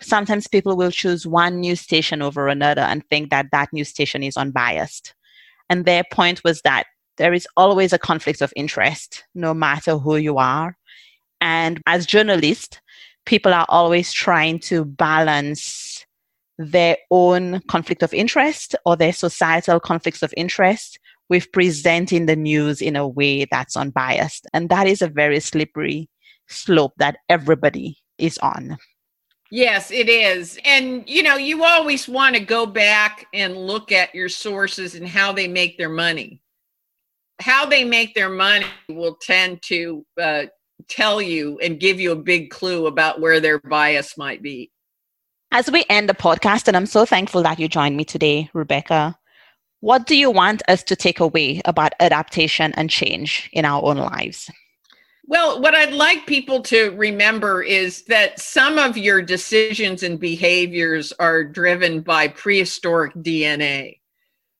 sometimes 0.00 0.46
people 0.46 0.76
will 0.76 0.90
choose 0.90 1.26
one 1.26 1.60
news 1.60 1.80
station 1.80 2.22
over 2.22 2.48
another 2.48 2.82
and 2.82 3.06
think 3.08 3.30
that 3.30 3.46
that 3.52 3.72
news 3.72 3.88
station 3.88 4.22
is 4.22 4.36
unbiased. 4.36 5.14
And 5.68 5.84
their 5.84 6.04
point 6.12 6.42
was 6.44 6.60
that 6.62 6.84
there 7.16 7.32
is 7.32 7.48
always 7.56 7.92
a 7.92 7.98
conflict 7.98 8.42
of 8.42 8.52
interest, 8.56 9.24
no 9.34 9.54
matter 9.54 9.98
who 9.98 10.16
you 10.16 10.38
are. 10.38 10.76
And 11.40 11.80
as 11.86 12.06
journalists, 12.06 12.80
people 13.24 13.52
are 13.52 13.66
always 13.68 14.12
trying 14.12 14.60
to 14.60 14.84
balance 14.84 16.04
their 16.58 16.96
own 17.10 17.60
conflict 17.68 18.02
of 18.02 18.14
interest 18.14 18.74
or 18.86 18.96
their 18.96 19.12
societal 19.12 19.80
conflicts 19.80 20.22
of 20.22 20.32
interest 20.36 20.98
with 21.28 21.50
presenting 21.52 22.26
the 22.26 22.36
news 22.36 22.80
in 22.80 22.96
a 22.96 23.06
way 23.06 23.46
that's 23.50 23.76
unbiased. 23.76 24.46
And 24.54 24.68
that 24.68 24.86
is 24.86 25.02
a 25.02 25.08
very 25.08 25.40
slippery 25.40 26.08
slope 26.48 26.92
that 26.98 27.18
everybody 27.28 27.98
is 28.18 28.38
on. 28.38 28.78
Yes, 29.50 29.90
it 29.90 30.08
is. 30.08 30.58
And 30.64 31.08
you 31.08 31.22
know, 31.22 31.36
you 31.36 31.64
always 31.64 32.08
want 32.08 32.34
to 32.36 32.40
go 32.40 32.66
back 32.66 33.26
and 33.32 33.56
look 33.56 33.92
at 33.92 34.14
your 34.14 34.28
sources 34.28 34.94
and 34.94 35.08
how 35.08 35.32
they 35.32 35.48
make 35.48 35.78
their 35.78 35.88
money 35.88 36.40
how 37.40 37.66
they 37.66 37.84
make 37.84 38.14
their 38.14 38.28
money 38.28 38.66
will 38.88 39.16
tend 39.16 39.62
to 39.62 40.04
uh, 40.20 40.44
tell 40.88 41.20
you 41.20 41.58
and 41.62 41.80
give 41.80 42.00
you 42.00 42.12
a 42.12 42.16
big 42.16 42.50
clue 42.50 42.86
about 42.86 43.20
where 43.20 43.40
their 43.40 43.58
bias 43.60 44.16
might 44.16 44.42
be. 44.42 44.70
As 45.52 45.70
we 45.70 45.84
end 45.88 46.08
the 46.08 46.14
podcast, 46.14 46.66
and 46.68 46.76
I'm 46.76 46.86
so 46.86 47.04
thankful 47.04 47.42
that 47.42 47.58
you 47.58 47.68
joined 47.68 47.96
me 47.96 48.04
today, 48.04 48.50
Rebecca, 48.52 49.16
what 49.80 50.06
do 50.06 50.16
you 50.16 50.30
want 50.30 50.62
us 50.68 50.82
to 50.84 50.96
take 50.96 51.20
away 51.20 51.60
about 51.64 51.92
adaptation 52.00 52.72
and 52.74 52.90
change 52.90 53.48
in 53.52 53.64
our 53.64 53.82
own 53.84 53.98
lives? 53.98 54.50
Well, 55.28 55.60
what 55.60 55.74
I'd 55.74 55.92
like 55.92 56.26
people 56.26 56.62
to 56.62 56.92
remember 56.92 57.60
is 57.60 58.02
that 58.04 58.38
some 58.38 58.78
of 58.78 58.96
your 58.96 59.20
decisions 59.20 60.04
and 60.04 60.20
behaviors 60.20 61.12
are 61.18 61.42
driven 61.42 62.00
by 62.00 62.28
prehistoric 62.28 63.12
DNA. 63.14 63.98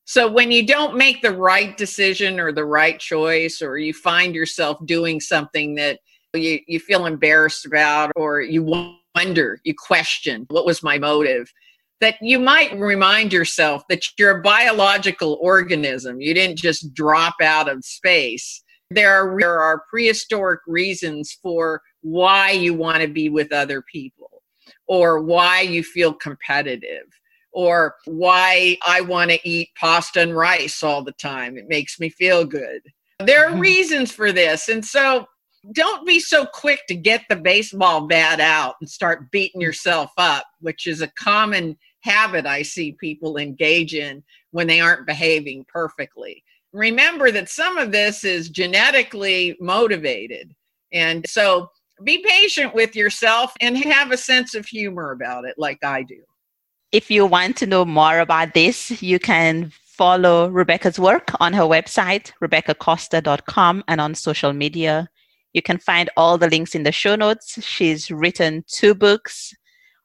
So 0.07 0.31
when 0.31 0.51
you 0.51 0.67
don't 0.67 0.97
make 0.97 1.23
the 1.23 1.37
right 1.37 1.77
decision 1.77 2.41
or 2.41 2.53
the 2.53 2.64
right 2.64 2.99
choice, 2.99 3.62
or 3.62 3.79
you 3.79 3.93
find 3.93 4.35
yourself 4.35 4.79
doing 4.87 5.21
something 5.21 5.77
that 5.77 6.01
you, 6.35 6.59
you 6.67 6.81
feel 6.81 7.07
embarrassed 7.07 7.64
about, 7.64 8.11
or 8.17 8.41
you 8.41 8.62
wonder, 9.14 9.61
you 9.62 9.75
question, 9.75 10.47
what 10.49 10.67
was 10.67 10.83
my 10.83 10.99
motive? 10.99 11.53
That 12.01 12.17
you 12.21 12.41
might 12.41 12.77
remind 12.77 13.33
yourself 13.33 13.85
that 13.89 14.05
you're 14.19 14.39
a 14.39 14.43
biological 14.43 15.39
organism. 15.41 16.21
You 16.21 16.35
didn't 16.35 16.59
just 16.59 16.93
drop 16.93 17.37
out 17.41 17.69
of 17.69 17.85
space. 17.85 18.62
There 18.91 19.12
are, 19.12 19.39
there 19.39 19.61
are 19.61 19.84
prehistoric 19.91 20.61
reasons 20.66 21.37
for 21.43 21.82
why 22.03 22.53
you 22.53 22.74
want 22.74 23.03
to 23.03 23.09
be 23.09 23.28
with 23.28 23.53
other 23.53 23.82
people 23.82 24.43
or 24.87 25.20
why 25.20 25.62
you 25.62 25.82
feel 25.82 26.12
competitive 26.12 27.07
or 27.53 27.97
why 28.05 28.76
I 28.87 29.01
want 29.01 29.30
to 29.30 29.49
eat 29.49 29.70
pasta 29.80 30.20
and 30.20 30.37
rice 30.37 30.82
all 30.82 31.03
the 31.03 31.12
time. 31.12 31.57
It 31.57 31.68
makes 31.68 31.99
me 31.99 32.11
feel 32.11 32.45
good. 32.45 32.82
There 33.18 33.47
are 33.47 33.51
mm-hmm. 33.51 33.61
reasons 33.61 34.12
for 34.12 34.30
this. 34.30 34.68
And 34.68 34.84
so 34.84 35.26
don't 35.72 36.07
be 36.07 36.20
so 36.20 36.47
quick 36.47 36.87
to 36.89 36.95
get 36.95 37.24
the 37.28 37.37
baseball 37.37 38.07
bat 38.07 38.41
out 38.41 38.76
and 38.80 38.89
start 38.89 39.30
beating 39.30 39.61
yourself 39.61 40.12
up, 40.18 40.45
which 40.61 40.87
is 40.87 41.01
a 41.01 41.09
common 41.09 41.76
habit 42.01 42.47
I 42.47 42.62
see 42.62 42.93
people 42.93 43.37
engage 43.37 43.95
in 43.95 44.22
when 44.53 44.66
they 44.66 44.80
aren't 44.80 45.07
behaving 45.07 45.64
perfectly. 45.68 46.45
Remember 46.77 47.31
that 47.31 47.49
some 47.49 47.79
of 47.79 47.91
this 47.91 48.22
is 48.22 48.51
genetically 48.51 49.57
motivated. 49.61 50.55
And 50.93 51.24
so 51.27 51.70
be 52.05 52.22
patient 52.22 52.74
with 52.74 52.95
yourself 52.95 53.55
and 53.62 53.79
have 53.79 54.12
a 54.12 54.18
sense 54.18 54.55
of 54.55 54.66
humor 54.66 55.12
about 55.12 55.47
it, 55.47 55.55
like 55.57 55.83
I 55.83 56.03
do. 56.03 56.20
If 56.93 57.11
you 57.11 57.24
want 57.24 57.57
to 57.57 57.66
know 57.66 57.87
more 57.87 58.18
about 58.18 58.53
this, 58.53 59.03
you 59.03 59.18
can 59.18 59.72
follow 59.87 60.49
Rebecca's 60.51 60.99
work 60.99 61.31
on 61.41 61.55
her 61.55 61.62
website, 61.62 62.33
rebeccacosta.com, 62.43 63.83
and 63.89 64.01
on 64.01 64.14
social 64.14 64.53
media. 64.53 65.09
You 65.55 65.62
can 65.62 65.79
find 65.79 66.11
all 66.18 66.37
the 66.37 66.51
links 66.51 66.74
in 66.74 66.83
the 66.83 66.93
show 66.93 67.16
notes. 67.16 67.59
She's 67.64 68.11
written 68.11 68.64
two 68.68 68.95
books 68.95 69.55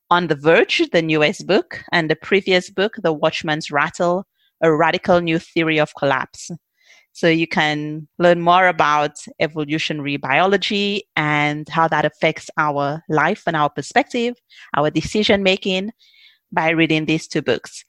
On 0.09 0.27
the 0.27 0.35
Verge, 0.35 0.89
the 0.93 1.01
newest 1.01 1.45
book, 1.45 1.83
and 1.91 2.09
the 2.09 2.15
previous 2.15 2.69
book, 2.69 2.95
The 3.03 3.11
Watchman's 3.11 3.71
Rattle, 3.71 4.25
a 4.61 4.73
radical 4.73 5.21
new 5.21 5.39
theory 5.39 5.79
of 5.79 5.93
collapse. 5.95 6.51
So 7.13 7.27
you 7.27 7.47
can 7.47 8.07
learn 8.19 8.39
more 8.39 8.67
about 8.67 9.11
evolutionary 9.39 10.17
biology 10.17 11.03
and 11.15 11.67
how 11.67 11.87
that 11.89 12.05
affects 12.05 12.49
our 12.57 13.03
life 13.09 13.43
and 13.45 13.55
our 13.55 13.69
perspective, 13.69 14.35
our 14.75 14.89
decision 14.89 15.43
making, 15.43 15.91
by 16.51 16.69
reading 16.69 17.05
these 17.05 17.27
two 17.27 17.41
books. 17.41 17.83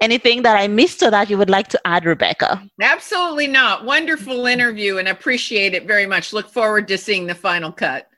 Anything 0.00 0.42
that 0.42 0.58
I 0.58 0.66
missed 0.68 1.02
or 1.02 1.10
that 1.10 1.28
you 1.28 1.36
would 1.36 1.50
like 1.50 1.68
to 1.68 1.80
add, 1.86 2.06
Rebecca? 2.06 2.66
Absolutely 2.80 3.46
not. 3.46 3.84
Wonderful 3.84 4.46
interview 4.46 4.96
and 4.96 5.08
appreciate 5.08 5.74
it 5.74 5.86
very 5.86 6.06
much. 6.06 6.32
Look 6.32 6.48
forward 6.48 6.88
to 6.88 6.96
seeing 6.96 7.26
the 7.26 7.34
final 7.34 7.70
cut. 7.70 8.08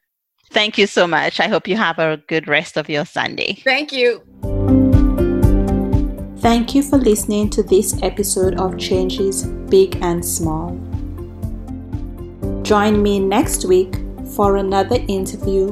Thank 0.53 0.79
you 0.79 0.87
so 0.87 1.09
much. 1.09 1.41
I 1.41 1.49
hope 1.49 1.67
you 1.67 1.77
have 1.77 1.99
a 1.99 2.23
good 2.29 2.47
rest 2.47 2.77
of 2.77 2.89
your 2.89 3.05
Sunday. 3.05 3.61
Thank 3.65 3.93
you. 3.93 4.23
Thank 6.43 6.75
you 6.75 6.83
for 6.83 6.99
listening 6.99 7.51
to 7.51 7.63
this 7.63 8.03
episode 8.03 8.55
of 8.59 8.77
Changes 8.77 9.45
Big 9.45 9.97
and 10.03 10.25
Small. 10.25 10.71
Join 12.65 13.01
me 13.01 13.21
next 13.21 13.65
week 13.65 13.95
for 14.35 14.57
another 14.57 14.97
interview 15.07 15.69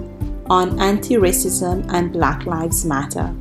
on 0.48 0.78
anti 0.78 1.16
racism 1.16 1.84
and 1.92 2.12
Black 2.12 2.46
Lives 2.46 2.84
Matter. 2.84 3.34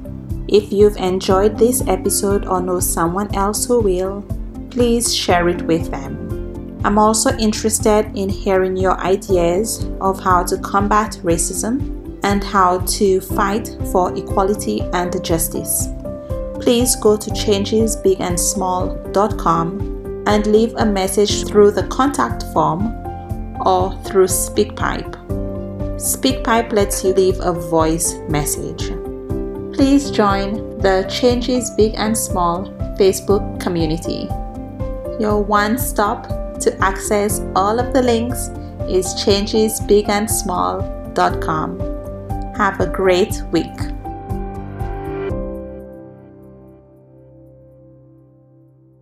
If 0.47 0.73
you've 0.73 0.97
enjoyed 0.97 1.55
this 1.55 1.88
episode 1.88 2.47
or 2.47 2.61
know 2.61 2.80
someone 2.80 3.34
else 3.36 3.63
who 3.63 3.80
will, 3.80 4.23
please 4.71 5.13
share 5.13 5.49
it 5.49 5.61
with 5.61 5.91
them. 5.91 6.82
I'm 6.84 6.97
also 6.97 7.38
interested 7.38 8.11
in 8.15 8.30
hearing 8.30 8.75
your 8.75 8.99
ideas 9.01 9.86
of 10.01 10.19
how 10.19 10.45
to 10.45 10.57
combat 10.57 11.19
racism 11.21 12.19
and 12.23 12.43
how 12.43 12.80
to 12.97 13.21
fight 13.21 13.67
for 13.91 14.17
equality 14.17 14.82
and 14.93 15.23
justice. 15.23 15.89
Please 16.62 16.95
go 16.95 17.18
to 17.18 17.30
changesbigandsmall.com 17.30 20.24
and 20.28 20.47
leave 20.47 20.74
a 20.76 20.86
message 20.86 21.47
through 21.47 21.72
the 21.72 21.88
contact 21.88 22.43
form 22.53 22.93
or 23.66 23.93
through 24.03 24.28
SpeakPipe. 24.28 25.16
SpeakPipe 25.97 26.72
lets 26.72 27.03
you 27.03 27.14
leave 27.14 27.39
a 27.41 27.51
voice 27.53 28.16
message 28.30 28.91
please 29.80 30.12
join 30.12 30.78
the 30.80 31.07
Changes 31.10 31.72
Big 31.72 31.95
and 31.95 32.18
Small 32.18 32.66
Facebook 32.99 33.62
community. 33.62 34.28
Your 35.24 35.41
one 35.41 35.78
stop 35.78 36.28
to 36.60 36.78
access 36.84 37.39
all 37.55 37.80
of 37.80 37.93
the 37.93 38.01
links 38.01 38.49
is 38.89 39.16
changesbigandsmall.com. 39.16 41.80
Have 42.57 42.82
a 42.82 42.88
great 42.88 43.41
week. 43.53 43.99